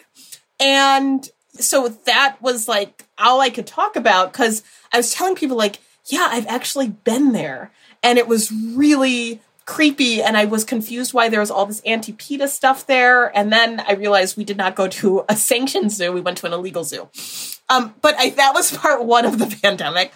And 0.60 1.28
so 1.60 1.88
that 1.88 2.36
was 2.40 2.68
like 2.68 3.04
all 3.18 3.40
I 3.40 3.50
could 3.50 3.66
talk 3.66 3.96
about 3.96 4.32
because 4.32 4.62
I 4.92 4.96
was 4.96 5.12
telling 5.12 5.34
people 5.34 5.56
like, 5.56 5.78
yeah, 6.06 6.28
I've 6.30 6.46
actually 6.46 6.88
been 6.88 7.32
there, 7.32 7.70
and 8.02 8.18
it 8.18 8.26
was 8.26 8.50
really 8.50 9.40
creepy 9.70 10.20
and 10.20 10.36
I 10.36 10.46
was 10.46 10.64
confused 10.64 11.14
why 11.14 11.28
there 11.28 11.38
was 11.38 11.50
all 11.50 11.64
this 11.64 11.80
anti-PETA 11.86 12.48
stuff 12.48 12.88
there. 12.88 13.36
And 13.38 13.52
then 13.52 13.78
I 13.78 13.92
realized 13.92 14.36
we 14.36 14.42
did 14.42 14.56
not 14.56 14.74
go 14.74 14.88
to 14.88 15.24
a 15.28 15.36
sanctioned 15.36 15.92
zoo. 15.92 16.10
We 16.10 16.20
went 16.20 16.38
to 16.38 16.46
an 16.46 16.52
illegal 16.52 16.82
zoo. 16.82 17.08
Um, 17.68 17.94
but 18.02 18.16
I, 18.18 18.30
that 18.30 18.52
was 18.52 18.72
part 18.76 19.04
one 19.04 19.24
of 19.24 19.38
the 19.38 19.56
pandemic. 19.62 20.12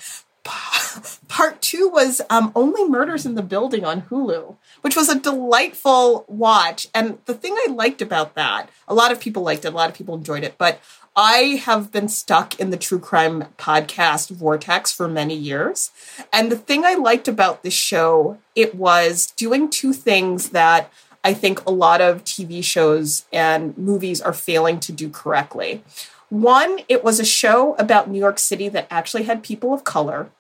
Part 1.28 1.62
two 1.62 1.88
was 1.88 2.20
um, 2.28 2.50
Only 2.56 2.86
Murders 2.88 3.24
in 3.24 3.36
the 3.36 3.42
Building 3.42 3.84
on 3.84 4.02
Hulu, 4.02 4.56
which 4.82 4.96
was 4.96 5.08
a 5.08 5.20
delightful 5.20 6.24
watch. 6.26 6.88
And 6.92 7.18
the 7.26 7.34
thing 7.34 7.54
I 7.56 7.72
liked 7.72 8.02
about 8.02 8.34
that, 8.34 8.68
a 8.88 8.94
lot 8.94 9.12
of 9.12 9.20
people 9.20 9.44
liked 9.44 9.64
it, 9.64 9.68
a 9.68 9.76
lot 9.76 9.88
of 9.88 9.94
people 9.94 10.16
enjoyed 10.16 10.42
it, 10.42 10.58
but 10.58 10.80
I 11.16 11.60
have 11.64 11.92
been 11.92 12.08
stuck 12.08 12.58
in 12.58 12.70
the 12.70 12.76
true 12.76 12.98
crime 12.98 13.44
podcast 13.56 14.30
vortex 14.30 14.90
for 14.90 15.06
many 15.06 15.36
years. 15.36 15.92
And 16.32 16.50
the 16.50 16.56
thing 16.56 16.84
I 16.84 16.94
liked 16.94 17.28
about 17.28 17.62
this 17.62 17.74
show, 17.74 18.38
it 18.56 18.74
was 18.74 19.28
doing 19.36 19.70
two 19.70 19.92
things 19.92 20.50
that 20.50 20.92
I 21.22 21.32
think 21.32 21.64
a 21.64 21.70
lot 21.70 22.00
of 22.00 22.24
TV 22.24 22.64
shows 22.64 23.26
and 23.32 23.78
movies 23.78 24.20
are 24.20 24.32
failing 24.32 24.80
to 24.80 24.92
do 24.92 25.08
correctly. 25.08 25.84
One, 26.30 26.80
it 26.88 27.04
was 27.04 27.20
a 27.20 27.24
show 27.24 27.74
about 27.76 28.10
New 28.10 28.18
York 28.18 28.40
City 28.40 28.68
that 28.70 28.88
actually 28.90 29.22
had 29.22 29.44
people 29.44 29.72
of 29.72 29.84
color. 29.84 30.30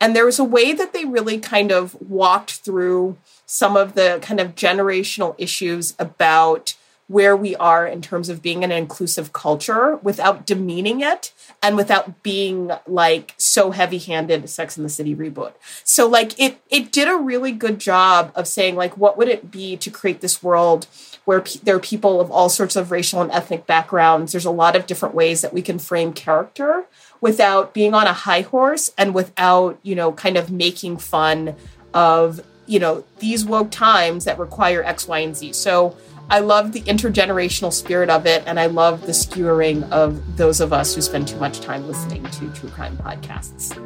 And 0.00 0.16
there 0.16 0.26
was 0.26 0.40
a 0.40 0.44
way 0.44 0.72
that 0.72 0.92
they 0.92 1.04
really 1.04 1.38
kind 1.38 1.70
of 1.70 1.96
walked 2.00 2.52
through 2.52 3.16
some 3.46 3.76
of 3.76 3.94
the 3.94 4.18
kind 4.22 4.40
of 4.40 4.56
generational 4.56 5.36
issues 5.38 5.94
about 6.00 6.74
where 7.10 7.36
we 7.36 7.56
are 7.56 7.88
in 7.88 8.00
terms 8.00 8.28
of 8.28 8.40
being 8.40 8.62
an 8.62 8.70
inclusive 8.70 9.32
culture 9.32 9.96
without 9.96 10.46
demeaning 10.46 11.00
it 11.00 11.32
and 11.60 11.76
without 11.76 12.22
being 12.22 12.70
like 12.86 13.34
so 13.36 13.72
heavy-handed 13.72 14.48
sex 14.48 14.76
in 14.76 14.84
the 14.84 14.88
city 14.88 15.12
reboot. 15.12 15.52
So 15.82 16.06
like 16.06 16.38
it 16.38 16.60
it 16.70 16.92
did 16.92 17.08
a 17.08 17.16
really 17.16 17.50
good 17.50 17.80
job 17.80 18.30
of 18.36 18.46
saying 18.46 18.76
like 18.76 18.96
what 18.96 19.18
would 19.18 19.26
it 19.26 19.50
be 19.50 19.76
to 19.78 19.90
create 19.90 20.20
this 20.20 20.40
world 20.40 20.86
where 21.24 21.40
pe- 21.40 21.58
there 21.64 21.74
are 21.74 21.80
people 21.80 22.20
of 22.20 22.30
all 22.30 22.48
sorts 22.48 22.76
of 22.76 22.92
racial 22.92 23.20
and 23.20 23.32
ethnic 23.32 23.66
backgrounds. 23.66 24.30
There's 24.30 24.44
a 24.44 24.52
lot 24.52 24.76
of 24.76 24.86
different 24.86 25.12
ways 25.12 25.40
that 25.40 25.52
we 25.52 25.62
can 25.62 25.80
frame 25.80 26.12
character 26.12 26.84
without 27.20 27.74
being 27.74 27.92
on 27.92 28.06
a 28.06 28.12
high 28.12 28.42
horse 28.42 28.92
and 28.96 29.16
without 29.16 29.80
you 29.82 29.96
know 29.96 30.12
kind 30.12 30.36
of 30.36 30.52
making 30.52 30.98
fun 30.98 31.56
of 31.92 32.40
you 32.66 32.78
know 32.78 33.02
these 33.18 33.44
woke 33.44 33.72
times 33.72 34.26
that 34.26 34.38
require 34.38 34.84
x 34.84 35.08
y 35.08 35.18
and 35.18 35.36
z. 35.36 35.52
So 35.52 35.96
I 36.30 36.38
love 36.38 36.70
the 36.70 36.82
intergenerational 36.82 37.72
spirit 37.72 38.08
of 38.08 38.24
it, 38.24 38.44
and 38.46 38.60
I 38.60 38.66
love 38.66 39.04
the 39.04 39.12
skewering 39.12 39.82
of 39.90 40.36
those 40.36 40.60
of 40.60 40.72
us 40.72 40.94
who 40.94 41.02
spend 41.02 41.26
too 41.26 41.38
much 41.38 41.58
time 41.58 41.88
listening 41.88 42.22
to 42.22 42.48
true 42.52 42.68
crime 42.68 42.96
podcasts. 42.98 43.76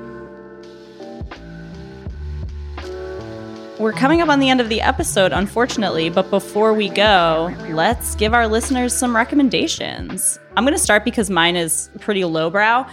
We're 3.78 3.92
coming 3.92 4.20
up 4.20 4.28
on 4.28 4.40
the 4.40 4.50
end 4.50 4.60
of 4.60 4.68
the 4.68 4.82
episode, 4.82 5.32
unfortunately, 5.32 6.10
but 6.10 6.28
before 6.28 6.74
we 6.74 6.90
go, 6.90 7.50
let's 7.70 8.14
give 8.14 8.34
our 8.34 8.46
listeners 8.46 8.94
some 8.94 9.16
recommendations. 9.16 10.38
I'm 10.54 10.64
going 10.64 10.74
to 10.74 10.78
start 10.78 11.02
because 11.02 11.30
mine 11.30 11.56
is 11.56 11.88
pretty 12.00 12.26
lowbrow. 12.26 12.86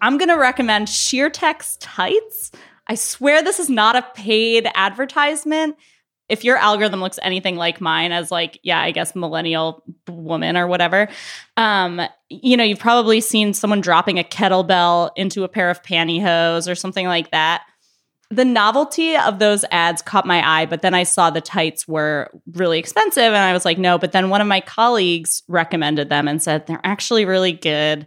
I'm 0.00 0.16
going 0.16 0.28
to 0.28 0.38
recommend 0.38 0.86
Sheertex 0.86 1.76
Tights. 1.80 2.52
I 2.86 2.94
swear 2.94 3.42
this 3.42 3.58
is 3.58 3.68
not 3.68 3.96
a 3.96 4.06
paid 4.14 4.68
advertisement 4.76 5.76
if 6.32 6.44
your 6.44 6.56
algorithm 6.56 7.00
looks 7.00 7.18
anything 7.22 7.56
like 7.56 7.80
mine 7.80 8.10
as 8.10 8.30
like 8.30 8.58
yeah 8.62 8.80
i 8.80 8.90
guess 8.90 9.14
millennial 9.14 9.84
woman 10.08 10.56
or 10.56 10.66
whatever 10.66 11.08
um 11.56 12.00
you 12.32 12.56
know 12.56 12.64
you've 12.64 12.78
probably 12.78 13.20
seen 13.20 13.52
someone 13.52 13.80
dropping 13.80 14.18
a 14.18 14.24
kettlebell 14.24 15.10
into 15.16 15.44
a 15.44 15.48
pair 15.48 15.70
of 15.70 15.82
pantyhose 15.82 16.70
or 16.70 16.74
something 16.74 17.06
like 17.06 17.30
that. 17.30 17.64
The 18.30 18.46
novelty 18.46 19.14
of 19.14 19.38
those 19.38 19.62
ads 19.70 20.00
caught 20.00 20.24
my 20.24 20.42
eye 20.46 20.66
but 20.66 20.80
then 20.80 20.94
i 20.94 21.02
saw 21.02 21.28
the 21.28 21.42
tights 21.42 21.86
were 21.86 22.30
really 22.52 22.78
expensive 22.78 23.22
and 23.22 23.36
i 23.36 23.52
was 23.52 23.64
like 23.64 23.78
no. 23.78 23.98
But 23.98 24.12
then 24.12 24.30
one 24.30 24.40
of 24.40 24.46
my 24.46 24.60
colleagues 24.60 25.42
recommended 25.48 26.08
them 26.08 26.28
and 26.28 26.42
said 26.42 26.66
they're 26.66 26.80
actually 26.84 27.24
really 27.26 27.52
good. 27.52 28.06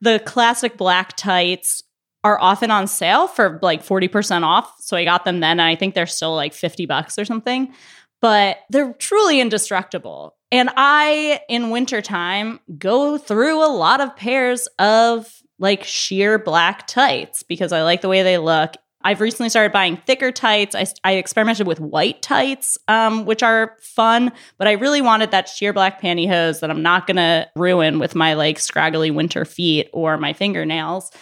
The 0.00 0.20
classic 0.26 0.76
black 0.76 1.16
tights 1.16 1.82
are 2.26 2.40
often 2.40 2.72
on 2.72 2.88
sale 2.88 3.28
for 3.28 3.60
like 3.62 3.84
40% 3.84 4.42
off. 4.42 4.74
So 4.80 4.96
I 4.96 5.04
got 5.04 5.24
them 5.24 5.38
then 5.38 5.60
and 5.60 5.68
I 5.68 5.76
think 5.76 5.94
they're 5.94 6.06
still 6.08 6.34
like 6.34 6.52
50 6.52 6.84
bucks 6.84 7.20
or 7.20 7.24
something. 7.24 7.72
But 8.20 8.58
they're 8.68 8.94
truly 8.94 9.40
indestructible. 9.40 10.34
And 10.50 10.70
I 10.76 11.40
in 11.48 11.70
wintertime 11.70 12.58
go 12.78 13.16
through 13.16 13.64
a 13.64 13.70
lot 13.70 14.00
of 14.00 14.16
pairs 14.16 14.66
of 14.80 15.32
like 15.60 15.84
sheer 15.84 16.36
black 16.36 16.88
tights 16.88 17.44
because 17.44 17.72
I 17.72 17.84
like 17.84 18.00
the 18.00 18.08
way 18.08 18.24
they 18.24 18.38
look. 18.38 18.74
I've 19.02 19.20
recently 19.20 19.48
started 19.48 19.72
buying 19.72 19.96
thicker 19.98 20.32
tights. 20.32 20.74
I, 20.74 20.84
I 21.04 21.12
experimented 21.12 21.68
with 21.68 21.78
white 21.78 22.22
tights, 22.22 22.76
um, 22.88 23.24
which 23.24 23.44
are 23.44 23.76
fun, 23.80 24.32
but 24.58 24.66
I 24.66 24.72
really 24.72 25.00
wanted 25.00 25.30
that 25.30 25.48
sheer 25.48 25.72
black 25.72 26.02
pantyhose 26.02 26.58
that 26.58 26.70
I'm 26.70 26.82
not 26.82 27.06
going 27.06 27.18
to 27.18 27.48
ruin 27.54 28.00
with 28.00 28.16
my 28.16 28.34
like 28.34 28.58
scraggly 28.58 29.12
winter 29.12 29.44
feet 29.44 29.88
or 29.92 30.16
my 30.16 30.32
fingernails. 30.32 31.12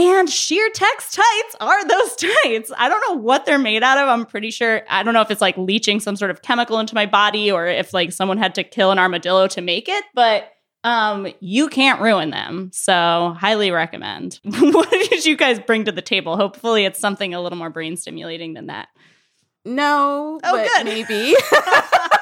And 0.00 0.28
Sheertex 0.28 1.12
tights 1.12 1.56
are 1.60 1.86
those 1.86 2.16
tights. 2.44 2.72
I 2.76 2.88
don't 2.88 3.02
know 3.08 3.20
what 3.20 3.44
they're 3.44 3.58
made 3.58 3.82
out 3.82 3.98
of. 3.98 4.08
I'm 4.08 4.24
pretty 4.24 4.50
sure, 4.50 4.82
I 4.88 5.02
don't 5.02 5.14
know 5.14 5.20
if 5.20 5.30
it's 5.30 5.40
like 5.40 5.56
leaching 5.58 6.00
some 6.00 6.16
sort 6.16 6.30
of 6.30 6.42
chemical 6.42 6.78
into 6.78 6.94
my 6.94 7.06
body 7.06 7.50
or 7.50 7.66
if 7.66 7.92
like 7.92 8.12
someone 8.12 8.38
had 8.38 8.54
to 8.54 8.64
kill 8.64 8.90
an 8.90 8.98
armadillo 8.98 9.46
to 9.48 9.60
make 9.60 9.88
it, 9.88 10.04
but 10.14 10.50
um 10.82 11.28
you 11.40 11.68
can't 11.68 12.00
ruin 12.00 12.30
them. 12.30 12.70
So 12.72 13.36
highly 13.38 13.70
recommend. 13.70 14.40
What 14.44 14.90
did 14.90 15.26
you 15.26 15.36
guys 15.36 15.58
bring 15.60 15.84
to 15.84 15.92
the 15.92 16.00
table? 16.02 16.36
Hopefully 16.36 16.86
it's 16.86 16.98
something 16.98 17.34
a 17.34 17.40
little 17.40 17.58
more 17.58 17.68
brain 17.70 17.96
stimulating 17.98 18.54
than 18.54 18.68
that. 18.68 18.88
No 19.66 20.40
oh 20.42 20.68
good. 20.76 20.84
maybe 20.86 21.34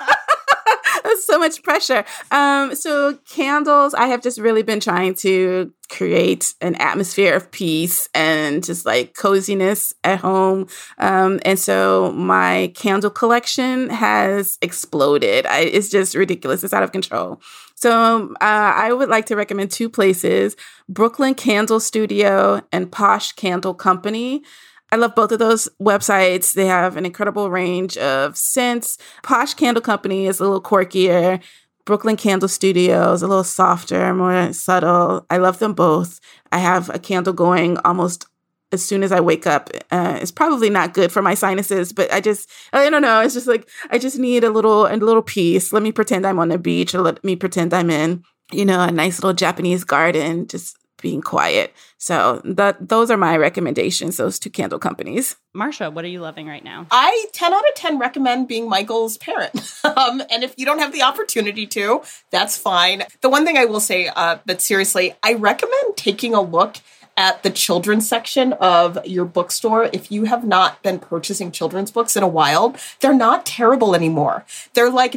so 1.27 1.39
much 1.39 1.63
pressure. 1.63 2.05
Um, 2.31 2.75
so 2.75 3.19
candles, 3.29 3.95
I 3.95 4.07
have 4.07 4.23
just 4.23 4.39
really 4.39 4.63
been 4.63 4.81
trying 4.81 5.15
to 5.17 5.73
create 5.89 6.55
an 6.61 6.75
atmosphere 6.77 7.35
of 7.35 7.51
peace 7.51 8.09
and 8.15 8.63
just 8.65 8.85
like 8.85 9.15
coziness 9.15 9.95
at 10.05 10.19
home. 10.21 10.67
Um, 10.99 11.41
and 11.45 11.59
so 11.59 12.13
my 12.13 12.73
candle 12.75 13.11
collection 13.11 13.89
has 13.91 14.59
exploded. 14.61 15.47
I, 15.47 15.61
it's 15.61 15.89
just 15.89 16.15
ridiculous. 16.15 16.63
It's 16.63 16.75
out 16.75 16.83
of 16.83 16.93
control. 16.93 17.41
So 17.75 18.35
uh, 18.35 18.37
I 18.41 18.93
would 18.93 19.09
like 19.09 19.27
to 19.27 19.37
recommend 19.37 19.71
two 19.71 19.89
places 19.89 20.57
Brooklyn 20.89 21.35
Candle 21.35 21.81
Studio 21.81 22.61
and 22.73 22.91
Posh 22.91 23.33
Candle 23.33 23.75
Company. 23.75 24.43
I 24.91 24.97
love 24.97 25.15
both 25.15 25.33
of 25.33 25.39
those 25.39 25.69
websites. 25.81 26.55
They 26.55 26.67
have 26.67 26.97
an 26.97 27.05
incredible 27.05 27.51
range 27.51 27.97
of 27.99 28.37
scents. 28.37 28.99
Posh 29.23 29.55
Candle 29.55 29.83
Company 29.83 30.27
is 30.27 30.41
a 30.41 30.45
little 30.45 30.63
quirkier. 30.63 31.43
Brooklyn 31.85 32.17
Candle 32.17 32.49
Studio 32.49 33.13
is 33.13 33.23
a 33.23 33.27
little 33.27 33.45
softer, 33.45 34.15
more 34.15 34.53
subtle. 34.53 35.25
I 35.31 35.39
love 35.39 35.59
them 35.59 35.73
both. 35.73 36.21
I 36.53 36.59
have 36.59 36.91
a 36.91 36.99
candle 36.99 37.33
going 37.33 37.79
almost 37.79 38.27
as 38.73 38.85
soon 38.85 39.03
as 39.03 39.13
I 39.13 39.21
wake 39.21 39.47
up. 39.47 39.71
Uh, 39.91 40.19
it's 40.21 40.31
probably 40.31 40.71
not 40.71 40.93
good 40.93 41.11
for 41.11 41.23
my 41.23 41.35
sinuses, 41.35 41.93
but 41.93 42.13
I 42.13 42.21
just 42.21 42.51
I 42.73 42.91
don't 42.91 43.03
know. 43.03 43.21
It's 43.21 43.35
just 43.35 43.47
like 43.47 43.69
I 43.91 43.99
just 43.99 44.19
need 44.19 44.45
a 44.45 44.51
little 44.51 44.87
a 44.87 44.97
little 44.97 45.23
peace. 45.23 45.73
Let 45.73 45.83
me 45.83 45.93
pretend 45.93 46.27
I'm 46.27 46.39
on 46.39 46.49
the 46.49 46.59
beach, 46.59 46.95
or 46.95 47.01
let 47.01 47.23
me 47.25 47.37
pretend 47.37 47.73
I'm 47.73 47.91
in 47.91 48.23
you 48.53 48.65
know 48.65 48.81
a 48.81 48.91
nice 48.91 49.19
little 49.19 49.35
Japanese 49.35 49.85
garden. 49.85 50.47
Just 50.47 50.78
being 51.01 51.23
quiet. 51.23 51.75
So 51.97 52.41
that 52.45 52.89
those 52.89 53.11
are 53.11 53.17
my 53.17 53.37
recommendations, 53.37 54.17
those 54.17 54.39
two 54.39 54.51
candle 54.51 54.79
companies. 54.79 55.37
Marcia, 55.55 55.91
what 55.91 56.05
are 56.05 56.09
you 56.09 56.21
loving 56.21 56.47
right 56.47 56.63
now? 56.63 56.87
I 56.91 57.27
10 57.33 57.53
out 57.53 57.69
of 57.69 57.75
10 57.75 57.99
recommend 57.99 58.49
being 58.49 58.69
Michael's 58.69 59.17
parent. 59.19 59.55
um, 59.85 60.23
and 60.31 60.45
if 60.45 60.55
you 60.57 60.65
don't 60.65 60.79
have 60.79 60.93
the 60.93 61.03
opportunity 61.03 61.67
to, 61.67 62.03
that's 62.31 62.57
fine. 62.57 63.05
The 63.21 63.29
one 63.29 63.45
thing 63.45 63.57
I 63.57 63.65
will 63.65 63.81
say, 63.81 64.09
uh, 64.15 64.39
but 64.47 64.61
seriously, 64.61 65.15
I 65.23 65.35
recommend 65.35 65.97
taking 65.97 66.35
a 66.35 66.41
look 66.41 66.77
at 67.17 67.43
the 67.43 67.51
children's 67.51 68.09
section 68.09 68.53
of 68.55 69.05
your 69.05 69.25
bookstore 69.25 69.91
if 69.93 70.13
you 70.13 70.25
have 70.25 70.45
not 70.45 70.81
been 70.85 71.01
purchasing 71.01 71.51
children's 71.51 71.91
books 71.91 72.15
in 72.17 72.23
a 72.23 72.29
while 72.29 72.77
they're 73.01 73.13
not 73.13 73.45
terrible 73.45 73.93
anymore 73.93 74.45
they're 74.75 74.89
like 74.89 75.17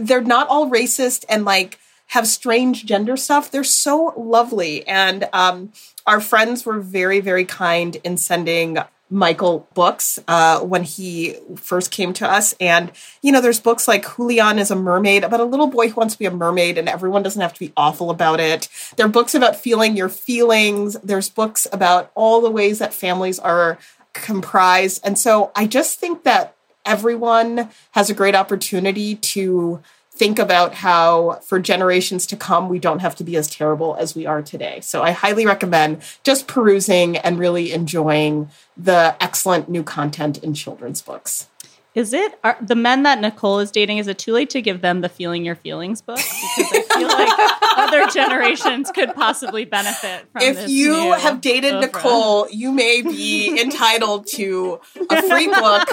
they're 0.00 0.20
not 0.20 0.48
all 0.48 0.68
racist 0.68 1.24
and 1.28 1.44
like 1.44 1.78
have 2.08 2.26
strange 2.26 2.86
gender 2.86 3.16
stuff. 3.16 3.50
They're 3.50 3.64
so 3.64 4.14
lovely. 4.16 4.86
And 4.86 5.28
um, 5.32 5.72
our 6.06 6.20
friends 6.20 6.64
were 6.64 6.80
very, 6.80 7.20
very 7.20 7.44
kind 7.44 7.96
in 8.04 8.16
sending 8.16 8.78
Michael 9.08 9.68
books 9.74 10.18
uh, 10.26 10.60
when 10.60 10.82
he 10.82 11.36
first 11.56 11.90
came 11.90 12.12
to 12.14 12.28
us. 12.28 12.54
And, 12.60 12.90
you 13.22 13.30
know, 13.30 13.40
there's 13.40 13.60
books 13.60 13.86
like 13.86 14.16
Julian 14.16 14.58
is 14.58 14.70
a 14.70 14.76
mermaid 14.76 15.22
about 15.22 15.40
a 15.40 15.44
little 15.44 15.68
boy 15.68 15.88
who 15.88 15.94
wants 15.94 16.14
to 16.14 16.18
be 16.18 16.26
a 16.26 16.30
mermaid, 16.30 16.76
and 16.76 16.88
everyone 16.88 17.22
doesn't 17.22 17.40
have 17.40 17.54
to 17.54 17.60
be 17.60 17.72
awful 17.76 18.10
about 18.10 18.40
it. 18.40 18.68
There 18.96 19.06
are 19.06 19.08
books 19.08 19.34
about 19.34 19.54
feeling 19.54 19.96
your 19.96 20.08
feelings. 20.08 20.96
There's 21.04 21.28
books 21.28 21.68
about 21.72 22.10
all 22.16 22.40
the 22.40 22.50
ways 22.50 22.80
that 22.80 22.92
families 22.92 23.38
are 23.38 23.78
comprised. 24.12 25.06
And 25.06 25.16
so 25.16 25.52
I 25.54 25.66
just 25.66 26.00
think 26.00 26.24
that 26.24 26.56
everyone 26.84 27.70
has 27.92 28.10
a 28.10 28.14
great 28.14 28.34
opportunity 28.34 29.16
to 29.16 29.82
think 30.16 30.38
about 30.38 30.74
how 30.74 31.40
for 31.44 31.60
generations 31.60 32.26
to 32.26 32.36
come 32.36 32.68
we 32.68 32.78
don't 32.78 33.00
have 33.00 33.14
to 33.16 33.24
be 33.24 33.36
as 33.36 33.48
terrible 33.48 33.96
as 33.96 34.14
we 34.14 34.24
are 34.26 34.40
today. 34.40 34.80
So 34.80 35.02
I 35.02 35.10
highly 35.10 35.44
recommend 35.44 36.02
just 36.24 36.46
perusing 36.46 37.16
and 37.18 37.38
really 37.38 37.72
enjoying 37.72 38.48
the 38.76 39.14
excellent 39.20 39.68
new 39.68 39.82
content 39.82 40.42
in 40.42 40.54
children's 40.54 41.02
books. 41.02 41.48
Is 41.96 42.12
it 42.12 42.38
are, 42.44 42.58
the 42.60 42.74
men 42.74 43.04
that 43.04 43.20
Nichole 43.20 43.62
is 43.62 43.70
dating? 43.70 43.96
Is 43.96 44.06
it 44.06 44.18
too 44.18 44.34
late 44.34 44.50
to 44.50 44.60
give 44.60 44.82
them 44.82 45.00
the 45.00 45.08
Feeling 45.08 45.46
Your 45.46 45.54
Feelings 45.54 46.02
book? 46.02 46.18
Because 46.18 46.70
I 46.70 46.82
feel 46.82 47.08
like 47.08 47.30
other 47.78 48.06
generations 48.12 48.90
could 48.90 49.14
possibly 49.14 49.64
benefit 49.64 50.26
from. 50.30 50.42
If 50.42 50.68
you 50.68 51.12
have 51.12 51.40
dated. 51.40 51.72
Nichole, 51.72 52.48
you 52.50 52.70
may 52.70 53.00
be 53.00 53.58
entitled 53.58 54.26
to 54.34 54.78
a 55.08 55.22
free 55.22 55.48
book 55.48 55.88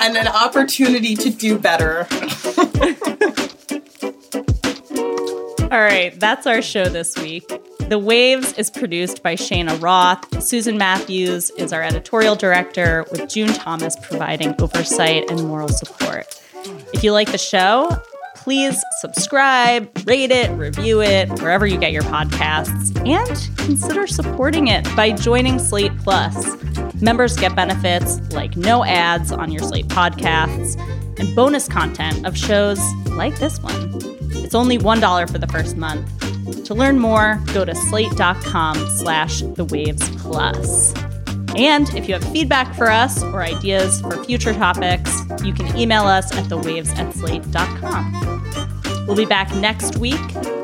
and 0.00 0.16
an 0.16 0.28
opportunity 0.28 1.16
to 1.16 1.30
do 1.30 1.58
better. 1.58 2.06
All 5.72 5.80
right, 5.80 6.14
that's 6.20 6.46
our 6.46 6.62
show 6.62 6.84
this 6.84 7.16
week. 7.16 7.50
The 7.88 7.98
Waves 7.98 8.54
is 8.54 8.70
produced 8.70 9.22
by 9.22 9.34
Shayna 9.34 9.80
Roth. 9.80 10.42
Susan 10.42 10.78
Matthews 10.78 11.50
is 11.50 11.70
our 11.70 11.82
editorial 11.82 12.34
director, 12.34 13.04
with 13.10 13.28
June 13.28 13.52
Thomas 13.52 13.94
providing 14.00 14.54
oversight 14.58 15.30
and 15.30 15.46
moral 15.46 15.68
support. 15.68 16.40
If 16.94 17.04
you 17.04 17.12
like 17.12 17.30
the 17.30 17.36
show, 17.36 17.90
please 18.36 18.82
subscribe, 19.00 19.90
rate 20.06 20.30
it, 20.30 20.50
review 20.52 21.02
it, 21.02 21.28
wherever 21.42 21.66
you 21.66 21.76
get 21.78 21.92
your 21.92 22.04
podcasts, 22.04 22.96
and 23.06 23.58
consider 23.58 24.06
supporting 24.06 24.68
it 24.68 24.84
by 24.96 25.12
joining 25.12 25.58
Slate 25.58 25.96
Plus. 25.98 26.56
Members 27.02 27.36
get 27.36 27.54
benefits 27.54 28.18
like 28.32 28.56
no 28.56 28.82
ads 28.84 29.30
on 29.30 29.52
your 29.52 29.62
Slate 29.62 29.88
podcasts 29.88 30.80
and 31.20 31.36
bonus 31.36 31.68
content 31.68 32.26
of 32.26 32.36
shows 32.36 32.80
like 33.08 33.38
this 33.38 33.60
one. 33.60 33.90
It's 34.42 34.54
only 34.54 34.78
$1 34.78 35.30
for 35.30 35.38
the 35.38 35.46
first 35.48 35.76
month. 35.76 36.10
To 36.64 36.74
learn 36.74 36.98
more, 36.98 37.40
go 37.52 37.64
to 37.64 37.74
slate.com 37.74 38.76
slash 38.96 39.40
the 39.42 39.64
waves 39.64 40.08
plus. 40.16 40.94
And 41.56 41.88
if 41.94 42.08
you 42.08 42.14
have 42.14 42.24
feedback 42.32 42.74
for 42.74 42.90
us 42.90 43.22
or 43.22 43.42
ideas 43.42 44.00
for 44.00 44.22
future 44.24 44.52
topics, 44.52 45.20
you 45.44 45.52
can 45.52 45.76
email 45.76 46.04
us 46.04 46.32
at 46.34 46.44
thewaves 46.46 46.88
at 46.96 47.12
slate.com. 47.14 49.06
We'll 49.06 49.16
be 49.16 49.26
back 49.26 49.54
next 49.56 49.98
week, 49.98 50.18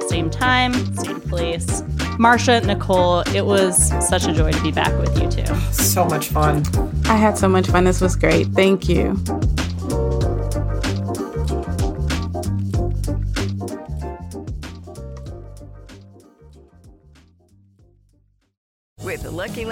same 0.08 0.30
time, 0.30 0.74
same 0.96 1.20
place. 1.20 1.82
Marcia, 2.18 2.60
Nichole, 2.62 3.22
it 3.34 3.46
was 3.46 3.88
such 4.06 4.26
a 4.26 4.32
joy 4.32 4.52
to 4.52 4.62
be 4.62 4.72
back 4.72 4.98
with 4.98 5.16
you 5.20 5.28
too. 5.28 5.54
So 5.72 6.04
much 6.04 6.28
fun. 6.28 6.64
I 7.04 7.16
had 7.16 7.38
so 7.38 7.48
much 7.48 7.66
fun. 7.66 7.84
This 7.84 8.00
was 8.00 8.16
great. 8.16 8.48
Thank 8.48 8.88
you. 8.88 9.16